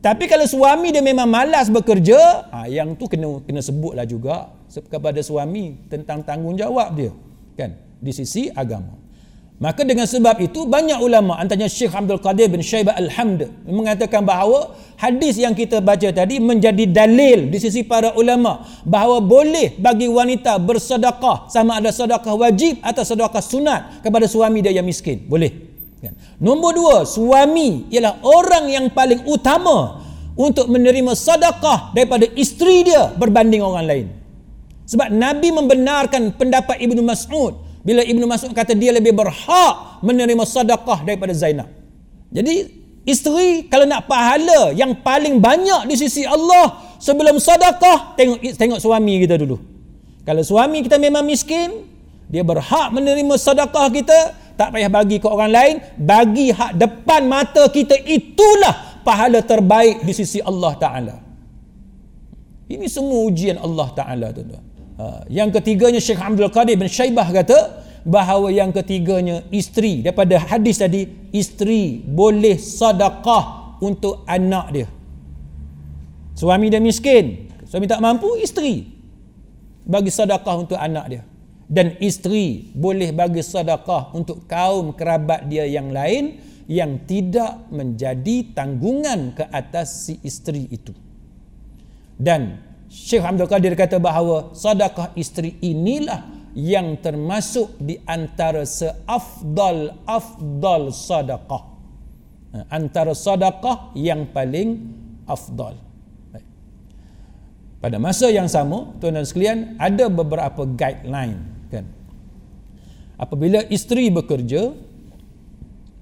Tapi 0.00 0.24
kalau 0.24 0.46
suami 0.48 0.88
dia 0.94 1.04
memang 1.04 1.28
malas 1.28 1.66
bekerja 1.68 2.48
ha, 2.48 2.64
yang 2.70 2.94
tu 2.94 3.10
kena 3.10 3.42
kena 3.42 3.58
sebutlah 3.58 4.06
juga 4.06 4.54
kepada 4.88 5.20
suami 5.20 5.84
tentang 5.92 6.24
tanggungjawab 6.24 6.96
dia. 6.96 7.12
Kan? 7.60 7.76
Di 8.00 8.10
sisi 8.10 8.48
agama 8.50 9.05
Maka 9.56 9.88
dengan 9.88 10.04
sebab 10.04 10.36
itu 10.44 10.68
banyak 10.68 11.00
ulama 11.00 11.40
antaranya 11.40 11.72
Syekh 11.72 11.96
Abdul 11.96 12.20
Qadir 12.20 12.52
bin 12.52 12.60
Syaibah 12.60 12.92
Al-Hamd 12.92 13.64
mengatakan 13.64 14.20
bahawa 14.20 14.76
hadis 15.00 15.40
yang 15.40 15.56
kita 15.56 15.80
baca 15.80 16.12
tadi 16.12 16.36
menjadi 16.36 16.84
dalil 16.84 17.48
di 17.48 17.56
sisi 17.56 17.80
para 17.80 18.12
ulama 18.20 18.68
bahawa 18.84 19.24
boleh 19.24 19.80
bagi 19.80 20.12
wanita 20.12 20.60
bersedekah 20.60 21.48
sama 21.48 21.80
ada 21.80 21.88
sedekah 21.88 22.36
wajib 22.36 22.84
atau 22.84 23.00
sedekah 23.00 23.40
sunat 23.40 24.04
kepada 24.04 24.28
suami 24.28 24.60
dia 24.60 24.76
yang 24.76 24.84
miskin. 24.84 25.24
Boleh. 25.24 25.48
Kan? 26.04 26.12
Nombor 26.36 26.76
dua, 26.76 26.96
suami 27.08 27.88
ialah 27.88 28.20
orang 28.28 28.68
yang 28.68 28.92
paling 28.92 29.24
utama 29.24 30.04
untuk 30.36 30.68
menerima 30.68 31.16
sedekah 31.16 31.96
daripada 31.96 32.28
isteri 32.36 32.84
dia 32.84 33.08
berbanding 33.16 33.64
orang 33.64 33.88
lain. 33.88 34.06
Sebab 34.84 35.08
Nabi 35.16 35.48
membenarkan 35.48 36.36
pendapat 36.36 36.76
Ibnu 36.76 37.00
Mas'ud 37.00 37.65
bila 37.86 38.02
Ibnu 38.02 38.26
Mas'ud 38.26 38.50
kata 38.50 38.74
dia 38.74 38.90
lebih 38.90 39.14
berhak 39.14 40.02
menerima 40.02 40.42
sedekah 40.42 41.06
daripada 41.06 41.30
Zainab. 41.30 41.70
Jadi 42.34 42.66
isteri 43.06 43.70
kalau 43.70 43.86
nak 43.86 44.10
pahala 44.10 44.74
yang 44.74 44.98
paling 45.06 45.38
banyak 45.38 45.86
di 45.86 45.94
sisi 45.94 46.26
Allah 46.26 46.98
sebelum 46.98 47.38
sedekah 47.38 48.18
tengok 48.18 48.58
tengok 48.58 48.82
suami 48.82 49.22
kita 49.22 49.38
dulu. 49.38 49.62
Kalau 50.26 50.42
suami 50.42 50.82
kita 50.82 50.98
memang 50.98 51.22
miskin, 51.22 51.86
dia 52.26 52.42
berhak 52.42 52.90
menerima 52.90 53.38
sedekah 53.38 53.86
kita, 53.94 54.18
tak 54.58 54.74
payah 54.74 54.90
bagi 54.90 55.22
ke 55.22 55.30
orang 55.30 55.54
lain, 55.54 55.74
bagi 55.94 56.50
hak 56.50 56.74
depan 56.74 57.30
mata 57.30 57.70
kita 57.70 57.94
itulah 58.02 58.98
pahala 59.06 59.38
terbaik 59.46 60.02
di 60.02 60.10
sisi 60.10 60.42
Allah 60.42 60.74
Taala. 60.74 61.16
Ini 62.66 62.90
semua 62.90 63.22
ujian 63.30 63.62
Allah 63.62 63.88
Taala 63.94 64.34
tuan-tuan. 64.34 64.65
Ha, 64.96 65.28
yang 65.28 65.52
ketiganya 65.52 66.00
Syekh 66.00 66.16
Abdul 66.16 66.48
Qadir 66.48 66.80
bin 66.80 66.88
Syaibah 66.88 67.28
kata 67.28 67.84
bahawa 68.06 68.48
yang 68.48 68.72
ketiganya 68.72 69.44
isteri 69.52 70.00
daripada 70.00 70.40
hadis 70.40 70.80
tadi 70.80 71.04
isteri 71.36 72.00
boleh 72.00 72.56
sedekah 72.56 73.76
untuk 73.84 74.24
anak 74.24 74.66
dia. 74.72 74.88
Suami 76.36 76.72
dia 76.72 76.80
miskin, 76.80 77.48
suami 77.68 77.84
tak 77.84 78.00
mampu, 78.00 78.40
isteri 78.40 78.88
bagi 79.84 80.08
sedekah 80.08 80.54
untuk 80.56 80.78
anak 80.80 81.06
dia. 81.12 81.22
Dan 81.66 81.98
isteri 81.98 82.70
boleh 82.72 83.10
bagi 83.10 83.42
sedekah 83.42 84.14
untuk 84.14 84.46
kaum 84.46 84.94
kerabat 84.94 85.50
dia 85.50 85.66
yang 85.66 85.90
lain 85.90 86.38
yang 86.70 87.02
tidak 87.06 87.68
menjadi 87.70 88.54
tanggungan 88.54 89.34
ke 89.34 89.44
atas 89.50 90.06
si 90.06 90.14
isteri 90.22 90.66
itu. 90.70 90.94
Dan 92.16 92.65
Syekh 92.86 93.22
Abdul 93.22 93.50
Qadir 93.50 93.74
kata 93.74 93.98
bahawa 93.98 94.54
sedekah 94.54 95.14
isteri 95.18 95.58
inilah 95.62 96.50
yang 96.56 96.96
termasuk 97.02 97.76
di 97.76 98.00
antara 98.08 98.64
seafdal 98.64 99.92
afdal 100.08 100.88
sedekah. 100.88 101.62
Ha, 102.56 102.58
antara 102.72 103.12
sedekah 103.12 103.92
yang 103.92 104.30
paling 104.32 104.80
afdal. 105.28 105.76
Pada 107.76 108.00
masa 108.00 108.32
yang 108.32 108.48
sama, 108.48 108.96
tuan-tuan 108.98 109.28
sekalian, 109.28 109.58
ada 109.76 110.08
beberapa 110.08 110.64
guideline 110.64 111.68
kan. 111.68 111.84
Apabila 113.20 113.60
isteri 113.68 114.08
bekerja, 114.08 114.72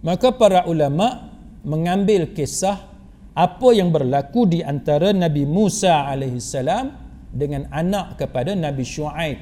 maka 0.01 0.31
para 0.31 0.71
ulama 0.71 1.35
mengambil 1.67 2.31
kisah 2.31 2.94
apa 3.35 3.69
yang 3.75 3.91
berlaku 3.91 4.47
di 4.47 4.63
antara 4.63 5.11
Nabi 5.11 5.43
Musa 5.43 6.07
alaihissalam 6.07 6.87
dengan 7.35 7.67
anak 7.75 8.23
kepada 8.23 8.55
Nabi 8.55 8.87
Shu'aib 8.87 9.39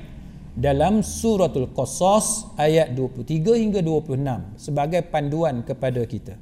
dalam 0.57 1.05
suratul 1.05 1.68
Qasas 1.76 2.57
ayat 2.57 2.97
23 2.97 3.53
hingga 3.61 3.80
26 3.84 4.57
sebagai 4.57 5.05
panduan 5.12 5.61
kepada 5.61 6.01
kita. 6.09 6.40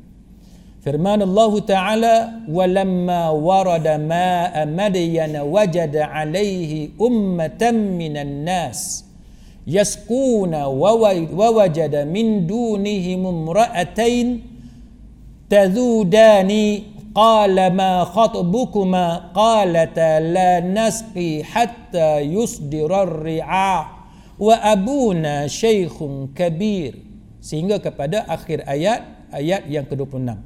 Firman 0.80 1.20
Allah 1.26 1.52
Ta'ala 1.60 2.14
warada 2.48 4.00
ma'a 4.00 4.64
madyan 4.64 5.44
wajada 5.44 6.08
alaihi 6.08 6.96
ummatan 6.96 8.00
minan 8.00 8.46
nas 8.46 9.04
yaskuna 9.68 10.72
wa 10.72 10.96
wajada 11.52 12.08
min 12.08 12.48
dunihim 12.48 13.28
imra'atain 13.28 14.40
qala 17.10 17.70
ma 17.74 18.06
khatbukuma 18.06 19.34
qalata 19.34 20.22
la 20.22 20.62
nasqi 20.62 21.42
hatta 21.42 22.22
yusdirar 22.22 23.22
ri'ah 23.22 23.82
wa 24.38 24.54
abuna 24.62 25.50
shaykhun 25.50 26.34
kabir. 26.34 26.96
Sehingga 27.40 27.80
kepada 27.80 28.28
akhir 28.28 28.68
ayat 28.68 29.32
ayat 29.32 29.64
yang 29.70 29.88
ke-26. 29.88 30.36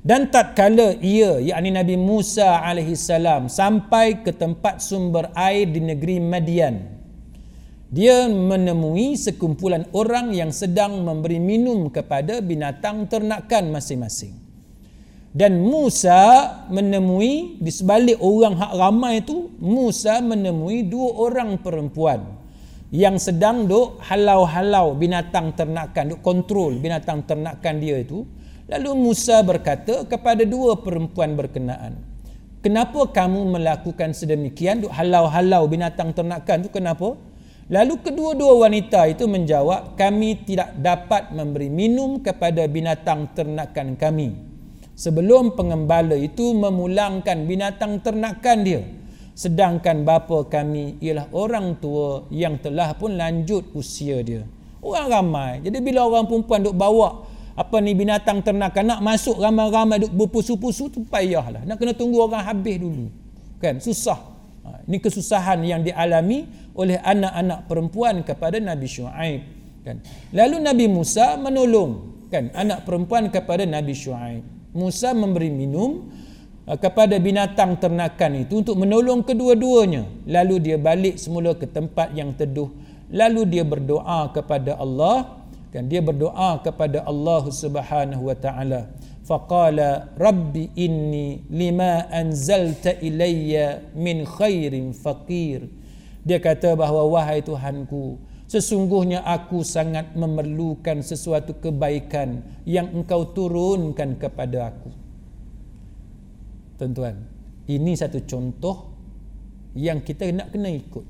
Dan 0.00 0.32
tatkala 0.32 0.96
ia 1.00 1.40
yakni 1.40 1.72
Nabi 1.72 1.96
Musa 1.96 2.64
alaihi 2.64 2.96
salam 2.96 3.52
sampai 3.52 4.24
ke 4.24 4.32
tempat 4.32 4.80
sumber 4.80 5.28
air 5.36 5.68
di 5.68 5.80
negeri 5.80 6.16
Madian 6.20 7.00
dia 7.90 8.30
menemui 8.30 9.18
sekumpulan 9.18 9.82
orang 9.90 10.30
yang 10.30 10.54
sedang 10.54 11.02
memberi 11.02 11.42
minum 11.42 11.90
kepada 11.90 12.38
binatang 12.38 13.10
ternakan 13.10 13.74
masing-masing 13.74 14.49
dan 15.30 15.62
Musa 15.62 16.42
menemui 16.74 17.62
di 17.62 17.70
sebalik 17.70 18.18
orang 18.18 18.58
hak 18.58 18.72
ramai 18.74 19.22
itu 19.22 19.46
Musa 19.62 20.18
menemui 20.18 20.90
dua 20.90 21.30
orang 21.30 21.54
perempuan 21.62 22.26
yang 22.90 23.14
sedang 23.14 23.70
duk 23.70 24.02
halau-halau 24.02 24.98
binatang 24.98 25.54
ternakan 25.54 26.18
duk 26.18 26.20
kontrol 26.26 26.74
binatang 26.82 27.22
ternakan 27.22 27.74
dia 27.78 28.02
itu. 28.02 28.26
Lalu 28.70 28.90
Musa 28.98 29.42
berkata 29.42 30.06
kepada 30.06 30.42
dua 30.46 30.78
perempuan 30.82 31.38
berkenaan 31.38 31.94
kenapa 32.58 33.06
kamu 33.14 33.54
melakukan 33.54 34.10
sedemikian 34.10 34.82
duk 34.82 34.90
halau-halau 34.90 35.70
binatang 35.70 36.10
ternakan 36.10 36.66
itu 36.66 36.70
kenapa? 36.74 37.14
Lalu 37.70 38.02
kedua-dua 38.02 38.66
wanita 38.66 39.06
itu 39.06 39.30
menjawab 39.30 39.94
kami 39.94 40.42
tidak 40.42 40.74
dapat 40.74 41.30
memberi 41.30 41.70
minum 41.70 42.18
kepada 42.18 42.66
binatang 42.66 43.30
ternakan 43.30 43.94
kami 43.94 44.49
sebelum 45.00 45.56
pengembala 45.56 46.12
itu 46.12 46.52
memulangkan 46.52 47.48
binatang 47.48 48.04
ternakan 48.04 48.58
dia. 48.60 48.84
Sedangkan 49.32 50.04
bapa 50.04 50.44
kami 50.52 51.00
ialah 51.00 51.32
orang 51.32 51.80
tua 51.80 52.28
yang 52.28 52.60
telah 52.60 52.92
pun 52.92 53.16
lanjut 53.16 53.72
usia 53.72 54.20
dia. 54.20 54.44
Orang 54.84 55.08
ramai. 55.08 55.64
Jadi 55.64 55.80
bila 55.80 56.04
orang 56.04 56.28
perempuan 56.28 56.60
duk 56.60 56.76
bawa 56.76 57.24
apa 57.56 57.76
ni 57.80 57.96
binatang 57.96 58.44
ternakan 58.44 58.84
nak 58.96 59.00
masuk 59.00 59.40
ramai-ramai 59.40 60.04
duk 60.04 60.12
berpusu-pusu 60.12 60.92
tu 60.92 61.08
payahlah. 61.08 61.64
Nak 61.64 61.76
kena 61.80 61.96
tunggu 61.96 62.20
orang 62.20 62.44
habis 62.44 62.76
dulu. 62.76 63.08
Kan? 63.56 63.80
Susah. 63.80 64.20
Ha, 64.60 64.84
ini 64.84 65.00
kesusahan 65.00 65.64
yang 65.64 65.80
dialami 65.80 66.44
oleh 66.76 67.00
anak-anak 67.00 67.64
perempuan 67.64 68.20
kepada 68.20 68.60
Nabi 68.60 68.84
Shu'aib 68.84 69.40
kan? 69.80 69.96
Lalu 70.36 70.60
Nabi 70.60 70.84
Musa 70.84 71.40
menolong 71.40 72.20
kan 72.28 72.52
anak 72.52 72.84
perempuan 72.84 73.32
kepada 73.32 73.64
Nabi 73.64 73.96
Shu'aib 73.96 74.59
Musa 74.70 75.10
memberi 75.10 75.50
minum 75.50 76.06
uh, 76.66 76.78
kepada 76.78 77.18
binatang 77.18 77.78
ternakan 77.78 78.46
itu 78.46 78.62
untuk 78.62 78.78
menolong 78.78 79.26
kedua-duanya. 79.26 80.06
Lalu 80.30 80.70
dia 80.70 80.76
balik 80.78 81.18
semula 81.18 81.54
ke 81.58 81.66
tempat 81.66 82.14
yang 82.14 82.30
teduh. 82.34 82.70
Lalu 83.10 83.42
dia 83.58 83.66
berdoa 83.66 84.30
kepada 84.30 84.78
Allah 84.78 85.42
dan 85.74 85.90
dia 85.90 85.98
berdoa 85.98 86.62
kepada 86.62 87.02
Allah 87.02 87.42
Subhanahu 87.50 88.30
wa 88.30 88.36
taala. 88.38 88.90
Faqala 89.26 90.10
rabbi 90.18 90.70
inni 90.74 91.42
lima 91.50 92.10
anzalta 92.10 92.94
ilayya 92.98 93.82
min 93.94 94.26
khairin 94.26 94.90
faqir. 94.90 95.70
Dia 96.26 96.42
kata 96.42 96.74
bahawa 96.74 97.06
wahai 97.06 97.42
Tuhanku, 97.42 98.18
Sesungguhnya 98.50 99.22
aku 99.22 99.62
sangat 99.62 100.18
memerlukan 100.18 101.06
sesuatu 101.06 101.54
kebaikan 101.62 102.42
yang 102.66 102.90
engkau 102.90 103.30
turunkan 103.30 104.18
kepada 104.18 104.74
aku. 104.74 104.90
Tuan-tuan, 106.74 107.14
ini 107.70 107.94
satu 107.94 108.18
contoh 108.26 108.90
yang 109.78 110.02
kita 110.02 110.26
nak 110.34 110.50
kena 110.50 110.66
ikut. 110.66 111.06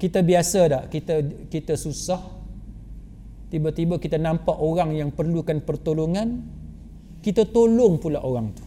Kita 0.00 0.24
biasa 0.24 0.60
tak? 0.72 0.84
Kita 0.88 1.20
kita 1.52 1.76
susah. 1.76 2.22
Tiba-tiba 3.52 4.00
kita 4.00 4.16
nampak 4.16 4.56
orang 4.56 4.96
yang 4.96 5.12
perlukan 5.12 5.60
pertolongan, 5.60 6.48
kita 7.20 7.44
tolong 7.44 8.00
pula 8.00 8.24
orang 8.24 8.56
tu. 8.56 8.64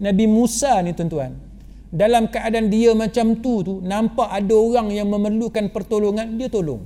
Nabi 0.00 0.24
Musa 0.24 0.80
ni 0.80 0.96
tuan-tuan, 0.96 1.43
dalam 1.94 2.26
keadaan 2.26 2.74
dia 2.74 2.90
macam 2.90 3.38
tu 3.38 3.62
tu 3.62 3.78
nampak 3.78 4.26
ada 4.26 4.50
orang 4.50 4.90
yang 4.90 5.06
memerlukan 5.06 5.70
pertolongan 5.70 6.34
dia 6.34 6.50
tolong. 6.50 6.82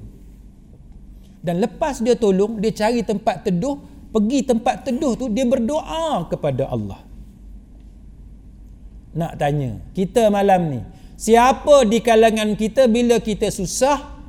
Dan 1.41 1.65
lepas 1.65 2.05
dia 2.05 2.13
tolong 2.13 2.61
dia 2.61 2.77
cari 2.77 3.01
tempat 3.01 3.49
teduh 3.49 3.81
pergi 4.13 4.45
tempat 4.45 4.85
teduh 4.85 5.17
tu 5.17 5.33
dia 5.33 5.49
berdoa 5.49 6.29
kepada 6.29 6.69
Allah. 6.69 7.01
Nak 9.17 9.33
tanya 9.41 9.81
kita 9.97 10.29
malam 10.29 10.77
ni 10.77 10.81
siapa 11.17 11.89
di 11.89 12.05
kalangan 12.05 12.53
kita 12.53 12.85
bila 12.85 13.17
kita 13.17 13.49
susah 13.49 14.21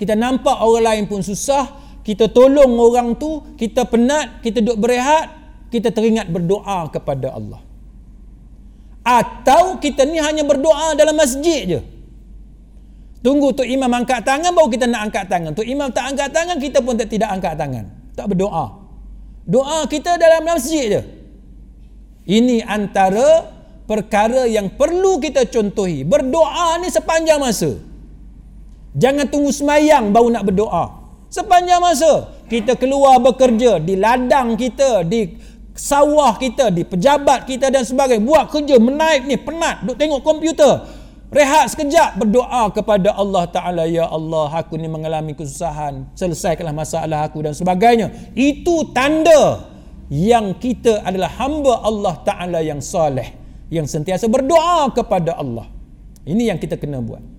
kita 0.00 0.16
nampak 0.16 0.56
orang 0.64 0.84
lain 0.96 1.04
pun 1.12 1.20
susah 1.20 1.68
kita 2.00 2.32
tolong 2.32 2.72
orang 2.80 3.12
tu 3.20 3.44
kita 3.60 3.84
penat 3.84 4.40
kita 4.40 4.64
duduk 4.64 4.80
berehat 4.80 5.28
kita 5.68 5.92
teringat 5.92 6.32
berdoa 6.32 6.88
kepada 6.88 7.36
Allah 7.36 7.65
atau 9.06 9.78
kita 9.78 10.02
ni 10.02 10.18
hanya 10.18 10.42
berdoa 10.42 10.98
dalam 10.98 11.14
masjid 11.14 11.78
je. 11.78 11.80
Tunggu 13.22 13.54
tu 13.54 13.62
imam 13.62 13.90
angkat 13.90 14.26
tangan 14.26 14.50
baru 14.50 14.66
kita 14.66 14.90
nak 14.90 15.10
angkat 15.10 15.30
tangan. 15.30 15.54
Tu 15.54 15.62
imam 15.62 15.86
tak 15.94 16.10
angkat 16.10 16.30
tangan 16.34 16.58
kita 16.58 16.82
pun 16.82 16.98
tak 16.98 17.06
tidak 17.06 17.30
angkat 17.30 17.54
tangan. 17.54 17.86
Tak 18.18 18.26
berdoa. 18.34 18.82
Doa 19.46 19.86
kita 19.86 20.18
dalam 20.18 20.42
masjid 20.42 20.98
je. 20.98 21.02
Ini 22.26 22.66
antara 22.66 23.46
perkara 23.86 24.50
yang 24.50 24.74
perlu 24.74 25.22
kita 25.22 25.46
contohi. 25.46 26.02
Berdoa 26.02 26.82
ni 26.82 26.90
sepanjang 26.90 27.38
masa. 27.38 27.78
Jangan 28.98 29.30
tunggu 29.30 29.54
semayang 29.54 30.10
baru 30.10 30.34
nak 30.34 30.44
berdoa. 30.50 30.84
Sepanjang 31.30 31.78
masa. 31.78 32.34
Kita 32.46 32.74
keluar 32.78 33.22
bekerja 33.22 33.78
di 33.82 33.98
ladang 33.98 34.54
kita 34.58 35.02
di 35.06 35.34
sawah 35.76 36.34
kita, 36.40 36.72
di 36.72 36.82
pejabat 36.82 37.44
kita 37.44 37.68
dan 37.68 37.84
sebagainya. 37.84 38.24
Buat 38.24 38.50
kerja, 38.50 38.80
menaik 38.80 39.28
ni, 39.28 39.36
penat, 39.36 39.84
duk 39.84 39.94
tengok 39.94 40.24
komputer. 40.24 40.82
Rehat 41.26 41.74
sekejap, 41.74 42.22
berdoa 42.22 42.70
kepada 42.72 43.12
Allah 43.12 43.44
Ta'ala. 43.50 43.84
Ya 43.84 44.08
Allah, 44.08 44.48
aku 44.50 44.80
ni 44.80 44.88
mengalami 44.88 45.36
kesusahan. 45.36 46.08
Selesaikanlah 46.16 46.72
masalah 46.72 47.28
aku 47.28 47.44
dan 47.44 47.52
sebagainya. 47.52 48.08
Itu 48.32 48.90
tanda 48.96 49.68
yang 50.08 50.54
kita 50.56 51.02
adalah 51.04 51.28
hamba 51.36 51.82
Allah 51.84 52.14
Ta'ala 52.24 52.58
yang 52.62 52.78
soleh. 52.80 53.34
Yang 53.68 53.98
sentiasa 53.98 54.30
berdoa 54.30 54.86
kepada 54.94 55.34
Allah. 55.34 55.66
Ini 56.22 56.54
yang 56.54 56.58
kita 56.62 56.78
kena 56.78 57.02
buat. 57.02 57.35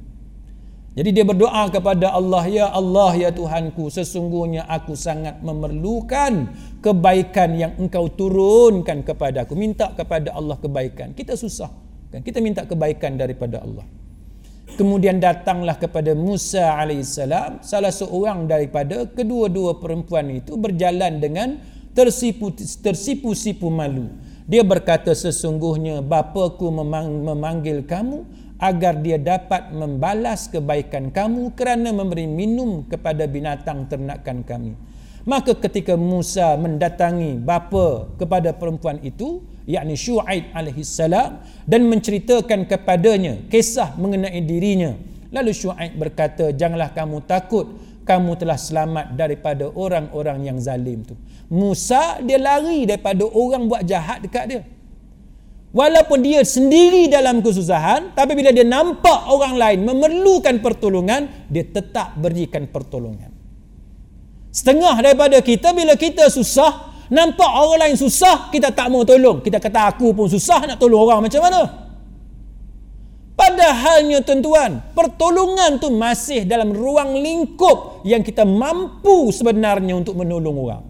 Jadi 0.98 1.14
dia 1.14 1.22
berdoa 1.22 1.70
kepada 1.70 2.10
Allah, 2.10 2.44
Ya 2.50 2.68
Allah, 2.74 3.14
Ya 3.14 3.30
Tuhanku, 3.30 3.86
sesungguhnya 3.94 4.66
aku 4.66 4.98
sangat 4.98 5.46
memerlukan 5.46 6.50
kebaikan 6.82 7.54
yang 7.54 7.78
engkau 7.78 8.10
turunkan 8.10 9.06
kepada 9.06 9.46
aku. 9.46 9.54
Minta 9.54 9.94
kepada 9.94 10.34
Allah 10.34 10.58
kebaikan. 10.58 11.14
Kita 11.14 11.38
susah. 11.38 11.70
Kan? 12.10 12.26
Kita 12.26 12.42
minta 12.42 12.66
kebaikan 12.66 13.14
daripada 13.14 13.62
Allah. 13.62 13.86
Kemudian 14.74 15.22
datanglah 15.22 15.78
kepada 15.78 16.18
Musa 16.18 16.82
AS, 16.82 17.22
salah 17.62 17.94
seorang 17.94 18.50
daripada 18.50 19.06
kedua-dua 19.06 19.78
perempuan 19.78 20.34
itu 20.34 20.58
berjalan 20.58 21.22
dengan 21.22 21.62
tersipu-sipu 22.82 23.70
malu. 23.70 24.10
Dia 24.50 24.66
berkata 24.66 25.14
sesungguhnya 25.14 26.02
bapaku 26.02 26.72
memanggil 26.72 27.86
kamu 27.86 28.47
agar 28.58 28.98
dia 28.98 29.22
dapat 29.22 29.70
membalas 29.70 30.50
kebaikan 30.50 31.14
kamu 31.14 31.54
kerana 31.54 31.94
memberi 31.94 32.26
minum 32.26 32.86
kepada 32.90 33.30
binatang 33.30 33.86
ternakan 33.86 34.42
kami. 34.42 34.74
Maka 35.28 35.60
ketika 35.60 36.00
Musa 36.00 36.56
mendatangi 36.56 37.36
bapa 37.38 38.08
kepada 38.16 38.56
perempuan 38.56 38.98
itu, 39.04 39.44
yakni 39.68 40.00
Syuaib 40.00 40.56
alaihi 40.56 40.88
salam 40.88 41.44
dan 41.68 41.84
menceritakan 41.92 42.64
kepadanya 42.64 43.44
kisah 43.52 43.92
mengenai 44.00 44.40
dirinya, 44.48 44.96
lalu 45.36 45.52
Syuaib 45.52 46.00
berkata, 46.00 46.56
"Janganlah 46.56 46.96
kamu 46.96 47.28
takut, 47.28 47.68
kamu 48.08 48.40
telah 48.40 48.56
selamat 48.56 49.20
daripada 49.20 49.68
orang-orang 49.68 50.48
yang 50.48 50.58
zalim 50.64 51.04
tu." 51.04 51.20
Musa 51.52 52.24
dia 52.24 52.40
lari 52.40 52.88
daripada 52.88 53.28
orang 53.28 53.68
buat 53.68 53.84
jahat 53.84 54.24
dekat 54.24 54.46
dia. 54.48 54.62
Walaupun 55.78 56.26
dia 56.26 56.42
sendiri 56.42 57.06
dalam 57.06 57.38
kesusahan, 57.46 58.18
tapi 58.18 58.34
bila 58.34 58.50
dia 58.50 58.66
nampak 58.66 59.30
orang 59.30 59.54
lain 59.62 59.86
memerlukan 59.86 60.58
pertolongan, 60.58 61.30
dia 61.54 61.70
tetap 61.70 62.18
berikan 62.18 62.66
pertolongan. 62.66 63.30
Setengah 64.50 64.98
daripada 65.06 65.38
kita 65.38 65.78
bila 65.78 65.94
kita 65.94 66.34
susah, 66.34 66.98
nampak 67.14 67.46
orang 67.46 67.86
lain 67.86 67.94
susah, 67.94 68.50
kita 68.50 68.74
tak 68.74 68.90
mau 68.90 69.06
tolong. 69.06 69.38
Kita 69.46 69.62
kata 69.62 69.94
aku 69.94 70.18
pun 70.18 70.26
susah 70.26 70.66
nak 70.66 70.82
tolong 70.82 70.98
orang 70.98 71.30
macam 71.30 71.46
mana? 71.46 71.62
Padahalnya 73.38 74.26
tuan-tuan, 74.26 74.82
pertolongan 74.98 75.78
tu 75.78 75.94
masih 75.94 76.42
dalam 76.50 76.74
ruang 76.74 77.22
lingkup 77.22 78.02
yang 78.02 78.26
kita 78.26 78.50
mampu 78.50 79.30
sebenarnya 79.30 79.94
untuk 79.94 80.18
menolong 80.18 80.58
orang. 80.58 80.84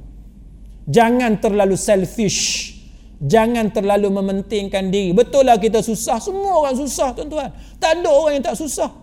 Jangan 0.87 1.43
terlalu 1.43 1.75
selfish 1.75 2.76
Jangan 3.17 3.73
terlalu 3.73 4.13
mementingkan 4.13 4.93
diri. 4.93 5.09
Betul 5.09 5.49
lah 5.49 5.57
kita 5.57 5.81
susah. 5.81 6.21
Semua 6.21 6.61
orang 6.61 6.77
susah 6.77 7.17
tuan-tuan. 7.17 7.49
Tak 7.81 8.01
ada 8.01 8.09
orang 8.13 8.37
yang 8.37 8.45
tak 8.45 8.57
susah. 8.61 8.93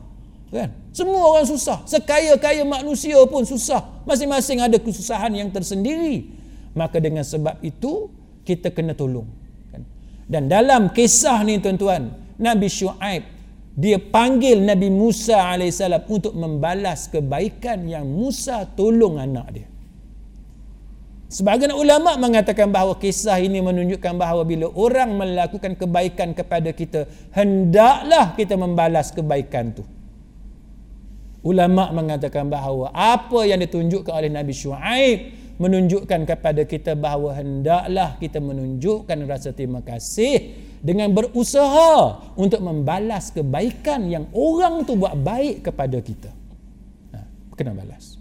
Kan? 0.54 0.70
Semua 0.94 1.34
orang 1.34 1.46
susah. 1.50 1.82
Sekaya-kaya 1.82 2.62
manusia 2.62 3.18
pun 3.26 3.42
susah. 3.42 3.82
Masing-masing 4.06 4.62
ada 4.62 4.78
kesusahan 4.78 5.34
yang 5.34 5.50
tersendiri. 5.50 6.30
Maka 6.78 7.02
dengan 7.02 7.26
sebab 7.26 7.58
itu, 7.66 8.06
kita 8.46 8.70
kena 8.70 8.94
tolong. 8.94 9.26
Kan? 9.74 9.82
Dan 10.30 10.46
dalam 10.46 10.94
kisah 10.94 11.42
ni 11.42 11.58
tuan-tuan, 11.58 12.14
Nabi 12.38 12.70
Shu'aib, 12.70 13.34
dia 13.74 13.98
panggil 13.98 14.62
Nabi 14.62 14.86
Musa 14.94 15.50
AS 15.50 15.82
untuk 16.06 16.38
membalas 16.38 17.10
kebaikan 17.10 17.90
yang 17.90 18.06
Musa 18.06 18.62
tolong 18.78 19.18
anak 19.18 19.46
dia. 19.50 19.73
Sebagian 21.28 21.74
ulama 21.74 22.14
mengatakan 22.20 22.70
bahawa 22.70 23.00
kisah 23.00 23.40
ini 23.42 23.58
menunjukkan 23.58 24.14
bahawa 24.14 24.46
bila 24.46 24.70
orang 24.76 25.16
melakukan 25.18 25.74
kebaikan 25.74 26.36
kepada 26.36 26.70
kita, 26.70 27.10
hendaklah 27.34 28.36
kita 28.38 28.54
membalas 28.54 29.10
kebaikan 29.10 29.74
itu. 29.74 29.82
Ulama 31.44 31.92
mengatakan 31.92 32.48
bahawa 32.48 32.88
apa 32.96 33.44
yang 33.44 33.60
ditunjukkan 33.60 34.12
oleh 34.14 34.32
Nabi 34.32 34.56
Shu'aib 34.56 35.18
menunjukkan 35.60 36.26
kepada 36.26 36.62
kita 36.66 36.98
bahawa 36.98 37.38
hendaklah 37.38 38.16
kita 38.18 38.40
menunjukkan 38.42 39.18
rasa 39.28 39.54
terima 39.54 39.84
kasih 39.84 40.56
dengan 40.82 41.14
berusaha 41.14 42.20
untuk 42.34 42.58
membalas 42.60 43.30
kebaikan 43.30 44.08
yang 44.10 44.26
orang 44.34 44.82
tu 44.82 44.98
buat 44.98 45.14
baik 45.14 45.64
kepada 45.70 45.98
kita. 46.02 46.30
Ha, 47.14 47.18
kena 47.54 47.72
balas. 47.72 48.13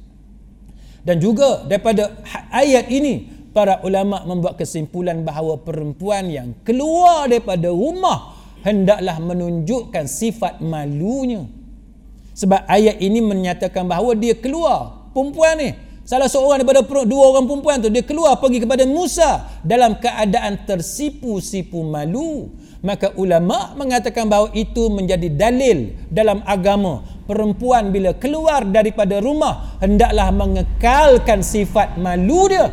Dan 1.03 1.19
juga 1.19 1.67
daripada 1.67 2.15
ha- 2.23 2.47
ayat 2.63 2.87
ini 2.87 3.27
para 3.51 3.83
ulama 3.83 4.23
membuat 4.23 4.57
kesimpulan 4.57 5.21
bahawa 5.21 5.59
perempuan 5.61 6.31
yang 6.31 6.55
keluar 6.63 7.27
daripada 7.27 7.69
rumah 7.69 8.39
hendaklah 8.63 9.19
menunjukkan 9.19 10.07
sifat 10.07 10.63
malunya. 10.63 11.45
Sebab 12.33 12.65
ayat 12.65 12.97
ini 12.97 13.21
menyatakan 13.21 13.85
bahawa 13.85 14.17
dia 14.17 14.33
keluar 14.33 15.11
perempuan 15.13 15.53
ni 15.59 15.69
salah 16.03 16.27
seorang 16.27 16.65
daripada 16.65 16.81
dua 17.05 17.23
orang 17.31 17.45
perempuan 17.45 17.77
tu 17.79 17.87
dia 17.93 18.01
keluar 18.01 18.35
pergi 18.41 18.65
kepada 18.65 18.83
Musa 18.89 19.61
dalam 19.61 19.95
keadaan 20.01 20.65
tersipu-sipu 20.65 21.79
malu 21.85 22.51
maka 22.83 23.15
ulama 23.15 23.71
mengatakan 23.79 24.27
bahawa 24.27 24.51
itu 24.51 24.91
menjadi 24.91 25.31
dalil 25.31 25.95
dalam 26.11 26.43
agama. 26.43 26.99
Perempuan 27.23 27.95
bila 27.95 28.11
keluar 28.19 28.67
daripada 28.67 29.23
rumah 29.23 29.79
hendaklah 29.79 30.27
mengekalkan 30.35 31.39
sifat 31.39 31.95
malu 31.95 32.51
dia. 32.51 32.67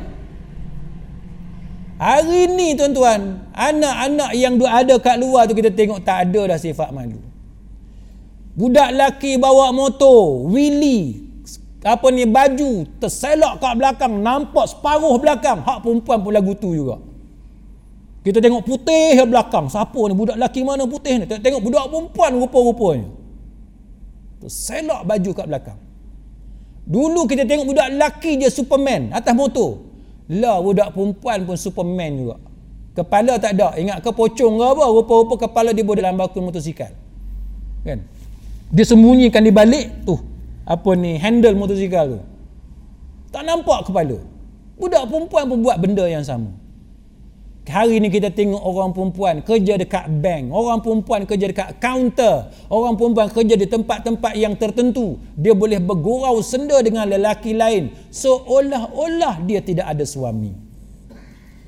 Hari 2.02 2.50
ni 2.50 2.74
tuan-tuan 2.74 3.46
anak-anak 3.54 4.34
yang 4.34 4.58
ada 4.66 4.98
kat 4.98 5.14
luar 5.22 5.46
tu 5.46 5.54
kita 5.54 5.70
tengok 5.70 6.02
tak 6.02 6.26
ada 6.26 6.50
dah 6.50 6.58
sifat 6.58 6.90
malu. 6.90 7.22
Budak 8.58 8.90
lelaki 8.90 9.38
bawa 9.38 9.70
motor 9.70 10.50
wheelie 10.50 11.30
apa 11.86 12.10
ni 12.10 12.26
baju 12.26 12.84
terselak 12.98 13.62
kat 13.62 13.78
belakang 13.78 14.18
nampak 14.18 14.66
separuh 14.66 15.14
belakang. 15.22 15.62
Hak 15.62 15.86
perempuan 15.86 16.18
pun 16.18 16.34
lagu 16.34 16.58
tu 16.58 16.74
juga 16.74 17.09
kita 18.20 18.38
tengok 18.44 18.62
putih 18.68 19.16
di 19.16 19.24
belakang. 19.24 19.72
Siapa 19.72 20.00
ni? 20.08 20.12
Budak 20.12 20.36
lelaki 20.36 20.60
mana 20.60 20.84
putih 20.84 21.24
ni? 21.24 21.24
Tengok 21.24 21.62
budak 21.64 21.88
perempuan 21.88 22.30
rupa-rupanya. 22.36 23.08
Selak 24.44 25.08
baju 25.08 25.30
kat 25.32 25.46
belakang. 25.48 25.78
Dulu 26.84 27.24
kita 27.24 27.48
tengok 27.48 27.64
budak 27.72 27.88
lelaki 27.96 28.36
dia 28.36 28.52
Superman 28.52 29.08
atas 29.16 29.32
motor. 29.32 29.80
Lah 30.28 30.60
budak 30.60 30.92
perempuan 30.92 31.48
pun 31.48 31.56
Superman 31.56 32.10
juga. 32.20 32.36
Kepala 32.92 33.40
tak 33.40 33.56
ada. 33.56 33.72
Ingat 33.80 34.04
ke 34.04 34.12
pocong 34.12 34.54
ke 34.60 34.64
apa? 34.68 34.84
Rupa-rupa 34.92 35.34
kepala 35.48 35.72
dia 35.72 35.80
dalam 35.80 36.20
bakul 36.20 36.44
motosikal. 36.44 36.92
Kan? 37.88 38.04
Dia 38.68 38.84
sembunyikan 38.84 39.40
di 39.40 39.52
balik 39.54 40.04
tu. 40.04 40.20
Apa 40.68 40.92
ni? 40.92 41.16
Handle 41.16 41.56
motosikal 41.56 42.04
tu. 42.04 42.20
Tak 43.32 43.48
nampak 43.48 43.88
kepala. 43.88 44.20
Budak 44.76 45.08
perempuan 45.08 45.48
pun 45.48 45.58
buat 45.64 45.80
benda 45.80 46.04
yang 46.04 46.20
sama. 46.20 46.59
Hari 47.68 48.00
ni 48.00 48.08
kita 48.08 48.32
tengok 48.32 48.56
orang 48.56 48.90
perempuan 48.96 49.36
kerja 49.44 49.76
dekat 49.76 50.08
bank, 50.08 50.48
orang 50.48 50.80
perempuan 50.80 51.22
kerja 51.28 51.44
dekat 51.44 51.76
kaunter, 51.76 52.48
orang 52.72 52.96
perempuan 52.96 53.28
kerja 53.28 53.52
di 53.52 53.68
tempat-tempat 53.68 54.32
yang 54.32 54.56
tertentu. 54.56 55.20
Dia 55.36 55.52
boleh 55.52 55.76
bergurau 55.76 56.40
senda 56.40 56.80
dengan 56.80 57.04
lelaki 57.04 57.52
lain 57.52 57.92
seolah-olah 58.08 59.44
dia 59.44 59.60
tidak 59.60 59.92
ada 59.92 60.02
suami. 60.08 60.56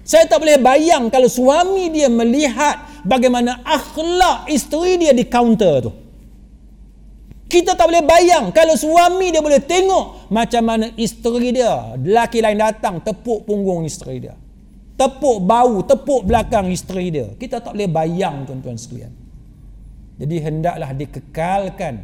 Saya 0.03 0.26
tak 0.26 0.43
boleh 0.43 0.59
bayang 0.59 1.12
kalau 1.12 1.30
suami 1.30 1.93
dia 1.93 2.11
melihat 2.11 3.05
bagaimana 3.07 3.62
akhlak 3.62 4.51
isteri 4.51 4.99
dia 4.99 5.14
di 5.14 5.28
kaunter 5.28 5.86
tu. 5.86 5.93
Kita 7.47 7.76
tak 7.76 7.84
boleh 7.84 8.03
bayang 8.03 8.49
kalau 8.51 8.74
suami 8.74 9.28
dia 9.28 9.45
boleh 9.45 9.61
tengok 9.61 10.32
macam 10.32 10.62
mana 10.66 10.88
isteri 10.99 11.53
dia, 11.53 11.95
lelaki 12.01 12.40
lain 12.40 12.59
datang 12.59 12.99
tepuk 13.05 13.45
punggung 13.45 13.84
isteri 13.84 14.18
dia 14.18 14.41
tepuk 15.03 15.42
bau, 15.42 15.82
tepuk 15.82 16.22
belakang 16.22 16.70
isteri 16.70 17.11
dia. 17.11 17.34
Kita 17.34 17.59
tak 17.59 17.74
boleh 17.74 17.90
bayang 17.90 18.46
tuan-tuan 18.46 18.78
sekalian. 18.78 19.11
Jadi 20.22 20.36
hendaklah 20.38 20.94
dikekalkan 20.94 21.94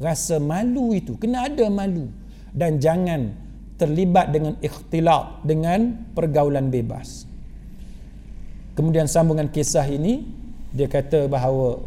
rasa 0.00 0.40
malu 0.40 0.96
itu. 0.96 1.20
Kena 1.20 1.52
ada 1.52 1.68
malu. 1.68 2.08
Dan 2.56 2.80
jangan 2.80 3.36
terlibat 3.76 4.32
dengan 4.32 4.56
ikhtilaf, 4.64 5.44
dengan 5.44 6.08
pergaulan 6.16 6.72
bebas. 6.72 7.28
Kemudian 8.72 9.04
sambungan 9.04 9.52
kisah 9.52 9.84
ini, 9.84 10.24
dia 10.72 10.88
kata 10.88 11.28
bahawa, 11.28 11.84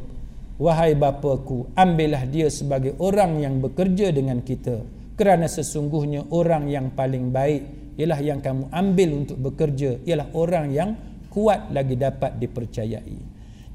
Wahai 0.62 0.94
bapaku, 0.94 1.72
ambillah 1.74 2.28
dia 2.30 2.52
sebagai 2.52 2.94
orang 3.02 3.42
yang 3.42 3.58
bekerja 3.64 4.14
dengan 4.14 4.44
kita. 4.44 4.84
Kerana 5.18 5.50
sesungguhnya 5.50 6.30
orang 6.30 6.70
yang 6.70 6.92
paling 6.94 7.32
baik 7.32 7.64
ialah 8.00 8.20
yang 8.24 8.40
kamu 8.40 8.72
ambil 8.72 9.10
untuk 9.20 9.38
bekerja 9.44 10.00
ialah 10.08 10.32
orang 10.32 10.72
yang 10.72 10.90
kuat 11.28 11.68
lagi 11.76 12.00
dapat 12.00 12.40
dipercayai. 12.40 13.20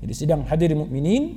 Jadi 0.00 0.12
sidang 0.16 0.48
hadirin 0.48 0.80
mukminin 0.80 1.36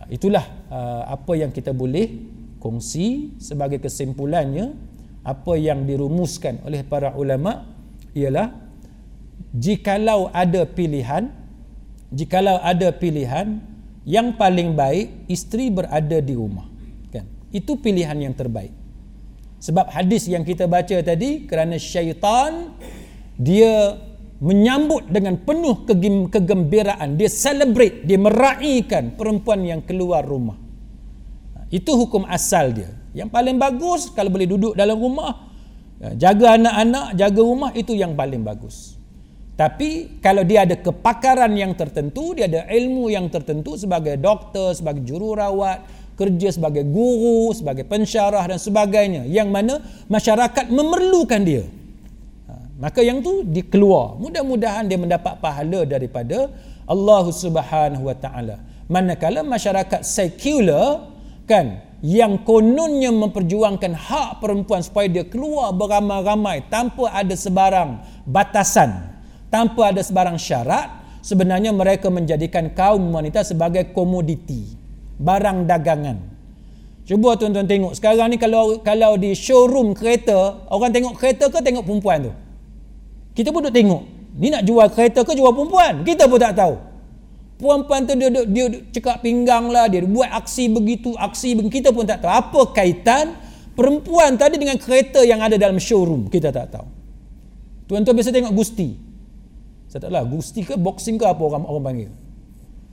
ah, 0.00 0.08
itulah 0.08 0.42
ah, 0.72 1.12
apa 1.12 1.32
yang 1.36 1.52
kita 1.52 1.76
boleh 1.76 2.08
kongsi 2.56 3.36
sebagai 3.36 3.84
kesimpulannya 3.84 4.72
apa 5.22 5.54
yang 5.60 5.84
dirumuskan 5.84 6.64
oleh 6.66 6.82
para 6.82 7.14
ulama 7.14 7.68
ialah 8.16 8.50
jikalau 9.54 10.32
ada 10.32 10.64
pilihan 10.66 11.30
jikalau 12.10 12.58
ada 12.58 12.90
pilihan 12.90 13.62
yang 14.02 14.34
paling 14.34 14.74
baik 14.74 15.30
isteri 15.30 15.70
berada 15.70 16.18
di 16.18 16.34
rumah 16.34 16.66
kan 17.14 17.26
itu 17.54 17.78
pilihan 17.78 18.18
yang 18.18 18.34
terbaik 18.34 18.81
sebab 19.62 19.94
hadis 19.94 20.26
yang 20.26 20.42
kita 20.42 20.66
baca 20.66 20.98
tadi 21.06 21.46
kerana 21.46 21.78
syaitan 21.78 22.74
dia 23.38 23.94
menyambut 24.42 25.06
dengan 25.06 25.38
penuh 25.38 25.86
kegembiraan, 26.26 27.14
dia 27.14 27.30
celebrate, 27.30 28.02
dia 28.02 28.18
meraihkan 28.18 29.14
perempuan 29.14 29.62
yang 29.62 29.86
keluar 29.86 30.26
rumah. 30.26 30.58
Itu 31.70 31.94
hukum 31.94 32.26
asal 32.26 32.74
dia. 32.74 32.90
Yang 33.14 33.30
paling 33.30 33.56
bagus 33.62 34.10
kalau 34.10 34.34
boleh 34.34 34.50
duduk 34.50 34.74
dalam 34.74 34.98
rumah, 34.98 35.46
jaga 36.18 36.58
anak-anak, 36.58 37.14
jaga 37.14 37.40
rumah 37.40 37.70
itu 37.78 37.94
yang 37.94 38.18
paling 38.18 38.42
bagus. 38.42 38.98
Tapi 39.54 40.18
kalau 40.18 40.42
dia 40.42 40.66
ada 40.66 40.74
kepakaran 40.74 41.54
yang 41.54 41.78
tertentu, 41.78 42.34
dia 42.34 42.50
ada 42.50 42.66
ilmu 42.66 43.14
yang 43.14 43.30
tertentu 43.30 43.78
sebagai 43.78 44.18
doktor, 44.18 44.74
sebagai 44.74 45.06
jururawat, 45.06 46.01
kerja 46.22 46.54
sebagai 46.54 46.86
guru, 46.86 47.50
sebagai 47.50 47.82
pensyarah 47.82 48.46
dan 48.46 48.58
sebagainya 48.62 49.26
yang 49.26 49.50
mana 49.50 49.82
masyarakat 50.06 50.70
memerlukan 50.70 51.42
dia. 51.42 51.66
Ha, 52.46 52.78
maka 52.78 53.02
yang 53.02 53.18
tu 53.18 53.42
dikeluar. 53.42 54.14
Mudah-mudahan 54.22 54.86
dia 54.86 54.94
mendapat 54.94 55.42
pahala 55.42 55.82
daripada 55.82 56.46
Allah 56.86 57.24
Subhanahu 57.26 58.06
Wa 58.06 58.16
Taala. 58.22 58.56
Manakala 58.86 59.42
masyarakat 59.42 60.06
sekular 60.06 61.10
kan 61.50 61.82
yang 62.02 62.42
kononnya 62.46 63.10
memperjuangkan 63.10 63.94
hak 63.94 64.30
perempuan 64.42 64.82
supaya 64.82 65.06
dia 65.10 65.26
keluar 65.26 65.74
beramai-ramai 65.74 66.66
tanpa 66.70 67.10
ada 67.10 67.34
sebarang 67.34 68.02
batasan, 68.26 69.10
tanpa 69.50 69.94
ada 69.94 70.02
sebarang 70.02 70.38
syarat, 70.38 70.90
sebenarnya 71.22 71.70
mereka 71.70 72.10
menjadikan 72.10 72.74
kaum 72.74 73.14
wanita 73.14 73.46
sebagai 73.46 73.94
komoditi 73.94 74.81
barang 75.18 75.68
dagangan. 75.68 76.16
Cuba 77.02 77.34
tuan-tuan 77.34 77.66
tengok 77.66 77.92
sekarang 77.98 78.30
ni 78.30 78.38
kalau 78.38 78.78
kalau 78.80 79.18
di 79.18 79.34
showroom 79.34 79.90
kereta, 79.92 80.64
orang 80.70 80.94
tengok 80.94 81.18
kereta 81.18 81.50
ke 81.50 81.58
tengok 81.58 81.82
perempuan 81.82 82.30
tu? 82.30 82.32
Kita 83.34 83.50
pun 83.50 83.66
duk 83.66 83.74
tengok. 83.74 84.02
Ni 84.38 84.48
nak 84.48 84.62
jual 84.64 84.86
kereta 84.88 85.26
ke 85.26 85.34
jual 85.34 85.50
perempuan? 85.50 86.06
Kita 86.06 86.30
pun 86.30 86.38
tak 86.38 86.56
tahu. 86.56 86.74
Perempuan 87.58 88.06
tu 88.06 88.14
dia, 88.18 88.28
dia, 88.30 88.42
dia 88.46 88.66
cekak 88.90 89.22
pinggang 89.22 89.70
lah, 89.70 89.86
dia 89.86 90.02
buat 90.02 90.30
aksi 90.30 90.70
begitu, 90.72 91.14
aksi 91.18 91.58
begitu. 91.58 91.82
Kita 91.82 91.88
pun 91.90 92.06
tak 92.06 92.22
tahu. 92.22 92.30
Apa 92.30 92.60
kaitan 92.70 93.34
perempuan 93.74 94.38
tadi 94.38 94.56
dengan 94.58 94.78
kereta 94.78 95.26
yang 95.26 95.42
ada 95.42 95.58
dalam 95.58 95.78
showroom? 95.82 96.30
Kita 96.30 96.54
tak 96.54 96.70
tahu. 96.74 96.86
Tuan-tuan 97.90 98.14
biasa 98.14 98.30
tengok 98.30 98.54
Gusti. 98.54 98.94
Saya 99.90 100.06
tak 100.06 100.10
tahu 100.10 100.16
lah, 100.16 100.24
Gusti 100.24 100.60
ke 100.64 100.74
boxing 100.78 101.18
ke 101.18 101.26
apa 101.26 101.42
orang 101.42 101.62
orang 101.66 101.84
panggil. 101.84 102.10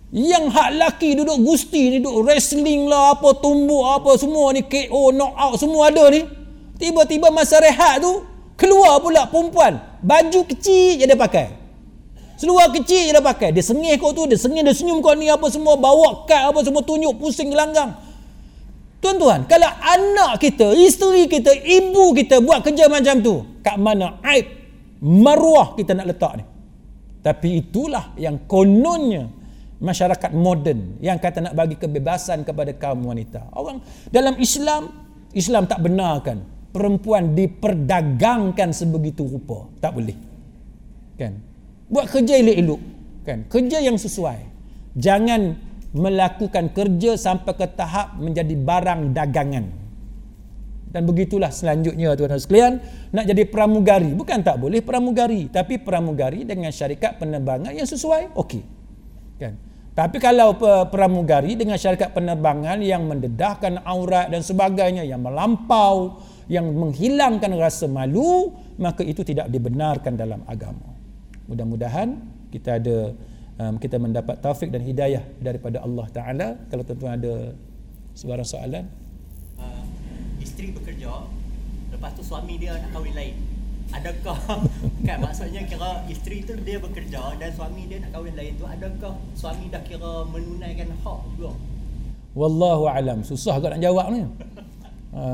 Yang 0.09 0.49
hak 0.49 0.69
laki 0.81 1.09
duduk 1.21 1.37
gusti 1.45 1.93
ni 1.93 1.97
duduk 2.01 2.25
wrestling 2.25 2.89
lah 2.89 3.13
apa 3.13 3.29
tumbuk 3.37 3.85
apa 3.85 4.17
semua 4.17 4.49
ni 4.57 4.65
KO 4.65 5.13
knock 5.13 5.33
out 5.37 5.55
semua 5.61 5.93
ada 5.93 6.09
ni. 6.09 6.25
Tiba-tiba 6.81 7.29
masa 7.29 7.61
rehat 7.61 8.01
tu 8.01 8.25
keluar 8.57 8.97
pula 9.05 9.29
perempuan 9.29 9.77
baju 10.01 10.41
kecil 10.49 10.97
je 10.97 11.05
dia 11.05 11.13
pakai. 11.13 11.53
Seluar 12.41 12.73
kecil 12.73 13.11
je 13.11 13.13
dia 13.13 13.21
pakai. 13.21 13.53
Dia 13.53 13.61
sengih 13.61 13.99
kau 14.01 14.15
tu, 14.15 14.25
dia 14.25 14.39
sengih 14.39 14.65
dia 14.65 14.73
senyum 14.73 15.03
kau 15.03 15.13
ni 15.13 15.29
apa 15.29 15.45
semua 15.51 15.77
bawa 15.77 16.25
kad 16.25 16.55
apa 16.55 16.63
semua 16.65 16.81
tunjuk 16.81 17.19
pusing 17.21 17.53
gelanggang. 17.53 17.93
Tuan-tuan, 18.99 19.47
kalau 19.47 19.71
anak 19.79 20.43
kita, 20.43 20.75
isteri 20.75 21.31
kita, 21.31 21.55
ibu 21.55 22.11
kita 22.11 22.43
buat 22.43 22.59
kerja 22.59 22.91
macam 22.91 23.23
tu, 23.23 23.35
kat 23.63 23.79
mana 23.79 24.19
aib 24.27 24.43
maruah 24.99 25.71
kita 25.79 25.95
nak 25.95 26.11
letak 26.11 26.33
ni? 26.35 26.43
Tapi 27.23 27.63
itulah 27.63 28.11
yang 28.19 28.43
kononnya 28.43 29.38
masyarakat 29.79 30.31
moden 30.35 30.99
yang 30.99 31.17
kata 31.17 31.39
nak 31.39 31.55
bagi 31.55 31.79
kebebasan 31.79 32.43
kepada 32.43 32.75
kaum 32.75 33.07
wanita. 33.07 33.47
Orang 33.55 33.79
dalam 34.11 34.35
Islam, 34.37 34.91
Islam 35.31 35.65
tak 35.65 35.79
benarkan 35.79 36.43
perempuan 36.75 37.33
diperdagangkan 37.33 38.75
sebegitu 38.75 39.25
rupa. 39.25 39.71
Tak 39.79 39.95
boleh. 39.95 40.17
Kan? 41.17 41.39
Buat 41.89 42.11
kerja 42.11 42.37
elok-elok. 42.37 42.81
Kan? 43.25 43.39
Kerja 43.49 43.81
yang 43.81 43.97
sesuai. 43.97 44.39
Jangan 44.99 45.57
melakukan 45.95 46.69
kerja 46.69 47.17
sampai 47.17 47.53
ke 47.57 47.65
tahap 47.73 48.19
menjadi 48.21 48.53
barang 48.53 49.15
dagangan. 49.15 49.65
Dan 50.89 51.05
begitulah 51.05 51.53
selanjutnya 51.53 52.17
tuan-tuan 52.17 52.41
sekalian, 52.41 52.73
nak 53.13 53.25
jadi 53.29 53.45
pramugari. 53.45 54.09
Bukan 54.17 54.41
tak 54.41 54.57
boleh 54.57 54.81
pramugari, 54.81 55.45
tapi 55.45 55.77
pramugari 55.77 56.45
dengan 56.49 56.73
syarikat 56.73 57.21
penerbangan 57.21 57.69
yang 57.73 57.85
sesuai. 57.85 58.33
Okey. 58.33 58.61
Kan? 59.37 59.68
Tapi 59.99 60.15
kalau 60.15 60.55
pramugari 60.87 61.59
dengan 61.59 61.75
syarikat 61.75 62.15
penerbangan 62.15 62.79
yang 62.79 63.03
mendedahkan 63.03 63.83
aurat 63.83 64.31
dan 64.31 64.39
sebagainya, 64.39 65.03
yang 65.03 65.19
melampau, 65.19 66.23
yang 66.47 66.71
menghilangkan 66.71 67.51
rasa 67.59 67.91
malu, 67.91 68.55
maka 68.79 69.03
itu 69.03 69.27
tidak 69.27 69.51
dibenarkan 69.51 70.15
dalam 70.15 70.39
agama. 70.47 70.95
Mudah-mudahan 71.51 72.15
kita 72.47 72.79
ada 72.79 73.11
um, 73.59 73.75
kita 73.75 73.99
mendapat 73.99 74.39
taufik 74.39 74.71
dan 74.71 74.87
hidayah 74.87 75.19
daripada 75.43 75.83
Allah 75.83 76.07
Taala. 76.15 76.47
Kalau 76.71 76.87
tuan-tuan 76.87 77.19
ada 77.19 77.33
sebarang 78.15 78.47
soalan. 78.47 78.87
Uh, 79.59 79.83
isteri 80.39 80.71
bekerja, 80.71 81.27
lepas 81.91 82.15
tu 82.15 82.23
suami 82.23 82.55
dia 82.55 82.71
nak 82.79 82.95
kahwin 82.95 83.11
lain 83.19 83.58
adakah? 83.93 84.37
Kan 85.07 85.17
maksudnya 85.21 85.61
kira 85.65 86.05
isteri 86.09 86.45
tu 86.45 86.53
dia 86.61 86.77
bekerja 86.77 87.37
dan 87.37 87.49
suami 87.53 87.89
dia 87.89 88.01
nak 88.01 88.11
kahwin 88.13 88.35
lain 88.37 88.53
tu 88.57 88.65
adakah 88.65 89.13
suami 89.33 89.69
dah 89.71 89.81
kira 89.85 90.25
menunaikan 90.29 90.89
hak 91.01 91.19
juga? 91.35 91.51
Wallahu 92.37 92.85
alam. 92.85 93.25
Susah 93.25 93.57
agak 93.57 93.77
nak 93.77 93.81
jawab 93.81 94.13
ni. 94.13 94.21
Ha, 95.09 95.25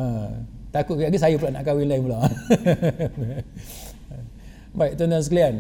takut 0.71 0.95
lagi 0.95 1.19
saya 1.19 1.35
pula 1.35 1.51
nak 1.51 1.65
kahwin 1.67 1.87
lain 1.91 2.01
pula. 2.03 2.19
Baik 4.79 4.99
tuan-tuan 4.99 5.23
sekalian. 5.23 5.55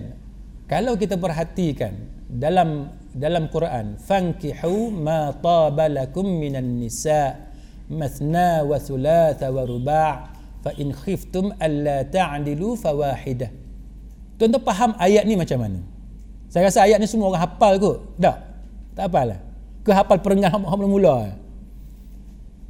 Kalau 0.65 0.97
kita 0.97 1.15
perhatikan 1.15 1.93
dalam 2.25 2.89
dalam 3.15 3.47
Quran 3.47 3.95
fankihu 3.95 4.91
ma 4.91 5.31
tabalakum 5.31 6.25
minan 6.25 6.81
nisa 6.81 7.37
mathna 7.87 8.65
wa 8.65 8.75
thulatha 8.75 9.53
wa 9.53 9.63
ruba' 9.63 10.34
fa 10.65 10.73
in 10.81 10.89
khiftum 10.89 11.53
alla 11.61 12.01
ta'dilu 12.01 12.73
fawahidah 12.73 13.53
tuan-tuan 14.41 14.65
faham 14.65 14.91
ayat 14.97 15.23
ni 15.29 15.37
macam 15.37 15.61
mana? 15.61 15.79
Saya 16.49 16.65
rasa 16.65 16.89
ayat 16.89 16.97
ni 16.97 17.05
semua 17.05 17.29
orang 17.29 17.45
hafal 17.45 17.77
kot. 17.77 17.97
Tak? 18.17 18.37
Tak 18.97 19.03
hafal 19.05 19.25
lah 19.37 19.39
ke 19.85 19.91
hafal 19.93 20.17
perengah 20.25 20.49
mula-mula? 20.57 21.37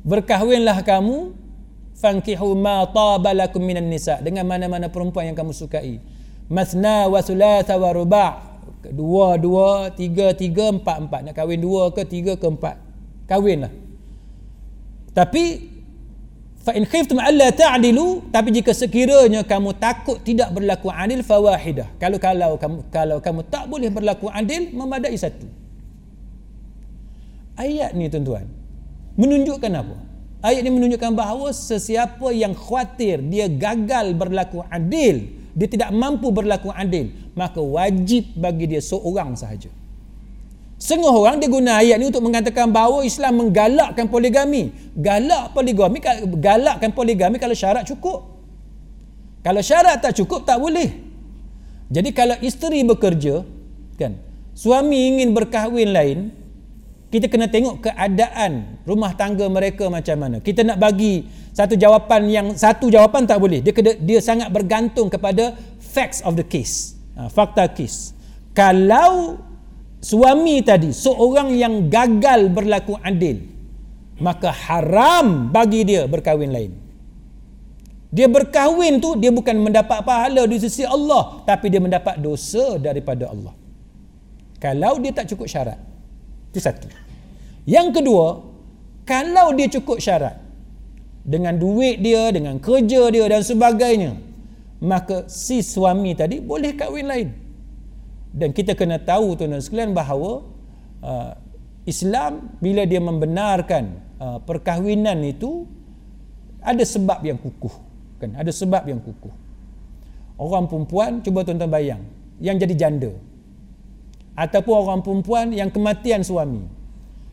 Berkahwinlah 0.03 0.83
kamu 0.83 1.31
fankihu 1.95 2.51
ma 2.59 2.83
taba 2.91 3.31
lakum 3.31 3.63
minan 3.63 3.87
nisa 3.87 4.19
dengan 4.19 4.43
mana-mana 4.43 4.91
perempuan 4.91 5.31
yang 5.31 5.37
kamu 5.39 5.55
sukai. 5.55 6.03
Mathna 6.51 7.07
wa 7.07 7.23
thulatha 7.23 7.79
wa 7.79 7.89
ruba' 7.95 8.31
dua 8.91 9.39
dua 9.39 9.89
tiga 9.95 10.35
tiga 10.35 10.69
empat 10.69 10.97
empat. 11.07 11.19
Nak 11.31 11.33
kahwin 11.33 11.63
dua 11.63 11.89
ke 11.95 12.03
tiga 12.05 12.35
ke 12.35 12.45
empat? 12.45 12.77
Kahwin 13.25 13.65
lah 13.65 13.73
tapi 15.15 15.43
fa 16.65 16.73
in 16.73 16.83
khiftum 16.89 17.21
alla 17.21 17.53
ta'dilu 17.53 18.25
tapi 18.33 18.49
jika 18.49 18.73
sekiranya 18.73 19.45
kamu 19.45 19.77
takut 19.77 20.17
tidak 20.25 20.49
berlaku 20.49 20.89
adil 20.89 21.21
fawahidah 21.21 21.93
kalau 22.01 22.17
kalau 22.17 22.51
kamu 22.57 22.77
kalau 22.89 23.17
kamu 23.21 23.41
tak 23.45 23.69
boleh 23.69 23.93
berlaku 23.93 24.27
adil 24.33 24.73
memadai 24.73 25.13
satu. 25.13 25.45
Ayat 27.55 27.93
ni 27.93 28.09
tuan-tuan 28.09 28.49
menunjukkan 29.15 29.71
apa? 29.71 29.95
Ayat 30.43 30.65
ni 30.65 30.73
menunjukkan 30.73 31.15
bahawa 31.15 31.53
sesiapa 31.53 32.33
yang 32.33 32.57
khawatir 32.57 33.21
dia 33.21 33.45
gagal 33.47 34.11
berlaku 34.17 34.65
adil 34.67 35.45
dia 35.55 35.67
tidak 35.71 35.89
mampu 35.95 36.33
berlaku 36.35 36.73
adil 36.73 37.13
maka 37.31 37.63
wajib 37.63 38.27
bagi 38.35 38.67
dia 38.75 38.83
seorang 38.83 39.39
sahaja 39.39 39.71
Setengah 40.75 41.15
orang 41.15 41.39
dia 41.39 41.47
guna 41.47 41.79
ayat 41.79 41.95
ni 41.95 42.11
untuk 42.11 42.23
mengatakan 42.27 42.67
bahawa 42.67 43.07
Islam 43.07 43.47
menggalakkan 43.47 44.11
poligami. 44.11 44.75
Galak 44.99 45.55
poligami 45.55 46.03
galakkan 46.35 46.91
poligami 46.91 47.39
kalau 47.39 47.55
syarat 47.55 47.87
cukup. 47.87 48.35
Kalau 49.39 49.61
syarat 49.63 50.03
tak 50.03 50.19
cukup 50.19 50.43
tak 50.43 50.59
boleh. 50.59 50.91
Jadi 51.87 52.09
kalau 52.11 52.35
isteri 52.43 52.83
bekerja 52.83 53.45
kan, 53.95 54.19
suami 54.51 55.15
ingin 55.15 55.31
berkahwin 55.31 55.95
lain, 55.95 56.19
kita 57.13 57.31
kena 57.31 57.47
tengok 57.47 57.85
keadaan 57.85 58.81
rumah 58.83 59.15
tangga 59.15 59.47
mereka 59.47 59.87
macam 59.87 60.17
mana. 60.19 60.37
Kita 60.43 60.67
nak 60.67 60.75
bagi 60.75 61.23
satu 61.55 61.79
jawapan 61.79 62.21
yang 62.27 62.47
satu 62.51 62.91
jawapan 62.91 63.23
tak 63.23 63.39
boleh. 63.39 63.63
Dia 63.63 63.71
kena, 63.71 63.95
dia 63.95 64.19
sangat 64.19 64.51
bergantung 64.51 65.07
kepada 65.07 65.55
facts 65.79 66.19
of 66.27 66.35
the 66.35 66.43
case. 66.43 66.99
Ha, 67.15 67.31
fakta 67.31 67.71
case. 67.71 68.11
Kalau 68.51 69.39
suami 70.05 70.61
tadi 70.61 70.93
seorang 70.93 71.49
yang 71.57 71.89
gagal 71.89 72.53
berlaku 72.53 72.93
adil, 73.01 73.41
maka 74.21 74.53
haram 74.53 75.49
bagi 75.49 75.81
dia 75.81 76.05
berkahwin 76.05 76.53
lain. 76.53 76.71
Dia 78.15 78.29
berkahwin 78.31 79.01
tu 79.03 79.17
dia 79.19 79.33
bukan 79.33 79.57
mendapat 79.59 80.05
pahala 80.05 80.45
di 80.45 80.61
sisi 80.61 80.85
Allah, 80.85 81.41
tapi 81.49 81.73
dia 81.73 81.81
mendapat 81.81 82.21
dosa 82.21 82.77
daripada 82.77 83.33
Allah. 83.33 83.51
Kalau 84.61 85.01
dia 85.01 85.11
tak 85.11 85.27
cukup 85.33 85.49
syarat. 85.51 85.81
Itu 86.53 86.63
satu. 86.63 86.87
Yang 87.67 87.99
kedua, 87.99 88.39
kalau 89.03 89.51
dia 89.57 89.67
cukup 89.67 89.99
syarat 89.99 90.37
dengan 91.25 91.57
duit 91.57 91.99
dia, 91.99 92.29
dengan 92.31 92.61
kerja 92.61 93.09
dia 93.11 93.25
dan 93.27 93.43
sebagainya, 93.43 94.15
maka 94.79 95.27
si 95.27 95.59
suami 95.59 96.15
tadi 96.15 96.39
boleh 96.39 96.71
kahwin 96.77 97.09
lain 97.09 97.29
dan 98.35 98.51
kita 98.51 98.75
kena 98.75 98.99
tahu 98.99 99.39
tuan-tuan 99.39 99.63
sekalian 99.63 99.95
bahawa 99.95 100.43
uh, 100.99 101.31
Islam 101.87 102.59
bila 102.59 102.83
dia 102.83 102.99
membenarkan 102.99 103.83
uh, 104.19 104.37
perkahwinan 104.43 105.23
itu 105.23 105.63
ada 106.59 106.83
sebab 106.83 107.23
yang 107.23 107.39
kukuh 107.39 107.71
kan 108.19 108.35
ada 108.35 108.51
sebab 108.51 108.83
yang 108.91 108.99
kukuh 108.99 109.31
orang 110.35 110.67
perempuan 110.67 111.23
cuba 111.23 111.47
tuan-tuan 111.47 111.71
bayang 111.71 112.03
yang 112.43 112.59
jadi 112.59 112.75
janda 112.75 113.15
ataupun 114.35 114.75
orang 114.75 114.99
perempuan 114.99 115.55
yang 115.55 115.71
kematian 115.71 116.19
suami 116.19 116.67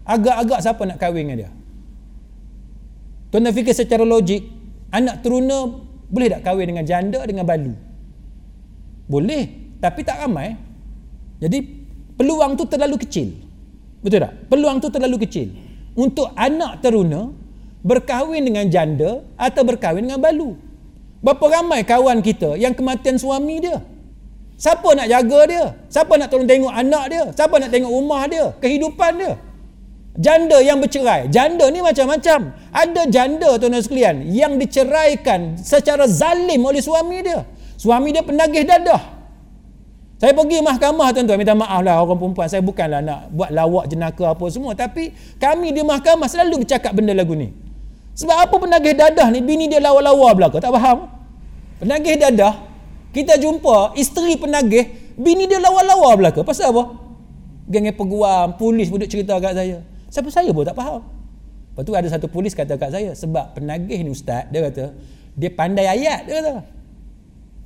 agak-agak 0.06 0.62
siapa 0.62 0.82
nak 0.86 0.98
kahwin 1.02 1.26
dengan 1.26 1.36
dia 1.46 1.50
tuan-tuan 3.34 3.54
fikir 3.58 3.74
secara 3.74 4.06
logik 4.06 4.46
anak 4.94 5.18
teruna 5.26 5.90
boleh 6.12 6.28
tak 6.28 6.44
kahwin 6.44 6.68
dengan 6.68 6.84
janda 6.84 7.24
dengan 7.24 7.48
balu? 7.48 7.72
Boleh, 9.08 9.48
tapi 9.80 10.04
tak 10.04 10.20
ramai. 10.20 10.60
Jadi 11.42 11.58
peluang 12.14 12.54
tu 12.54 12.64
terlalu 12.70 13.02
kecil. 13.02 13.34
Betul 13.98 14.22
tak? 14.22 14.32
Peluang 14.46 14.78
tu 14.78 14.88
terlalu 14.94 15.26
kecil. 15.26 15.50
Untuk 15.98 16.30
anak 16.38 16.78
teruna 16.78 17.34
berkahwin 17.82 18.46
dengan 18.46 18.70
janda 18.70 19.26
atau 19.34 19.62
berkahwin 19.66 20.06
dengan 20.06 20.22
balu. 20.22 20.54
Berapa 21.18 21.62
ramai 21.62 21.82
kawan 21.82 22.22
kita 22.22 22.54
yang 22.54 22.74
kematian 22.74 23.18
suami 23.18 23.58
dia? 23.58 23.82
Siapa 24.58 24.94
nak 24.94 25.10
jaga 25.10 25.40
dia? 25.50 25.64
Siapa 25.90 26.14
nak 26.14 26.30
tolong 26.30 26.46
tengok 26.46 26.70
anak 26.70 27.04
dia? 27.10 27.24
Siapa 27.34 27.54
nak 27.58 27.70
tengok 27.74 27.90
rumah 27.90 28.22
dia? 28.30 28.54
Kehidupan 28.62 29.12
dia? 29.18 29.34
Janda 30.14 30.62
yang 30.62 30.78
bercerai. 30.78 31.26
Janda 31.26 31.66
ni 31.74 31.82
macam-macam. 31.82 32.54
Ada 32.70 33.02
janda 33.10 33.58
tuan-tuan 33.58 33.82
sekalian 33.82 34.16
yang 34.30 34.54
diceraikan 34.62 35.58
secara 35.58 36.06
zalim 36.06 36.62
oleh 36.62 36.78
suami 36.78 37.26
dia. 37.26 37.42
Suami 37.74 38.14
dia 38.14 38.22
penagih 38.22 38.62
dadah. 38.62 39.11
Saya 40.22 40.38
pergi 40.38 40.62
mahkamah 40.62 41.10
tuan-tuan, 41.10 41.34
minta 41.34 41.50
maaf 41.50 41.82
lah 41.82 41.98
orang 41.98 42.14
perempuan. 42.14 42.46
Saya 42.46 42.62
bukanlah 42.62 43.02
nak 43.02 43.34
buat 43.34 43.50
lawak 43.50 43.90
jenaka 43.90 44.30
apa 44.30 44.46
semua. 44.54 44.70
Tapi 44.70 45.10
kami 45.42 45.74
di 45.74 45.82
mahkamah 45.82 46.30
selalu 46.30 46.62
bercakap 46.62 46.94
benda 46.94 47.10
lagu 47.10 47.34
ni. 47.34 47.50
Sebab 48.14 48.46
apa 48.46 48.54
penagih 48.54 48.94
dadah 48.94 49.34
ni, 49.34 49.42
bini 49.42 49.66
dia 49.66 49.82
lawa-lawa 49.82 50.30
belaka. 50.30 50.62
Tak 50.62 50.70
faham? 50.78 51.10
Penagih 51.82 52.22
dadah, 52.22 52.54
kita 53.10 53.34
jumpa 53.34 53.98
isteri 53.98 54.38
penagih, 54.38 54.94
bini 55.18 55.50
dia 55.50 55.58
lawa-lawa 55.58 56.14
belaka. 56.14 56.46
Pasal 56.46 56.70
apa? 56.70 57.02
Geng 57.66 57.90
peguam, 57.90 58.54
polis 58.54 58.94
pun 58.94 59.02
cerita 59.02 59.34
kat 59.42 59.58
saya. 59.58 59.82
Siapa 60.06 60.30
saya 60.30 60.54
pun 60.54 60.62
tak 60.62 60.78
faham. 60.78 61.02
Lepas 61.74 61.82
tu 61.82 61.92
ada 61.98 62.06
satu 62.06 62.30
polis 62.30 62.54
kata 62.54 62.78
kat 62.78 62.94
saya, 62.94 63.10
sebab 63.18 63.58
penagih 63.58 64.06
ni 64.06 64.14
ustaz, 64.14 64.46
dia 64.54 64.70
kata, 64.70 64.94
dia 65.34 65.50
pandai 65.50 65.90
ayat, 65.90 66.30
dia 66.30 66.34
kata. 66.38 66.54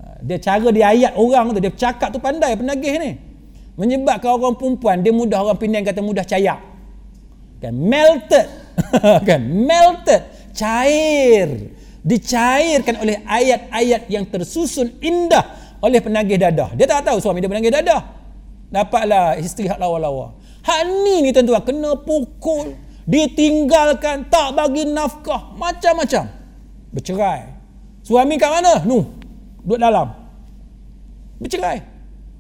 Ha, 0.07 0.23
dia 0.23 0.39
cara 0.39 0.71
dia 0.71 0.87
ayat 0.95 1.13
orang 1.19 1.51
tu, 1.51 1.59
dia 1.59 1.75
cakap 1.75 2.15
tu 2.15 2.23
pandai 2.23 2.55
penagih 2.55 2.95
ni. 3.03 3.19
Menyebabkan 3.75 4.39
orang 4.39 4.55
perempuan, 4.55 5.03
dia 5.03 5.11
mudah 5.11 5.43
orang 5.43 5.59
Penang 5.59 5.83
kata 5.83 5.99
mudah 6.01 6.23
cayak. 6.23 6.63
Kan, 7.59 7.75
melted. 7.75 8.47
kan, 9.29 9.43
melted. 9.43 10.23
Cair. 10.55 11.75
Dicairkan 12.07 13.03
oleh 13.03 13.21
ayat-ayat 13.27 14.07
yang 14.07 14.25
tersusun 14.31 14.95
indah 15.03 15.77
oleh 15.83 15.99
penagih 16.01 16.39
dadah. 16.39 16.73
Dia 16.79 16.87
tak 16.87 17.11
tahu 17.11 17.19
suami 17.19 17.43
dia 17.43 17.51
penagih 17.51 17.75
dadah. 17.75 18.01
Dapatlah 18.71 19.37
isteri 19.43 19.67
hak 19.67 19.77
lawa-lawa. 19.77 20.39
Hak 20.63 20.81
ni 21.05 21.27
ni 21.27 21.31
tuan-tuan 21.35 21.63
kena 21.67 21.99
pukul, 21.99 22.79
ditinggalkan, 23.07 24.27
tak 24.31 24.55
bagi 24.55 24.87
nafkah, 24.87 25.53
macam-macam. 25.55 26.31
Bercerai. 26.95 27.55
Suami 28.03 28.35
kat 28.39 28.51
mana? 28.51 28.83
Nu, 28.87 29.03
duduk 29.67 29.83
dalam. 29.83 30.15
Bercerai. 31.43 31.83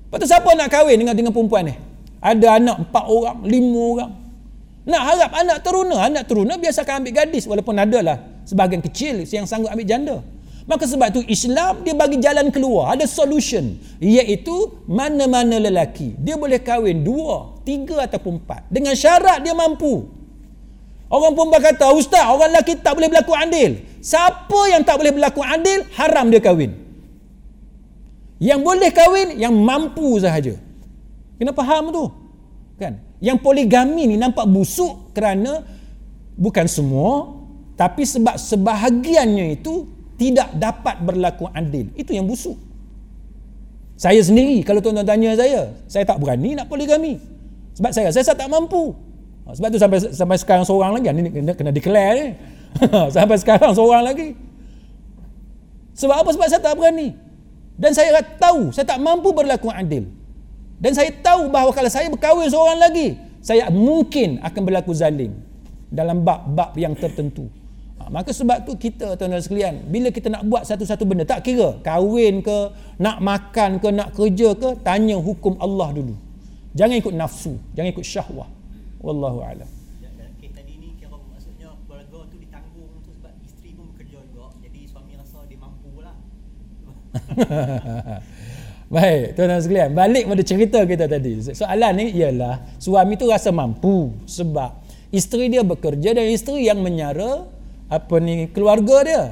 Lepas 0.06 0.16
tu 0.22 0.26
siapa 0.30 0.46
nak 0.54 0.70
kahwin 0.70 0.96
dengan 1.02 1.18
dengan 1.18 1.34
perempuan 1.34 1.66
ni? 1.66 1.74
Ada 2.22 2.62
anak 2.62 2.76
empat 2.86 3.04
orang, 3.10 3.38
lima 3.42 3.82
orang. 3.82 4.12
Nak 4.86 5.02
harap 5.02 5.30
anak 5.34 5.58
teruna, 5.66 5.96
anak 6.06 6.24
teruna 6.30 6.54
biasakan 6.54 7.02
ambil 7.02 7.12
gadis 7.18 7.44
walaupun 7.50 7.74
ada 7.74 7.98
lah 7.98 8.16
sebahagian 8.46 8.78
kecil 8.86 9.26
yang 9.26 9.42
sanggup 9.42 9.74
ambil 9.74 9.82
janda. 9.82 10.16
Maka 10.66 10.86
sebab 10.86 11.10
tu 11.10 11.22
Islam 11.26 11.82
dia 11.82 11.94
bagi 11.94 12.22
jalan 12.22 12.50
keluar, 12.54 12.94
ada 12.94 13.02
solution 13.06 13.78
iaitu 13.98 14.86
mana-mana 14.86 15.58
lelaki 15.58 16.14
dia 16.22 16.38
boleh 16.38 16.62
kahwin 16.62 17.02
dua, 17.02 17.58
tiga 17.66 18.06
ataupun 18.06 18.42
empat 18.42 18.70
dengan 18.70 18.94
syarat 18.94 19.42
dia 19.42 19.54
mampu. 19.54 20.06
Orang 21.06 21.38
pun 21.38 21.50
kata, 21.50 21.94
"Ustaz, 21.94 22.26
orang 22.26 22.50
lelaki 22.54 22.78
tak 22.78 22.98
boleh 22.98 23.10
berlaku 23.10 23.34
adil." 23.34 23.78
Siapa 24.02 24.70
yang 24.70 24.86
tak 24.86 25.02
boleh 25.02 25.14
berlaku 25.14 25.42
adil, 25.42 25.82
haram 25.98 26.30
dia 26.30 26.38
kahwin. 26.38 26.85
Yang 28.36 28.60
boleh 28.60 28.90
kahwin 28.92 29.28
yang 29.40 29.54
mampu 29.56 30.20
sahaja. 30.20 30.56
Kena 31.40 31.52
faham 31.56 31.88
tu. 31.92 32.04
Kan? 32.76 33.00
Yang 33.20 33.40
poligami 33.40 34.12
ni 34.12 34.16
nampak 34.20 34.44
busuk 34.44 35.16
kerana 35.16 35.64
bukan 36.36 36.68
semua 36.68 37.32
tapi 37.76 38.08
sebab 38.08 38.40
sebahagiannya 38.40 39.60
itu 39.60 39.84
tidak 40.16 40.48
dapat 40.56 40.96
berlaku 41.04 41.48
adil. 41.52 41.92
Itu 41.92 42.16
yang 42.16 42.24
busuk. 42.24 42.56
Saya 43.96 44.20
sendiri 44.20 44.60
kalau 44.64 44.80
tuan-tuan 44.80 45.08
tanya 45.08 45.32
saya, 45.36 45.72
saya 45.88 46.04
tak 46.04 46.20
berani 46.20 46.56
nak 46.56 46.68
poligami. 46.68 47.16
Sebab 47.76 47.92
saya 47.92 48.08
saya 48.12 48.36
tak 48.36 48.48
mampu. 48.48 48.92
Ha, 49.44 49.52
sebab 49.56 49.68
tu 49.72 49.78
sampai 49.80 49.98
sampai 50.12 50.36
sekarang 50.40 50.64
seorang 50.64 50.96
lagi 50.96 51.12
ni 51.12 51.28
kena, 51.32 51.52
kena 51.52 51.72
declare 51.72 52.12
ni. 52.16 52.28
sampai 53.16 53.36
sekarang 53.40 53.72
seorang 53.76 54.04
lagi. 54.04 54.36
Sebab 55.96 56.16
apa? 56.16 56.28
Sebab 56.32 56.46
saya 56.48 56.60
tak 56.60 56.76
berani. 56.76 57.16
Dan 57.76 57.92
saya 57.92 58.20
tahu 58.40 58.72
saya 58.72 58.88
tak 58.88 59.00
mampu 59.00 59.32
berlaku 59.36 59.68
adil. 59.68 60.08
Dan 60.76 60.92
saya 60.92 61.12
tahu 61.12 61.48
bahawa 61.48 61.72
kalau 61.72 61.88
saya 61.88 62.08
berkahwin 62.12 62.48
seorang 62.48 62.80
lagi, 62.80 63.16
saya 63.40 63.68
mungkin 63.72 64.40
akan 64.44 64.62
berlaku 64.64 64.92
zalim 64.92 65.32
dalam 65.88 66.24
bab-bab 66.24 66.76
yang 66.76 66.92
tertentu. 66.96 67.48
Ha, 67.96 68.12
maka 68.12 68.28
sebab 68.32 68.68
tu 68.68 68.76
kita 68.76 69.16
tuan-tuan 69.16 69.40
sekalian, 69.40 69.88
bila 69.88 70.12
kita 70.12 70.28
nak 70.28 70.44
buat 70.44 70.68
satu-satu 70.68 71.08
benda, 71.08 71.24
tak 71.24 71.48
kira 71.48 71.80
kahwin 71.80 72.44
ke, 72.44 72.58
nak 73.00 73.24
makan 73.24 73.80
ke, 73.80 73.88
nak 73.88 74.12
kerja 74.12 74.52
ke, 74.52 74.76
tanya 74.84 75.16
hukum 75.16 75.56
Allah 75.60 75.96
dulu. 75.96 76.12
Jangan 76.76 76.96
ikut 77.00 77.14
nafsu, 77.16 77.56
jangan 77.72 77.88
ikut 77.96 78.04
syahwah. 78.04 78.48
Wallahu 79.00 79.40
a'lam. 79.40 79.75
Baik, 88.94 89.34
tuan-tuan 89.34 89.58
sekalian, 89.58 89.90
balik 89.98 90.30
pada 90.30 90.42
cerita 90.46 90.78
kita 90.86 91.10
tadi. 91.10 91.42
Soalan 91.42 91.92
ni 91.98 92.14
ialah 92.14 92.78
suami 92.78 93.18
tu 93.18 93.26
rasa 93.26 93.50
mampu 93.50 94.14
sebab 94.30 94.78
isteri 95.10 95.50
dia 95.50 95.66
bekerja 95.66 96.14
dan 96.14 96.30
isteri 96.30 96.70
yang 96.70 96.78
menyara 96.78 97.50
apa 97.90 98.14
ni 98.22 98.46
keluarga 98.54 98.96
dia. 99.02 99.24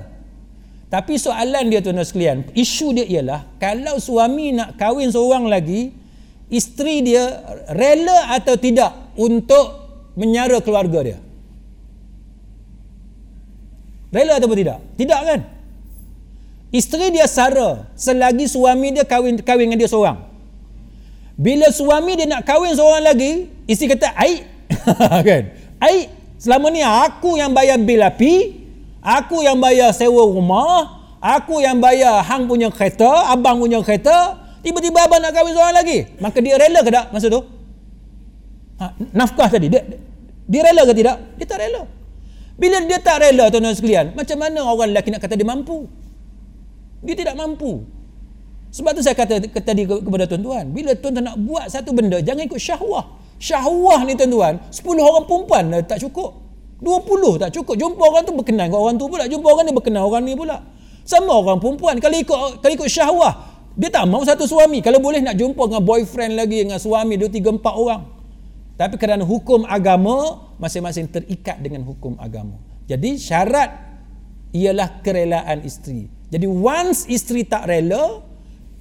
Tapi 0.90 1.14
soalan 1.18 1.70
dia 1.70 1.78
tuan-tuan 1.78 2.02
sekalian, 2.06 2.38
isu 2.50 2.98
dia 2.98 3.06
ialah 3.06 3.46
kalau 3.62 3.94
suami 4.02 4.58
nak 4.58 4.74
kahwin 4.74 5.14
seorang 5.14 5.46
lagi, 5.46 5.94
isteri 6.50 7.06
dia 7.06 7.22
rela 7.70 8.34
atau 8.34 8.58
tidak 8.58 9.14
untuk 9.14 9.86
menyara 10.18 10.58
keluarga 10.66 11.14
dia? 11.14 11.18
Rela 14.10 14.42
atau 14.42 14.50
tidak? 14.50 14.78
Tidak 14.98 15.20
kan? 15.26 15.40
Isteri 16.74 17.14
dia 17.14 17.30
sara 17.30 17.86
selagi 17.94 18.50
suami 18.50 18.90
dia 18.90 19.06
kahwin 19.06 19.38
kahwin 19.38 19.70
dengan 19.70 19.78
dia 19.78 19.86
seorang. 19.86 20.18
Bila 21.38 21.70
suami 21.70 22.18
dia 22.18 22.26
nak 22.26 22.42
kahwin 22.42 22.74
seorang 22.74 23.06
lagi, 23.06 23.46
isteri 23.70 23.94
kata, 23.94 24.10
"Ai." 24.18 24.42
kan? 25.30 25.42
Ai, 25.78 26.10
selama 26.34 26.74
ni 26.74 26.82
aku 26.82 27.38
yang 27.38 27.54
bayar 27.54 27.78
bil 27.78 28.02
api, 28.02 28.58
aku 28.98 29.46
yang 29.46 29.54
bayar 29.62 29.94
sewa 29.94 30.26
rumah, 30.26 31.14
aku 31.22 31.62
yang 31.62 31.78
bayar 31.78 32.26
hang 32.26 32.50
punya 32.50 32.66
kereta, 32.74 33.30
abang 33.30 33.62
punya 33.62 33.78
kereta, 33.78 34.42
tiba-tiba 34.66 35.06
abang 35.06 35.22
nak 35.22 35.30
kahwin 35.30 35.54
seorang 35.54 35.78
lagi. 35.78 36.10
Maka 36.18 36.42
dia 36.42 36.58
rela 36.58 36.82
ke 36.82 36.90
tak 36.90 37.06
masa 37.14 37.30
tu? 37.30 37.38
Ha, 38.82 38.90
nafkah 39.14 39.46
tadi 39.46 39.70
dia, 39.70 39.86
dia 40.50 40.60
rela 40.66 40.82
ke 40.90 40.92
tidak? 40.98 41.22
Dia 41.38 41.46
tak 41.46 41.62
rela. 41.62 41.86
Bila 42.58 42.82
dia 42.82 42.98
tak 42.98 43.22
rela 43.22 43.46
tuan-tuan 43.46 43.78
sekalian, 43.78 44.10
macam 44.18 44.42
mana 44.42 44.58
orang 44.66 44.90
lelaki 44.90 45.14
nak 45.14 45.22
kata 45.22 45.38
dia 45.38 45.46
mampu? 45.46 45.86
Dia 47.04 47.14
tidak 47.14 47.36
mampu. 47.36 47.84
Sebab 48.74 48.90
tu 48.96 49.04
saya 49.04 49.14
kata 49.14 49.38
tadi 49.62 49.86
kepada 49.86 50.26
tuan-tuan, 50.26 50.66
bila 50.74 50.96
tuan-tuan 50.98 51.30
nak 51.30 51.36
buat 51.38 51.70
satu 51.70 51.94
benda, 51.94 52.18
jangan 52.18 52.42
ikut 52.48 52.58
syahwah. 52.58 53.06
Syahwah 53.38 54.02
ni 54.02 54.18
tuan-tuan, 54.18 54.58
10 54.72 54.82
orang 54.98 55.24
perempuan 55.28 55.62
tak 55.86 56.02
cukup. 56.02 56.42
20 56.82 57.38
tak 57.40 57.54
cukup. 57.54 57.74
Jumpa 57.78 58.02
orang 58.02 58.22
tu 58.26 58.34
berkenan 58.34 58.66
dengan 58.68 58.80
orang 58.82 58.96
tu 58.98 59.06
pula. 59.06 59.24
Jumpa 59.30 59.46
orang 59.46 59.64
ni 59.68 59.72
berkenan 59.72 60.02
orang 60.04 60.22
ni 60.26 60.34
pula. 60.34 60.58
Sama 61.06 61.32
orang 61.38 61.60
perempuan. 61.62 61.96
Kalau 62.02 62.16
ikut 62.18 62.38
kalau 62.60 62.74
ikut 62.74 62.90
syahwah, 62.90 63.32
dia 63.78 63.88
tak 63.88 64.04
mau 64.10 64.20
satu 64.26 64.44
suami. 64.44 64.82
Kalau 64.82 64.98
boleh 64.98 65.22
nak 65.22 65.38
jumpa 65.38 65.60
dengan 65.70 65.82
boyfriend 65.86 66.34
lagi, 66.34 66.66
dengan 66.66 66.80
suami, 66.82 67.14
2, 67.16 67.30
3, 67.30 67.62
4 67.62 67.62
orang. 67.78 68.02
Tapi 68.74 68.94
kerana 68.98 69.22
hukum 69.22 69.62
agama 69.70 70.50
masing-masing 70.58 71.06
terikat 71.08 71.62
dengan 71.62 71.86
hukum 71.86 72.18
agama. 72.18 72.58
Jadi 72.90 73.16
syarat 73.22 73.70
ialah 74.50 75.00
kerelaan 75.00 75.62
isteri. 75.62 76.10
Jadi 76.34 76.50
once 76.50 77.06
isteri 77.06 77.46
tak 77.46 77.70
rela, 77.70 78.18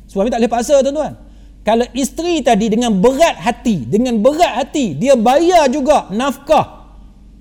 suami 0.10 0.34
tak 0.34 0.41
boleh 0.41 0.49
paksa 0.49 0.82
tuan-tuan. 0.82 1.14
Kalau 1.62 1.86
isteri 1.93 2.41
tadi 2.41 2.74
dengan 2.74 2.97
berat 2.97 3.38
hati, 3.38 3.86
dengan 3.86 4.18
berat 4.18 4.58
hati, 4.58 4.97
dia 4.97 5.14
bayar 5.14 5.70
juga 5.70 6.10
nafkah. 6.10 6.89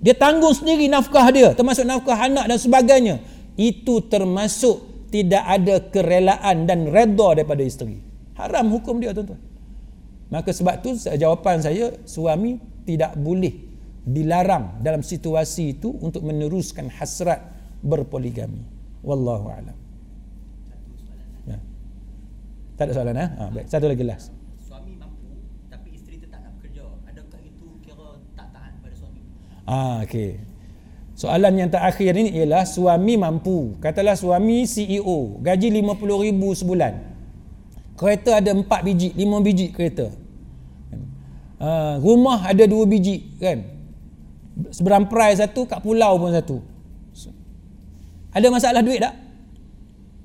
Dia 0.04 0.12
tanggung 0.12 0.52
sendiri 0.52 0.84
nafkah 0.92 1.32
dia, 1.32 1.56
termasuk 1.56 1.88
nafkah 1.88 2.28
anak 2.28 2.44
dan 2.44 2.58
sebagainya. 2.60 3.24
Itu 3.56 4.04
termasuk 4.04 5.08
tidak 5.08 5.44
ada 5.48 5.74
kerelaan 5.88 6.68
dan 6.68 6.92
redha 6.92 7.32
daripada 7.32 7.64
isteri. 7.64 7.96
Haram 8.36 8.68
hukum 8.68 9.00
dia 9.00 9.16
tuan-tuan. 9.16 9.40
Maka 10.32 10.52
sebab 10.52 10.80
tu 10.80 10.96
jawapan 10.96 11.60
saya 11.60 11.92
suami 12.08 12.56
tidak 12.88 13.16
boleh 13.16 13.52
dilarang 14.02 14.82
dalam 14.82 15.04
situasi 15.04 15.78
itu 15.78 15.94
untuk 16.00 16.24
meneruskan 16.24 16.88
hasrat 16.88 17.44
berpoligami. 17.84 18.64
Wallahu 19.04 19.46
a'lam. 19.52 19.76
Ya. 21.46 21.58
Tak 22.82 22.90
ada 22.90 22.98
soalan 22.98 23.14
eh? 23.14 23.28
Ha, 23.30 23.42
baik. 23.54 23.66
Satu 23.70 23.86
lagi 23.86 24.02
last. 24.02 24.34
Suami 24.66 24.98
mampu 24.98 25.30
tapi 25.70 25.88
isteri 25.94 26.18
tetap 26.18 26.42
nak 26.42 26.58
bekerja. 26.58 26.82
Adakah 27.06 27.40
itu 27.46 27.66
kira 27.86 28.08
tak 28.34 28.50
taat 28.50 28.72
pada 28.82 28.94
suami? 28.98 29.22
Ah, 29.62 30.02
okey. 30.02 30.42
Soalan 31.14 31.54
yang 31.54 31.70
terakhir 31.70 32.18
ini 32.18 32.34
ialah 32.34 32.66
suami 32.66 33.14
mampu. 33.14 33.78
Katalah 33.78 34.18
suami 34.18 34.66
CEO, 34.66 35.38
gaji 35.38 35.70
50,000 35.70 36.58
sebulan. 36.58 36.92
Kereta 37.94 38.42
ada 38.42 38.50
4 38.50 38.66
biji, 38.66 39.14
5 39.14 39.46
biji 39.46 39.70
kereta. 39.70 40.10
Uh, 41.62 42.02
rumah 42.02 42.42
ada 42.42 42.66
2 42.66 42.74
biji 42.90 43.38
kan. 43.38 43.62
Seberamperai 44.74 45.38
satu, 45.38 45.70
kat 45.70 45.78
pulau 45.78 46.18
pun 46.18 46.34
satu. 46.34 46.58
Ada 48.34 48.50
masalah 48.50 48.82
duit 48.82 48.98
tak? 48.98 49.14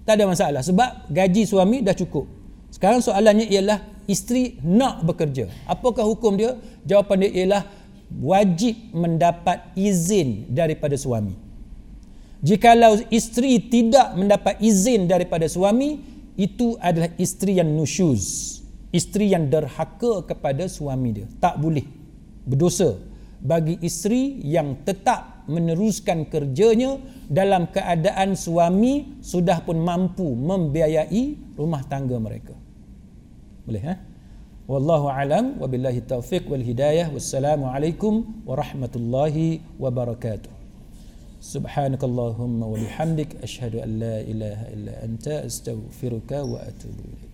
Tak 0.08 0.16
ada 0.16 0.26
masalah 0.26 0.62
sebab 0.64 1.12
gaji 1.12 1.44
suami 1.46 1.84
dah 1.84 1.94
cukup. 1.94 2.37
Sekarang 2.72 3.02
soalannya 3.02 3.48
ialah 3.48 3.84
isteri 4.06 4.60
nak 4.64 5.04
bekerja. 5.08 5.50
Apakah 5.66 6.06
hukum 6.06 6.36
dia? 6.36 6.56
Jawapan 6.84 7.28
dia 7.28 7.32
ialah 7.44 7.64
wajib 8.20 8.76
mendapat 8.96 9.74
izin 9.76 10.52
daripada 10.52 10.96
suami. 10.96 11.36
Jikalau 12.44 13.02
isteri 13.10 13.58
tidak 13.58 14.14
mendapat 14.14 14.62
izin 14.62 15.10
daripada 15.10 15.50
suami, 15.50 15.98
itu 16.38 16.78
adalah 16.78 17.10
isteri 17.18 17.58
yang 17.58 17.74
nusyuz 17.74 18.58
isteri 18.94 19.34
yang 19.34 19.50
derhaka 19.52 20.24
kepada 20.24 20.70
suami 20.70 21.10
dia 21.12 21.28
tak 21.42 21.60
boleh 21.60 21.84
berdosa 22.48 22.96
bagi 23.42 23.76
isteri 23.84 24.40
yang 24.46 24.86
tetap 24.88 25.46
meneruskan 25.50 26.30
kerjanya 26.30 26.98
dalam 27.28 27.70
keadaan 27.70 28.38
suami 28.38 29.20
sudah 29.20 29.62
pun 29.66 29.82
mampu 29.82 30.26
membiayai 30.26 31.47
rumah 31.58 31.82
tangga 31.84 32.16
mereka. 32.22 32.54
Boleh 33.66 33.84
ha? 33.84 33.96
Wallahu 34.68 35.12
alam 35.12 35.60
wabillahi 35.60 36.06
taufiq 36.06 36.48
wal 36.48 36.64
hidayah 36.64 37.12
wassalamu 37.12 37.68
alaikum 37.68 38.44
warahmatullahi 38.46 39.60
wabarakatuh. 39.80 40.52
Subhanakallahumma 41.42 42.66
wa 42.68 42.76
bihamdik 42.76 43.40
ashhadu 43.44 43.84
an 43.84 44.00
la 44.00 44.18
ilaha 44.24 44.66
illa 44.74 44.94
anta 45.04 45.44
astaghfiruka 45.48 46.44
wa 46.44 46.60
atubu 46.64 47.27